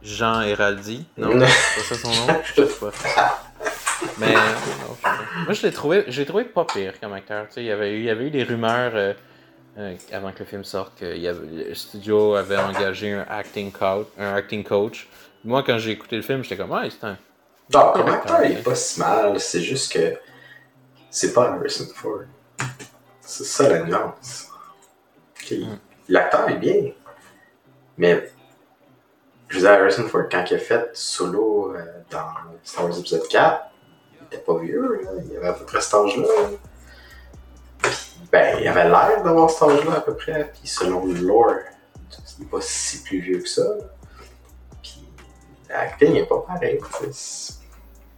Jean 0.03 0.43
Héraldi, 0.43 1.05
non? 1.17 1.35
Non? 1.35 1.47
C'est 1.77 1.89
pas 1.89 1.95
ça 1.95 2.03
son 2.03 2.09
nom? 2.27 2.41
Je 2.45 2.65
sais 2.67 2.75
pas. 2.81 2.91
Mais 4.19 4.35
non, 4.35 4.97
moi 5.45 5.53
je 5.53 5.63
l'ai 5.63 5.73
trouvé, 5.73 6.05
je 6.09 6.21
l'ai 6.21 6.27
trouvé 6.27 6.45
pas 6.45 6.65
pire 6.65 6.99
comme 7.01 7.13
acteur. 7.13 7.47
Tu 7.49 7.55
sais, 7.55 7.63
il 7.63 7.67
y 7.67 7.71
avait 7.71 7.93
eu, 7.93 7.99
il 7.99 8.05
y 8.05 8.11
avait 8.11 8.27
eu 8.27 8.31
des 8.31 8.45
rumeurs 8.45 8.93
euh, 8.95 9.13
euh, 9.79 9.95
avant 10.13 10.33
que 10.33 10.41
le 10.41 10.45
film 10.45 10.65
sorte 10.65 10.99
que 10.99 11.15
il 11.15 11.23
y 11.23 11.29
avait, 11.29 11.47
le 11.47 11.75
studio 11.75 12.35
avait 12.35 12.57
engagé 12.57 13.13
un 13.13 13.27
acting 13.29 13.73
coach, 13.73 14.07
un 14.19 14.35
acting 14.35 14.65
coach. 14.65 15.09
Moi 15.45 15.63
quand 15.63 15.79
j'ai 15.79 15.93
écouté 15.93 16.17
le 16.17 16.23
film, 16.23 16.43
j'étais 16.43 16.57
comme 16.57 16.71
ouais 16.71 16.89
c'est 16.91 17.07
un. 17.07 17.19
Non, 17.73 17.93
comme 17.93 18.09
acteur, 18.09 18.45
il 18.45 18.53
est 18.53 18.63
pas 18.63 18.75
si 18.75 19.01
mal, 19.01 19.41
c'est 19.41 19.61
juste 19.61 19.93
que 19.93 20.17
c'est 21.11 21.33
pas 21.33 21.53
Harrison 21.53 21.87
Ford. 21.95 22.23
C'est 23.21 23.45
ça 23.45 23.69
la 23.69 23.83
nuance. 23.83 24.49
Mm. 25.51 25.75
L'acteur 26.09 26.49
est 26.49 26.59
bien, 26.59 26.93
mais 27.99 28.31
je 29.49 29.57
veux 29.57 29.61
dire, 29.63 29.71
Harrison 29.71 30.09
Ford, 30.09 30.25
quand 30.31 30.45
il 30.51 30.55
a 30.55 30.59
fait 30.59 30.91
solo 30.93 31.75
euh, 31.75 31.85
dans 32.11 32.29
Star 32.63 32.85
Wars 32.85 32.99
épisode 32.99 33.27
4, 33.29 33.65
il 34.31 34.35
était 34.35 34.45
pas 34.45 34.59
vieux, 34.59 35.03
là. 35.05 35.11
il 35.25 35.37
avait 35.37 35.49
à 35.49 35.53
peu 35.53 35.65
près 35.65 35.81
cet 35.81 35.95
âge-là. 35.95 36.29
Ben, 38.33 38.59
il 38.61 38.69
avait 38.69 38.89
l'air 38.89 39.23
d'avoir 39.23 39.51
cet 39.51 39.63
âge-là 39.63 39.95
à 39.97 40.01
peu 40.01 40.15
près, 40.15 40.53
puis 40.53 40.69
selon 40.69 41.07
le 41.07 41.15
lore, 41.15 41.55
il 42.39 42.45
est 42.45 42.49
pas 42.49 42.61
si 42.61 43.03
plus 43.03 43.21
vieux 43.21 43.39
que 43.39 43.49
ça. 43.49 43.67
Puis 44.83 45.09
l'acting 45.69 46.17
est 46.17 46.27
pas 46.27 46.41
pareil. 46.41 46.79
Puis 46.79 47.11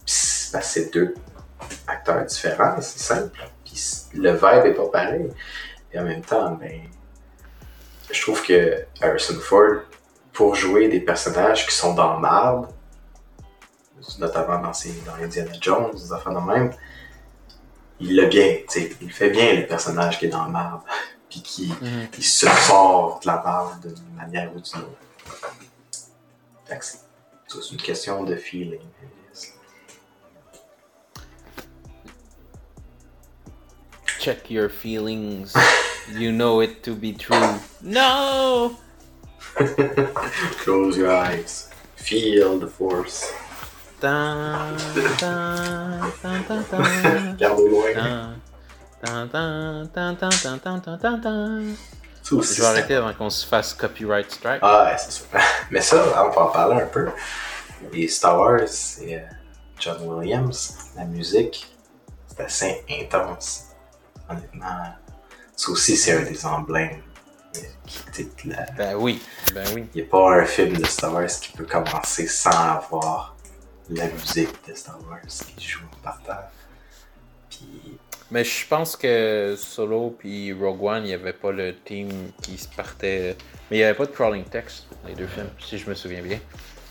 c'est 0.05 0.93
deux 0.93 1.15
acteurs 1.87 2.25
différents, 2.25 2.81
c'est 2.81 2.99
simple. 2.99 3.39
Puis 3.65 3.81
le 4.15 4.33
vibe 4.33 4.67
est 4.67 4.75
pas 4.75 4.89
pareil. 4.89 5.31
Et 5.93 5.99
en 5.99 6.05
même 6.05 6.23
temps, 6.23 6.53
ben, 6.53 6.81
je 8.11 8.23
trouve 8.23 8.43
que 8.43 8.85
Harrison 9.01 9.39
Ford, 9.41 9.83
pour 10.33 10.55
jouer 10.55 10.89
des 10.89 11.01
personnages 11.01 11.67
qui 11.67 11.75
sont 11.75 11.95
dans 11.95 12.15
le 12.15 12.21
marbre, 12.21 12.69
notamment 14.19 14.61
dans, 14.61 14.73
ses, 14.73 14.93
dans 15.07 15.15
Indiana 15.15 15.53
Jones, 15.61 15.91
des 15.93 16.13
affaires 16.13 16.33
de 16.33 16.47
même, 16.47 16.73
il 18.01 18.17
l'a 18.17 18.27
bien, 18.27 18.59
tu 18.69 18.81
sais, 18.81 18.93
il 19.01 19.13
fait 19.13 19.31
bien 19.31 19.55
le 19.55 19.67
personnage 19.67 20.19
qui 20.19 20.27
est 20.27 20.29
dans 20.29 20.45
le 20.45 20.53
marbre, 20.53 20.85
puis 21.29 21.43
qui 21.43 21.73
il 22.17 22.25
se 22.25 22.47
sort 22.47 23.21
de 23.23 23.27
la 23.27 23.43
marbre 23.43 23.77
d'une 23.83 24.17
manière 24.17 24.51
ou 24.55 24.61
d'une 24.61 24.81
autre. 24.81 25.53
C'est 27.49 27.73
une 27.73 27.79
question 27.79 28.25
de 28.25 28.37
feeling. 28.37 28.81
Check 34.21 34.51
your 34.51 34.69
feelings. 34.69 35.55
You 36.17 36.33
know 36.33 36.61
it 36.61 36.83
to 36.85 36.95
be 36.95 37.13
true. 37.13 37.61
No! 37.83 38.79
Close 39.57 40.97
your 40.97 41.11
eyes. 41.11 41.71
Feel 41.97 42.59
the 42.59 42.67
force. 42.67 43.31
Je 52.31 52.63
arrêter 52.63 52.95
avant 52.95 53.13
qu'on 53.15 53.31
se 53.31 53.47
fasse 53.47 53.75
copyright 53.75 54.31
strike. 54.31 54.61
Ah, 54.63 54.85
ouais, 54.85 54.97
c'est 54.99 55.13
sûr. 55.13 55.27
Mais 55.71 55.81
ça, 55.81 56.05
on 56.25 56.31
peut 56.31 56.41
en 56.41 56.49
parler 56.49 56.83
un 56.83 56.87
peu. 56.87 57.09
Les 57.93 58.09
Star 58.09 58.39
Wars, 58.39 58.61
c'est 58.67 59.17
euh, 59.17 59.21
John 59.79 59.97
Williams. 60.03 60.77
La 60.97 61.05
musique, 61.05 61.75
c'est 62.27 62.45
assez 62.45 62.85
intense. 62.91 63.65
Honnêtement, 64.29 64.95
ça 65.57 65.71
aussi, 65.71 65.97
c'est 65.97 66.13
un 66.13 66.23
des 66.23 66.45
emblèmes 66.45 67.03
la... 68.45 68.67
Ben 68.77 68.97
oui, 68.97 69.23
ben 69.55 69.65
oui. 69.75 69.89
Il 69.95 70.03
n'y 70.03 70.07
a 70.07 70.11
pas 70.11 70.41
un 70.41 70.45
film 70.45 70.77
de 70.77 70.85
Star 70.87 71.13
Wars 71.13 71.27
qui 71.27 71.53
peut 71.53 71.65
commencer 71.65 72.27
sans 72.27 72.51
avoir 72.51 73.37
la 73.91 74.07
musique 74.09 74.51
de 74.69 74.75
Star 74.75 74.99
Wars 75.09 75.21
qui 75.57 75.67
joue 75.69 75.81
par 76.03 76.21
terre. 76.23 76.49
Puis. 77.51 77.99
Mais 78.31 78.45
je 78.45 78.67
pense 78.67 78.95
que 78.97 79.57
Solo 79.59 80.15
puis 80.19 80.53
Rogue 80.53 80.83
One, 80.85 81.03
il 81.05 81.07
n'y 81.07 81.15
avait 81.15 81.33
pas 81.33 81.51
le 81.51 81.75
team 81.77 82.11
qui 82.43 82.59
se 82.59 82.69
partait. 82.69 83.37
Mais 83.71 83.79
il 83.79 83.81
n'y 83.81 83.85
avait 83.85 83.97
pas 83.97 84.05
de 84.07 84.11
crawling 84.13 84.45
text, 84.45 84.85
les 85.07 85.15
deux 85.15 85.27
films, 85.27 85.49
si 85.59 85.79
je 85.79 85.89
me 85.89 85.95
souviens 85.95 86.21
bien. 86.23 86.39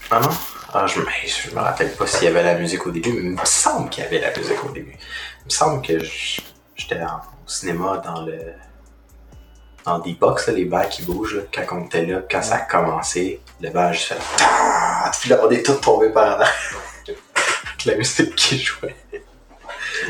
Ah 0.09 0.19
non? 0.19 0.29
Ah, 0.73 0.87
je, 0.87 1.01
je 1.25 1.53
me 1.53 1.59
rappelle 1.59 1.91
pas 1.93 2.07
s'il 2.07 2.23
y 2.23 2.27
avait 2.27 2.41
la 2.43 2.55
musique 2.55 2.85
au 2.87 2.91
début, 2.91 3.11
mais 3.11 3.19
il 3.21 3.29
me 3.31 3.45
semble 3.45 3.89
qu'il 3.89 4.03
y 4.03 4.07
avait 4.07 4.19
la 4.19 4.35
musique 4.35 4.63
au 4.63 4.69
début. 4.71 4.95
Il 5.41 5.45
me 5.45 5.49
semble 5.49 5.85
que 5.85 5.99
je- 5.99 6.41
j'étais 6.75 7.01
au 7.01 7.47
cinéma 7.49 7.97
dans 8.03 8.23
le. 8.23 8.39
dans 9.85 9.99
des 9.99 10.13
box, 10.13 10.47
là, 10.47 10.53
les 10.53 10.65
bacs 10.65 10.89
qui 10.89 11.03
bougent, 11.03 11.35
là, 11.35 11.41
quand 11.53 11.77
on 11.77 11.85
était 11.85 12.05
là, 12.05 12.21
quand 12.29 12.41
ça 12.41 12.55
a 12.55 12.59
commencé, 12.61 13.41
le 13.61 13.69
bac 13.69 13.89
a 13.89 13.93
juste 13.93 14.13
fait. 14.13 14.19
Ah! 14.39 15.11
Puis 15.21 15.29
là, 15.29 15.39
on 15.43 15.49
est 15.51 15.63
tous 15.63 15.75
tombés 15.75 16.09
par 16.09 16.25
en 16.37 16.41
arrière. 16.41 16.55
La 17.87 17.95
musique 17.97 18.35
qui 18.35 18.57
jouait. 18.59 18.95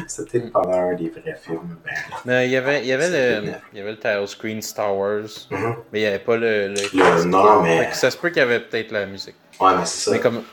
C'était 0.08 0.42
pendant 0.42 0.74
un 0.92 0.94
des 0.96 1.10
vrais 1.10 1.36
films. 1.42 1.78
Ben, 1.84 1.94
Mais 2.26 2.48
il 2.48 2.52
y 2.52 2.58
avait, 2.58 2.82
il 2.82 2.88
y 2.88 2.94
avait, 2.94 3.10
le, 3.42 3.48
il 3.74 3.78
y 3.78 3.82
avait 3.82 3.92
le 3.92 3.98
title 3.98 4.28
screen 4.28 4.62
Star 4.62 4.96
Wars, 4.96 5.48
Mhm. 5.50 5.76
mais 5.92 6.00
il 6.00 6.02
n'y 6.02 6.08
avait 6.08 6.20
pas 6.20 6.36
le. 6.38 6.68
le, 6.70 6.74
Le- 6.76 7.24
non, 7.26 7.62
mais- 7.62 7.92
Ça 7.94 8.12
se 8.12 8.18
peut 8.18 8.30
qu'il 8.30 8.38
y 8.38 8.42
avait 8.42 8.60
peut-être 8.60 8.92
la 8.92 9.06
musique. 9.06 9.36
Ouais, 9.60 9.72
mais 9.78 9.86
c'est 9.86 10.10
ça. 10.10 10.12
Mais 10.12 10.20
comme. 10.20 10.44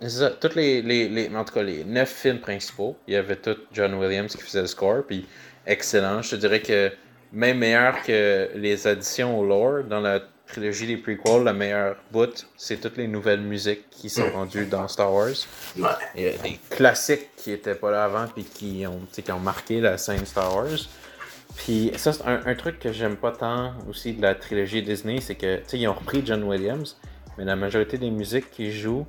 C'est 0.00 0.10
ça, 0.10 0.30
tous 0.30 0.54
les, 0.56 0.82
les, 0.82 1.08
les. 1.08 1.34
En 1.34 1.44
tout 1.44 1.54
cas, 1.54 1.62
les 1.62 1.84
neuf 1.84 2.10
films 2.10 2.40
principaux, 2.40 2.96
il 3.06 3.14
y 3.14 3.16
avait 3.16 3.36
tout 3.36 3.56
John 3.72 3.94
Williams 3.94 4.34
qui 4.36 4.42
faisait 4.42 4.60
le 4.62 4.66
score, 4.66 5.02
puis 5.06 5.26
excellent. 5.66 6.20
Je 6.22 6.30
te 6.32 6.36
dirais 6.36 6.60
que 6.60 6.92
même 7.32 7.58
meilleur 7.58 8.02
que 8.02 8.50
les 8.54 8.86
additions 8.86 9.38
au 9.38 9.44
lore 9.46 9.84
dans 9.84 10.00
la 10.00 10.20
trilogie 10.46 10.86
des 10.86 10.96
prequels, 10.96 11.44
la 11.44 11.52
meilleure 11.52 11.96
bout, 12.12 12.46
c'est 12.56 12.80
toutes 12.80 12.96
les 12.96 13.08
nouvelles 13.08 13.40
musiques 13.40 13.88
qui 13.90 14.08
sont 14.08 14.30
rendues 14.30 14.66
dans 14.66 14.86
Star 14.88 15.12
Wars. 15.12 15.28
Ouais. 15.76 15.88
Il 16.14 16.22
y 16.22 16.28
a 16.28 16.38
des 16.38 16.58
classiques 16.70 17.30
qui 17.36 17.52
étaient 17.52 17.74
pas 17.74 17.90
là 17.90 18.04
avant, 18.04 18.26
puis 18.28 18.44
qui 18.44 18.86
ont, 18.86 19.00
qui 19.12 19.32
ont 19.32 19.40
marqué 19.40 19.80
la 19.80 19.98
scène 19.98 20.24
Star 20.24 20.54
Wars. 20.54 20.88
Puis 21.56 21.90
ça, 21.96 22.12
c'est 22.12 22.26
un, 22.26 22.40
un 22.44 22.54
truc 22.54 22.78
que 22.78 22.92
j'aime 22.92 23.16
pas 23.16 23.32
tant 23.32 23.74
aussi 23.88 24.12
de 24.12 24.22
la 24.22 24.34
trilogie 24.34 24.82
Disney, 24.82 25.20
c'est 25.20 25.36
que, 25.36 25.56
tu 25.56 25.62
sais, 25.66 25.78
ils 25.78 25.88
ont 25.88 25.94
repris 25.94 26.22
John 26.24 26.44
Williams, 26.44 26.96
mais 27.38 27.44
la 27.44 27.56
majorité 27.56 27.98
des 27.98 28.10
musiques 28.10 28.50
qu'ils 28.50 28.72
jouent, 28.72 29.06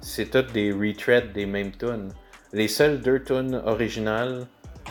c'est 0.00 0.30
toutes 0.30 0.52
des 0.52 0.72
retreads 0.72 1.32
des 1.32 1.46
mêmes 1.46 1.72
tunes. 1.72 2.10
Les 2.52 2.68
seules 2.68 3.00
deux 3.00 3.22
tunes 3.22 3.60
originales 3.64 4.46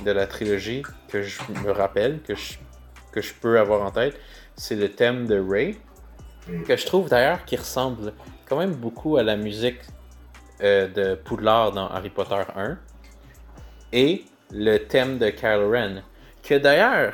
de 0.06 0.12
la 0.12 0.28
trilogie 0.28 0.84
que 1.08 1.24
je 1.24 1.40
me 1.64 1.72
rappelle, 1.72 2.22
que 2.22 2.36
je, 2.36 2.54
que 3.12 3.22
je 3.22 3.34
peux 3.34 3.60
avoir 3.60 3.82
en 3.82 3.92
tête, 3.92 4.16
c'est 4.58 4.76
le 4.76 4.90
thème 4.90 5.26
de 5.28 5.40
Ray, 5.40 5.78
Mm. 6.48 6.64
que 6.64 6.78
je 6.78 6.86
trouve 6.86 7.10
d'ailleurs 7.10 7.46
qui 7.46 7.56
ressemble 7.58 8.14
quand 8.48 8.58
même 8.58 8.74
beaucoup 8.74 9.18
à 9.18 9.24
la 9.24 9.36
musique 9.36 9.80
euh, 10.64 10.88
de 10.88 11.16
Poudlard 11.16 11.72
dans 11.74 11.88
Harry 11.90 12.10
Potter 12.10 12.42
1, 12.56 12.78
et 13.94 14.26
le 14.52 14.78
thème 14.78 15.18
de 15.18 15.30
Kylo 15.30 15.72
Ren, 15.72 16.04
que 16.44 16.56
d'ailleurs, 16.56 17.14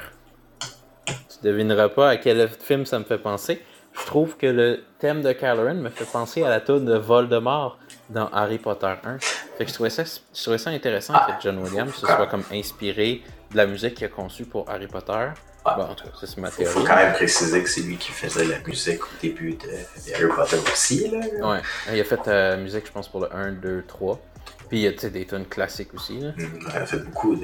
tu 1.08 1.44
devineras 1.44 1.90
pas 1.90 2.10
à 2.12 2.18
quel 2.18 2.48
film 2.48 2.86
ça 2.86 3.00
me 3.00 3.04
fait 3.04 3.18
penser, 3.18 3.62
je 3.94 4.06
trouve 4.06 4.38
que 4.38 4.48
le 4.48 4.84
thème 5.00 5.22
de 5.22 5.34
Kylo 5.34 5.64
Ren 5.66 5.76
me 5.76 5.90
fait 5.90 6.10
penser 6.10 6.44
à 6.44 6.50
la 6.50 6.62
tune 6.62 6.86
de 6.86 6.96
Voldemort 6.96 7.78
dans 8.10 8.28
Harry 8.28 8.60
Potter 8.60 8.94
1. 9.04 9.18
Fait 9.58 9.66
que 9.66 9.70
je 9.70 9.74
trouvais 9.74 9.90
ça, 9.90 10.04
je 10.04 10.42
trouvais 10.42 10.58
ça 10.58 10.70
intéressant 10.70 11.14
que 11.14 11.32
John 11.42 11.58
Williams 11.60 11.94
se 11.94 12.06
soit 12.06 12.28
comme 12.28 12.44
inspiré 12.52 13.24
de 13.54 13.58
la 13.58 13.66
musique 13.66 13.96
qu'il 13.96 14.06
a 14.06 14.10
conçue 14.10 14.46
pour 14.46 14.70
Harry 14.70 14.88
Potter. 14.88 15.28
Ah. 15.66 15.76
Bon, 15.78 15.84
en 15.84 15.96
tout 15.96 16.04
cas, 16.06 16.12
ça 16.20 16.28
c'est 16.28 16.38
ma 16.40 16.50
Faut, 16.52 16.64
théorie. 16.64 16.74
faut 16.80 16.84
quand 16.86 16.96
même 16.98 17.14
préciser 17.14 17.64
que 17.64 17.70
c'est 17.70 17.82
lui 17.82 17.96
qui 17.96 18.12
faisait 18.12 18.44
la 18.46 18.60
musique 18.68 19.02
au 19.04 19.08
début 19.22 19.54
de, 19.54 19.68
de 19.68 20.14
Harry 20.16 20.28
Potter 20.36 20.58
aussi, 20.72 21.08
là. 21.10 21.20
Ouais, 21.52 21.62
il 21.94 22.00
a 22.02 22.04
fait 22.04 22.26
la 22.28 22.58
musique, 22.58 22.86
je 22.86 22.92
pense, 22.92 23.08
pour 23.08 23.22
le 23.22 23.34
1, 23.34 23.54
2, 23.54 23.86
3. 23.88 24.20
Puis 24.68 24.80
il 24.80 24.82
y 24.82 24.88
a 24.88 25.10
des 25.10 25.26
tunes 25.26 25.46
classiques 25.46 25.94
aussi. 25.94 26.20
Là. 26.20 26.32
Mm, 26.36 26.44
Elle 26.76 26.82
a 26.82 26.86
fait 26.86 26.98
beaucoup 26.98 27.36
de. 27.36 27.44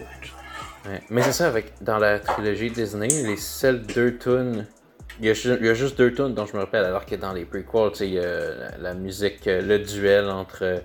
Ouais. 0.85 1.01
Mais 1.09 1.21
c'est 1.21 1.31
ça, 1.33 1.47
avec 1.47 1.73
dans 1.81 1.97
la 1.97 2.19
trilogie 2.19 2.71
Disney, 2.71 3.07
les 3.07 3.37
seules 3.37 3.83
deux 3.83 4.17
tunes. 4.17 4.65
Il 5.21 5.25
y, 5.25 5.29
a, 5.29 5.33
ju- 5.33 5.57
il 5.59 5.65
y 5.65 5.69
a 5.69 5.73
juste 5.73 5.97
deux 5.97 6.13
tunes 6.13 6.33
dont 6.33 6.45
je 6.45 6.53
me 6.55 6.61
rappelle, 6.61 6.85
alors 6.85 7.05
que 7.05 7.15
dans 7.15 7.33
les 7.33 7.43
prequels, 7.45 7.91
il 8.07 8.13
y 8.13 8.19
a 8.19 8.23
la, 8.23 8.77
la 8.79 8.93
musique, 8.93 9.45
euh, 9.47 9.61
le 9.61 9.79
duel 9.79 10.29
entre 10.29 10.59
euh, 10.63 10.79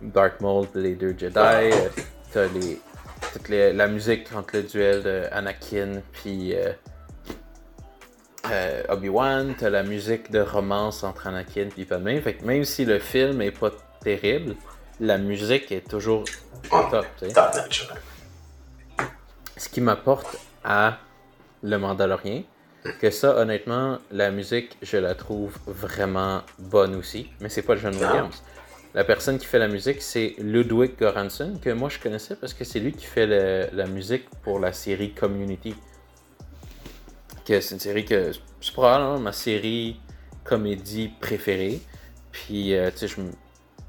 Dark 0.00 0.40
Maul 0.40 0.66
et 0.76 0.78
les 0.78 0.94
deux 0.94 1.14
Jedi. 1.18 1.36
euh, 1.36 1.70
T'as 2.32 2.46
les, 2.46 2.80
toute 3.32 3.48
les- 3.48 3.72
la 3.72 3.86
musique 3.86 4.28
entre 4.34 4.56
le 4.56 4.62
duel 4.64 5.02
de 5.02 5.24
Anakin 5.32 6.00
puis 6.12 6.54
euh, 6.54 6.72
euh, 8.50 8.82
Obi-Wan. 8.88 9.54
T'as 9.58 9.70
la 9.70 9.82
musique 9.82 10.30
de 10.30 10.40
romance 10.40 11.04
entre 11.04 11.26
Anakin 11.26 11.68
puis 11.70 11.84
Padmé. 11.84 12.20
Fait 12.20 12.34
que 12.34 12.44
même 12.44 12.64
si 12.64 12.84
le 12.84 12.98
film 12.98 13.40
est 13.42 13.50
pas 13.50 13.70
terrible, 14.02 14.56
la 14.98 15.18
musique 15.18 15.70
est 15.72 15.88
toujours 15.88 16.24
top. 16.90 17.06
Ce 19.56 19.68
qui 19.68 19.80
m'apporte 19.80 20.36
à 20.64 20.98
Le 21.62 21.76
Mandalorien, 21.78 22.42
que 23.00 23.10
ça, 23.10 23.36
honnêtement, 23.36 23.98
la 24.10 24.30
musique, 24.30 24.78
je 24.80 24.96
la 24.96 25.14
trouve 25.14 25.52
vraiment 25.66 26.42
bonne 26.58 26.94
aussi, 26.94 27.30
mais 27.40 27.50
c'est 27.50 27.62
pas 27.62 27.76
John 27.76 27.94
Ah. 28.00 28.06
Williams. 28.06 28.42
La 28.94 29.04
personne 29.04 29.38
qui 29.38 29.46
fait 29.46 29.58
la 29.58 29.68
musique, 29.68 30.02
c'est 30.02 30.34
Ludwig 30.38 30.98
Göransson, 30.98 31.60
que 31.62 31.70
moi 31.70 31.88
je 31.88 31.98
connaissais 31.98 32.34
parce 32.34 32.54
que 32.54 32.64
c'est 32.64 32.80
lui 32.80 32.92
qui 32.92 33.06
fait 33.06 33.26
la 33.72 33.86
musique 33.86 34.28
pour 34.42 34.58
la 34.58 34.72
série 34.72 35.12
Community. 35.12 35.74
C'est 37.58 37.72
une 37.72 37.80
série 37.80 38.04
que 38.04 38.30
c'est 38.60 38.72
probablement 38.72 39.18
ma 39.18 39.32
série 39.32 40.00
comédie 40.44 41.10
préférée. 41.20 41.80
Puis, 42.30 42.74
euh, 42.74 42.90
tu 42.92 42.98
sais, 42.98 43.08
je, 43.08 43.16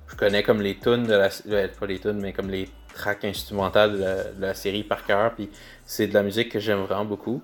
je 0.07 0.15
connais 0.15 0.41
comme 0.41 0.61
les 0.61 0.79
tunes 0.79 1.03
de 1.03 1.13
la 1.13 1.29
euh, 1.49 1.67
pas 1.79 1.85
les 1.85 1.99
tunes, 1.99 2.19
mais 2.19 2.33
comme 2.33 2.49
les 2.49 2.69
tracks 2.95 3.23
instrumentales 3.23 3.97
de 4.35 4.41
la, 4.41 4.53
série 4.55 4.83
par 4.83 5.05
cœur. 5.05 5.35
Puis, 5.35 5.49
c'est 5.85 6.07
de 6.07 6.13
la 6.15 6.23
musique 6.23 6.49
que 6.49 6.59
j'aime 6.59 6.79
vraiment 6.79 7.05
beaucoup. 7.05 7.43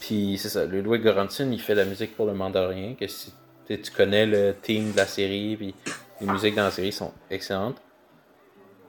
Puis, 0.00 0.36
c'est 0.36 0.48
ça, 0.48 0.64
Ludwig 0.64 1.02
Göransson, 1.02 1.48
il 1.52 1.60
fait 1.60 1.76
la 1.76 1.84
musique 1.84 2.16
pour 2.16 2.26
le 2.26 2.34
Mandalorien, 2.34 2.94
que 2.98 3.06
si 3.06 3.32
tu 3.68 3.90
connais 3.96 4.26
le 4.26 4.54
theme 4.60 4.90
de 4.90 4.96
la 4.96 5.06
série, 5.06 5.56
puis 5.56 5.74
les 6.22 6.32
musiques 6.32 6.54
dans 6.54 6.64
la 6.64 6.70
série 6.70 6.92
sont 6.92 7.12
excellentes. 7.30 7.76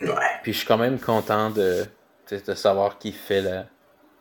Ouais. 0.01 0.09
Puis 0.43 0.53
je 0.53 0.59
suis 0.59 0.67
quand 0.67 0.77
même 0.77 0.99
content 0.99 1.49
de, 1.49 1.86
de 2.29 2.53
savoir 2.55 2.97
qu'il 2.97 3.13
fait 3.13 3.41
la. 3.41 3.65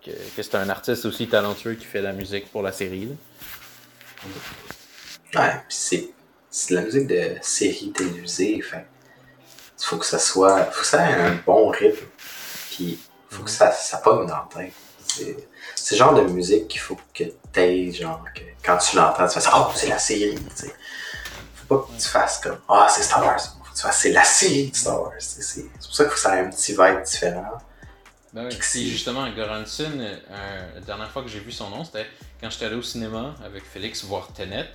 que, 0.05 0.11
que 0.11 0.43
c'est 0.43 0.55
un 0.55 0.69
artiste 0.69 1.05
aussi 1.05 1.29
talentueux 1.29 1.75
qui 1.75 1.85
fait 1.85 2.03
la 2.03 2.13
musique 2.13 2.51
pour 2.51 2.63
la 2.63 2.73
série. 2.73 3.07
là. 3.07 3.15
Ouais, 5.35 5.53
pis 5.69 5.75
c'est, 5.75 6.09
c'est 6.51 6.75
de 6.75 6.81
la 6.81 6.85
musique 6.85 7.07
de 7.07 7.37
série 7.41 7.93
télévisée, 7.93 8.61
fait 8.61 8.87
faut 9.79 9.97
que 9.97 10.07
ça 10.07 10.19
soit, 10.19 10.65
faut 10.67 10.83
que 10.83 10.87
ça 10.87 11.11
ait 11.11 11.15
un 11.15 11.35
bon 11.45 11.69
rythme, 11.69 12.07
puis 12.71 13.01
faut 13.31 13.43
que 13.43 13.51
ça, 13.51 13.73
ça 13.73 13.99
pogne 13.99 14.27
dans 14.27 14.37
la 14.37 14.49
tête. 14.55 14.73
C'est, 15.09 15.37
c'est 15.75 15.95
le 15.97 15.99
genre 15.99 16.15
de 16.15 16.23
musique 16.23 16.69
qu'il 16.69 16.81
faut 16.81 16.97
que 17.13 17.25
t'aies, 17.51 17.91
genre, 17.91 18.25
que 18.33 18.43
quand 18.65 18.79
tu 18.79 18.95
l'entends, 18.97 19.27
tu 19.27 19.35
fais 19.35 19.41
ça, 19.41 19.51
oh, 19.57 19.73
c'est 19.75 19.89
la 19.89 19.99
série, 19.99 20.37
tu 20.37 20.67
sais. 20.67 20.73
Pas 21.73 21.87
que 21.87 22.01
tu 22.01 22.09
fasses 22.09 22.41
comme, 22.41 22.59
ah, 22.69 22.87
c'est 22.89 23.03
Star 23.03 23.25
Wars. 23.25 23.41
Faut 23.41 23.71
que 23.71 23.77
tu 23.77 23.83
fasses, 23.83 24.01
c'est 24.01 24.13
la 24.13 24.25
série 24.25 24.71
de 24.71 24.77
Star 24.77 25.01
Wars. 25.01 25.13
C'est, 25.19 25.43
c'est, 25.43 25.65
c'est 25.79 25.87
pour 25.87 25.95
ça 25.95 26.05
qu'il 26.05 26.11
faut 26.11 26.15
que 26.15 26.21
ça 26.21 26.37
ait 26.37 26.41
un 26.41 26.51
petit 26.51 26.73
vibe 26.73 27.03
différent. 27.03 27.59
Ben 28.33 28.47
oui, 28.47 28.57
puis 28.59 28.89
justement, 28.89 29.29
Goranson, 29.31 29.93
euh, 29.99 30.75
la 30.75 30.81
dernière 30.81 31.11
fois 31.11 31.23
que 31.23 31.29
j'ai 31.29 31.41
vu 31.41 31.53
son 31.53 31.69
nom, 31.69 31.85
c'était 31.85 32.07
quand 32.41 32.49
j'étais 32.49 32.65
allé 32.65 32.77
au 32.77 32.83
cinéma 32.83 33.35
avec 33.45 33.63
Félix 33.65 34.05
voir 34.05 34.29
Tenet. 34.33 34.69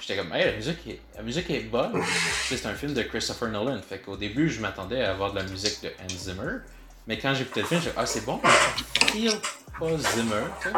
J'étais 0.00 0.16
comme, 0.16 0.32
hey, 0.32 0.44
la 0.44 0.52
musique 0.52 0.86
est, 0.86 1.00
la 1.16 1.22
musique 1.22 1.50
est 1.50 1.60
bonne. 1.60 2.00
C'est 2.48 2.66
un 2.66 2.74
film 2.74 2.94
de 2.94 3.02
Christopher 3.02 3.48
Nolan. 3.48 3.80
Fait 3.82 3.98
qu'au 3.98 4.16
début, 4.16 4.48
je 4.48 4.60
m'attendais 4.60 5.02
à 5.02 5.10
avoir 5.10 5.32
de 5.32 5.38
la 5.38 5.44
musique 5.44 5.82
de 5.82 5.88
Hans 5.88 6.16
Zimmer. 6.16 6.58
Mais 7.06 7.18
quand 7.18 7.34
j'ai 7.34 7.42
écouté 7.42 7.62
le 7.62 7.66
film, 7.66 7.80
j'ai 7.80 7.90
dit, 7.90 7.96
ah, 7.96 8.06
c'est 8.06 8.24
bon, 8.24 8.40
mais 8.42 8.50
ça 9.28 9.36
pas 9.78 9.98
Zimmer. 9.98 10.42
tu 10.60 10.68
sais. 10.68 10.74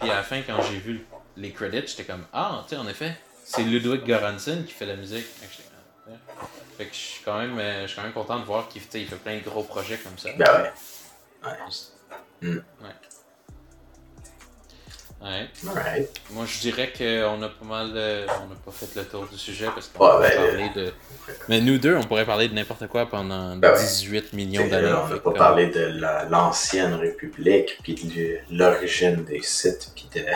Puis 0.00 0.10
à 0.10 0.16
la 0.16 0.22
fin, 0.22 0.40
quand 0.42 0.60
j'ai 0.62 0.78
vu 0.78 1.06
les 1.36 1.52
credits, 1.52 1.86
j'étais 1.86 2.04
comme, 2.04 2.24
ah, 2.32 2.64
tu 2.68 2.74
sais, 2.74 2.80
en 2.80 2.86
effet, 2.86 3.16
c'est 3.44 3.62
Ludwig 3.62 4.04
Göransson 4.04 4.64
qui 4.66 4.72
fait 4.72 4.86
la 4.86 4.96
musique. 4.96 5.26
Fait 6.76 6.86
que, 6.86 6.92
je 6.92 6.98
suis 6.98 7.22
quand 7.24 7.38
même, 7.38 7.56
euh, 7.58 7.82
je 7.82 7.86
suis 7.88 7.96
quand 7.96 8.02
même 8.02 8.12
content 8.12 8.40
de 8.40 8.44
voir 8.44 8.68
qu'il 8.68 8.82
fait 8.82 9.04
plein 9.22 9.38
de 9.38 9.44
gros 9.44 9.62
projets 9.62 9.96
comme 9.98 10.18
ça. 10.18 10.30
Ben 10.36 10.44
ouais. 11.44 11.50
Mm. 12.42 12.56
Ouais. 12.56 12.62
Ouais. 15.22 15.48
Alright. 15.68 16.10
Moi, 16.30 16.44
je 16.46 16.58
dirais 16.60 16.92
qu'on 16.96 17.40
a 17.42 17.48
pas 17.48 17.64
mal. 17.64 17.88
on 17.92 18.46
n'a 18.48 18.56
pas 18.64 18.70
fait 18.72 18.94
le 18.96 19.04
tour 19.06 19.26
du 19.26 19.38
sujet 19.38 19.68
parce 19.74 19.88
qu'on 19.88 20.18
Ouais, 20.18 20.28
ben, 20.28 20.36
parler 20.48 20.68
de. 20.74 20.92
Mais 21.48 21.60
nous 21.62 21.78
deux, 21.78 21.96
on 21.96 22.02
pourrait 22.02 22.26
parler 22.26 22.48
de 22.48 22.54
n'importe 22.54 22.88
quoi 22.88 23.06
pendant 23.06 23.56
Ben 23.56 23.72
ouais. 23.72 23.78
18 23.80 24.32
millions 24.34 24.66
d'années. 24.68 24.88
on 24.92 25.06
n'a 25.08 25.14
pas 25.14 25.20
comme- 25.20 25.34
parlé 25.34 25.68
de 25.68 25.80
la- 25.80 26.24
l'ancienne 26.26 26.92
République, 26.94 27.78
puis 27.82 27.94
de 27.94 28.38
l'origine 28.50 29.24
des 29.24 29.40
sites, 29.42 29.90
puis 29.94 30.08
de... 30.14 30.26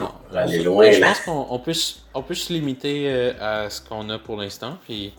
Non, 0.00 0.12
aller 0.34 0.60
je- 0.60 0.64
loin, 0.64 0.90
Je 0.90 1.00
là. 1.00 1.08
pense 1.08 1.20
qu'on 1.20 1.46
on 1.50 1.58
peut, 1.58 1.72
se- 1.74 1.96
on 2.14 2.22
peut 2.22 2.34
se 2.34 2.52
limiter 2.52 3.04
euh, 3.08 3.64
à 3.64 3.70
ce 3.70 3.80
qu'on 3.80 4.08
a 4.10 4.18
pour 4.18 4.36
l'instant. 4.36 4.78
Puis. 4.84 5.12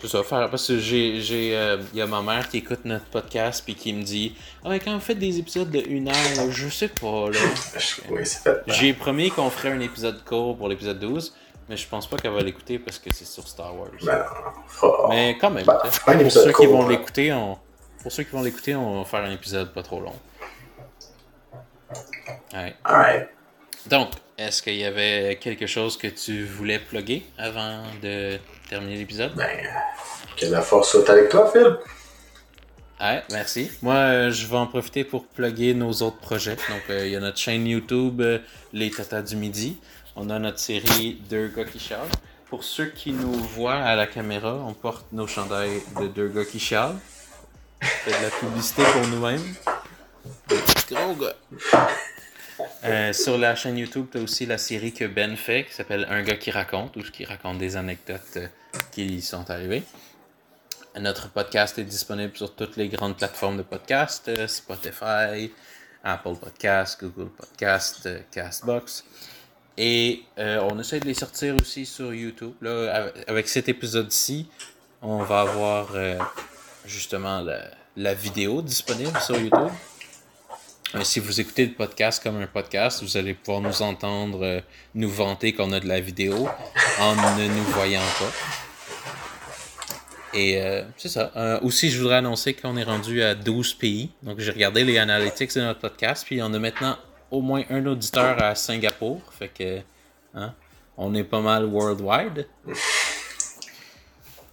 C'est 0.00 0.08
ça, 0.08 0.22
faire. 0.22 0.50
Parce 0.50 0.66
que 0.68 0.78
j'ai. 0.78 1.56
euh, 1.56 1.78
Il 1.92 1.98
y 1.98 2.02
a 2.02 2.06
ma 2.06 2.20
mère 2.20 2.48
qui 2.48 2.58
écoute 2.58 2.80
notre 2.84 3.06
podcast 3.06 3.62
puis 3.64 3.74
qui 3.74 3.92
me 3.92 4.02
dit 4.02 4.34
Ah, 4.64 4.68
mais 4.70 4.78
quand 4.80 4.92
vous 4.92 5.00
faites 5.00 5.18
des 5.18 5.38
épisodes 5.38 5.70
de 5.70 5.80
une 5.88 6.08
heure, 6.08 6.50
je 6.50 6.68
sais 6.68 6.88
pas, 6.88 7.30
là. 7.30 7.38
Oui. 8.10 8.22
J'ai 8.66 8.92
promis 8.92 9.30
qu'on 9.30 9.48
ferait 9.48 9.70
un 9.72 9.80
épisode 9.80 10.22
court 10.24 10.56
pour 10.58 10.68
l'épisode 10.68 10.98
12. 10.98 11.34
Mais 11.66 11.78
je 11.78 11.88
pense 11.88 12.06
pas 12.06 12.18
qu'elle 12.18 12.32
va 12.32 12.42
l'écouter 12.42 12.78
parce 12.78 12.98
que 12.98 13.10
c'est 13.14 13.24
sur 13.24 13.48
Star 13.48 13.74
Wars. 13.74 13.88
Ben, 14.04 14.22
Mais 15.08 15.38
quand 15.40 15.50
même, 15.50 15.64
Ben, 15.64 16.18
pour 16.18 16.30
ceux 16.30 16.52
qui 16.52 16.66
vont 16.66 16.86
l'écouter, 16.86 17.32
on... 17.32 17.56
pour 18.02 18.12
ceux 18.12 18.24
qui 18.24 18.32
vont 18.32 18.42
l'écouter, 18.42 18.74
on 18.74 18.98
va 18.98 19.04
faire 19.06 19.20
un 19.24 19.30
épisode 19.30 19.72
pas 19.72 19.82
trop 19.82 20.00
long. 20.00 20.12
Donc, 23.86 24.10
est-ce 24.38 24.62
qu'il 24.62 24.76
y 24.76 24.84
avait 24.84 25.38
quelque 25.40 25.66
chose 25.66 25.96
que 25.96 26.06
tu 26.06 26.44
voulais 26.44 26.78
plugger 26.78 27.24
avant 27.36 27.82
de 28.02 28.38
terminer 28.68 28.96
l'épisode? 28.96 29.32
Ben, 29.34 29.48
que 30.36 30.46
la 30.46 30.62
force 30.62 30.90
soit 30.90 31.08
avec 31.10 31.28
toi, 31.28 31.50
Phil. 31.52 31.76
Ouais, 33.00 33.22
merci. 33.30 33.70
Moi, 33.82 33.94
euh, 33.94 34.30
je 34.30 34.46
vais 34.46 34.56
en 34.56 34.66
profiter 34.66 35.04
pour 35.04 35.26
plugger 35.26 35.74
nos 35.74 35.92
autres 36.02 36.18
projets. 36.18 36.56
Donc, 36.56 36.82
euh, 36.90 37.06
il 37.06 37.12
y 37.12 37.16
a 37.16 37.20
notre 37.20 37.38
chaîne 37.38 37.66
YouTube, 37.66 38.20
euh, 38.20 38.38
Les 38.72 38.90
Tatas 38.90 39.22
du 39.22 39.36
Midi. 39.36 39.78
On 40.16 40.30
a 40.30 40.38
notre 40.38 40.58
série 40.58 41.20
Deux 41.28 41.48
gars 41.48 41.64
qui 41.64 41.78
chialent. 41.78 42.00
Pour 42.48 42.64
ceux 42.64 42.86
qui 42.86 43.12
nous 43.12 43.32
voient 43.32 43.74
à 43.74 43.96
la 43.96 44.06
caméra, 44.06 44.54
on 44.66 44.72
porte 44.72 45.06
nos 45.12 45.26
chandails 45.26 45.82
de 46.00 46.06
Deux 46.06 46.28
gars 46.28 46.44
qui 46.44 46.58
chialent. 46.58 46.96
Fait 47.80 48.12
de 48.12 48.22
la 48.22 48.30
publicité 48.30 48.82
pour 48.84 49.06
nous-mêmes. 49.08 49.54
Gros 50.90 51.14
gars. 51.14 51.36
Euh, 52.84 53.12
sur 53.14 53.38
la 53.38 53.54
chaîne 53.54 53.78
YouTube, 53.78 54.06
tu 54.12 54.18
as 54.18 54.20
aussi 54.20 54.44
la 54.46 54.58
série 54.58 54.92
que 54.92 55.06
Ben 55.06 55.36
fait 55.36 55.64
qui 55.64 55.72
s'appelle 55.74 56.06
Un 56.10 56.22
gars 56.22 56.36
qui 56.36 56.50
raconte, 56.50 56.96
ou 56.96 57.00
qui 57.02 57.24
raconte 57.24 57.58
des 57.58 57.76
anecdotes 57.76 58.36
euh, 58.36 58.46
qui 58.92 59.04
lui 59.06 59.22
sont 59.22 59.50
arrivées. 59.50 59.82
Notre 61.00 61.30
podcast 61.30 61.78
est 61.78 61.84
disponible 61.84 62.36
sur 62.36 62.54
toutes 62.54 62.76
les 62.76 62.88
grandes 62.88 63.16
plateformes 63.16 63.56
de 63.56 63.62
podcast, 63.62 64.28
euh, 64.28 64.46
Spotify, 64.46 65.50
Apple 66.04 66.36
Podcast, 66.36 67.00
Google 67.02 67.30
Podcast, 67.30 68.08
Castbox. 68.30 69.04
Et 69.76 70.22
on 70.36 70.78
essaie 70.78 71.00
de 71.00 71.06
les 71.06 71.14
sortir 71.14 71.56
aussi 71.60 71.84
sur 71.84 72.14
YouTube. 72.14 72.52
Avec- 73.26 73.48
cet 73.48 73.68
épisode-ci, 73.68 74.48
on 75.02 75.18
va 75.24 75.40
avoir 75.40 75.88
justement 76.84 77.44
la 77.96 78.14
vidéo 78.14 78.62
disponible 78.62 79.18
sur 79.18 79.36
YouTube. 79.36 79.72
Euh, 80.94 81.02
si 81.02 81.18
vous 81.18 81.40
écoutez 81.40 81.66
le 81.66 81.72
podcast 81.72 82.22
comme 82.22 82.36
un 82.36 82.46
podcast, 82.46 83.02
vous 83.02 83.16
allez 83.16 83.34
pouvoir 83.34 83.60
nous 83.60 83.82
entendre 83.82 84.44
euh, 84.44 84.60
nous 84.94 85.10
vanter 85.10 85.52
qu'on 85.52 85.72
a 85.72 85.80
de 85.80 85.88
la 85.88 85.98
vidéo 85.98 86.48
en 87.00 87.14
ne 87.36 87.48
nous 87.48 87.64
voyant 87.64 88.00
pas. 88.18 88.32
Et 90.34 90.60
euh, 90.60 90.84
c'est 90.96 91.08
ça. 91.08 91.60
Aussi, 91.62 91.90
je 91.90 91.98
voudrais 91.98 92.16
annoncer 92.16 92.54
qu'on 92.54 92.76
est 92.76 92.84
rendu 92.84 93.22
à 93.22 93.34
12 93.34 93.74
pays. 93.74 94.10
Donc, 94.22 94.38
j'ai 94.38 94.52
regardé 94.52 94.84
les 94.84 94.98
analytics 94.98 95.54
de 95.56 95.62
notre 95.62 95.80
podcast, 95.80 96.24
puis 96.24 96.40
on 96.42 96.52
a 96.54 96.58
maintenant 96.58 96.96
au 97.30 97.40
moins 97.40 97.64
un 97.70 97.84
auditeur 97.86 98.40
à 98.40 98.54
Singapour. 98.54 99.20
Fait 99.36 99.48
que, 99.48 99.80
hein, 100.34 100.54
on 100.96 101.14
est 101.14 101.24
pas 101.24 101.40
mal 101.40 101.64
worldwide. 101.64 102.46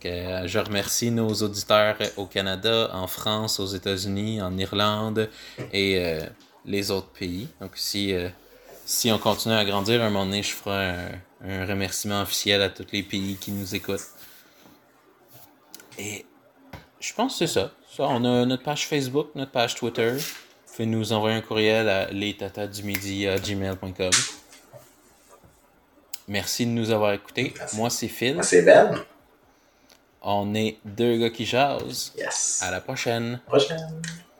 Que, 0.02 0.08
euh, 0.08 0.47
je 0.47 0.60
remercie 0.60 1.12
nos 1.12 1.30
auditeurs 1.30 1.97
au 2.18 2.26
Canada, 2.26 2.89
en 2.93 3.08
France, 3.08 3.60
aux 3.60 3.68
États-Unis, 3.68 4.41
en 4.41 4.58
Irlande 4.58 5.30
et 5.72 5.99
euh, 5.99 6.22
les 6.66 6.91
autres 6.91 7.10
pays. 7.10 7.47
Donc, 7.60 7.72
si, 7.76 8.14
euh, 8.14 8.30
si 8.86 9.12
on 9.12 9.18
continue 9.18 9.56
à 9.56 9.66
grandir, 9.66 10.02
un 10.02 10.10
moment 10.10 10.26
donné, 10.26 10.43
je 10.43 10.54
ferai 10.54 10.89
un, 10.89 11.12
un 11.47 11.66
remerciement 11.66 12.22
officiel 12.22 12.62
à 12.62 12.70
tous 12.70 12.88
les 12.91 13.04
pays 13.04 13.36
qui 13.36 13.52
nous 13.52 13.76
écoutent. 13.76 14.08
Et 15.97 16.26
je 16.99 17.14
pense 17.14 17.34
que 17.34 17.45
c'est 17.45 17.54
ça. 17.54 17.72
ça. 17.95 18.04
On 18.04 18.24
a 18.26 18.45
notre 18.45 18.64
page 18.64 18.88
Facebook, 18.88 19.30
notre 19.36 19.52
page 19.52 19.76
Twitter. 19.76 20.12
Vous 20.12 20.76
pouvez 20.76 20.86
nous 20.86 21.14
envoyer 21.14 21.36
un 21.36 21.41
courriel 21.41 21.89
à 21.89 22.06
gmail.com 22.08 24.10
Merci 26.28 26.66
de 26.66 26.72
nous 26.72 26.91
avoir 26.91 27.14
écoutés. 27.14 27.54
Merci. 27.58 27.76
Moi, 27.76 27.89
c'est 27.89 28.08
Phil. 28.08 28.36
Moi, 28.36 28.43
c'est 28.43 28.62
Ben. 28.62 29.04
On 30.22 30.53
est 30.53 30.78
deux 30.86 31.17
gars 31.17 31.30
qui 31.30 31.45
jasent. 31.45 32.13
Yes. 32.17 32.61
À 32.61 32.72
la 32.72 32.80
prochaine. 32.82 33.39
Prochaine. 33.47 34.01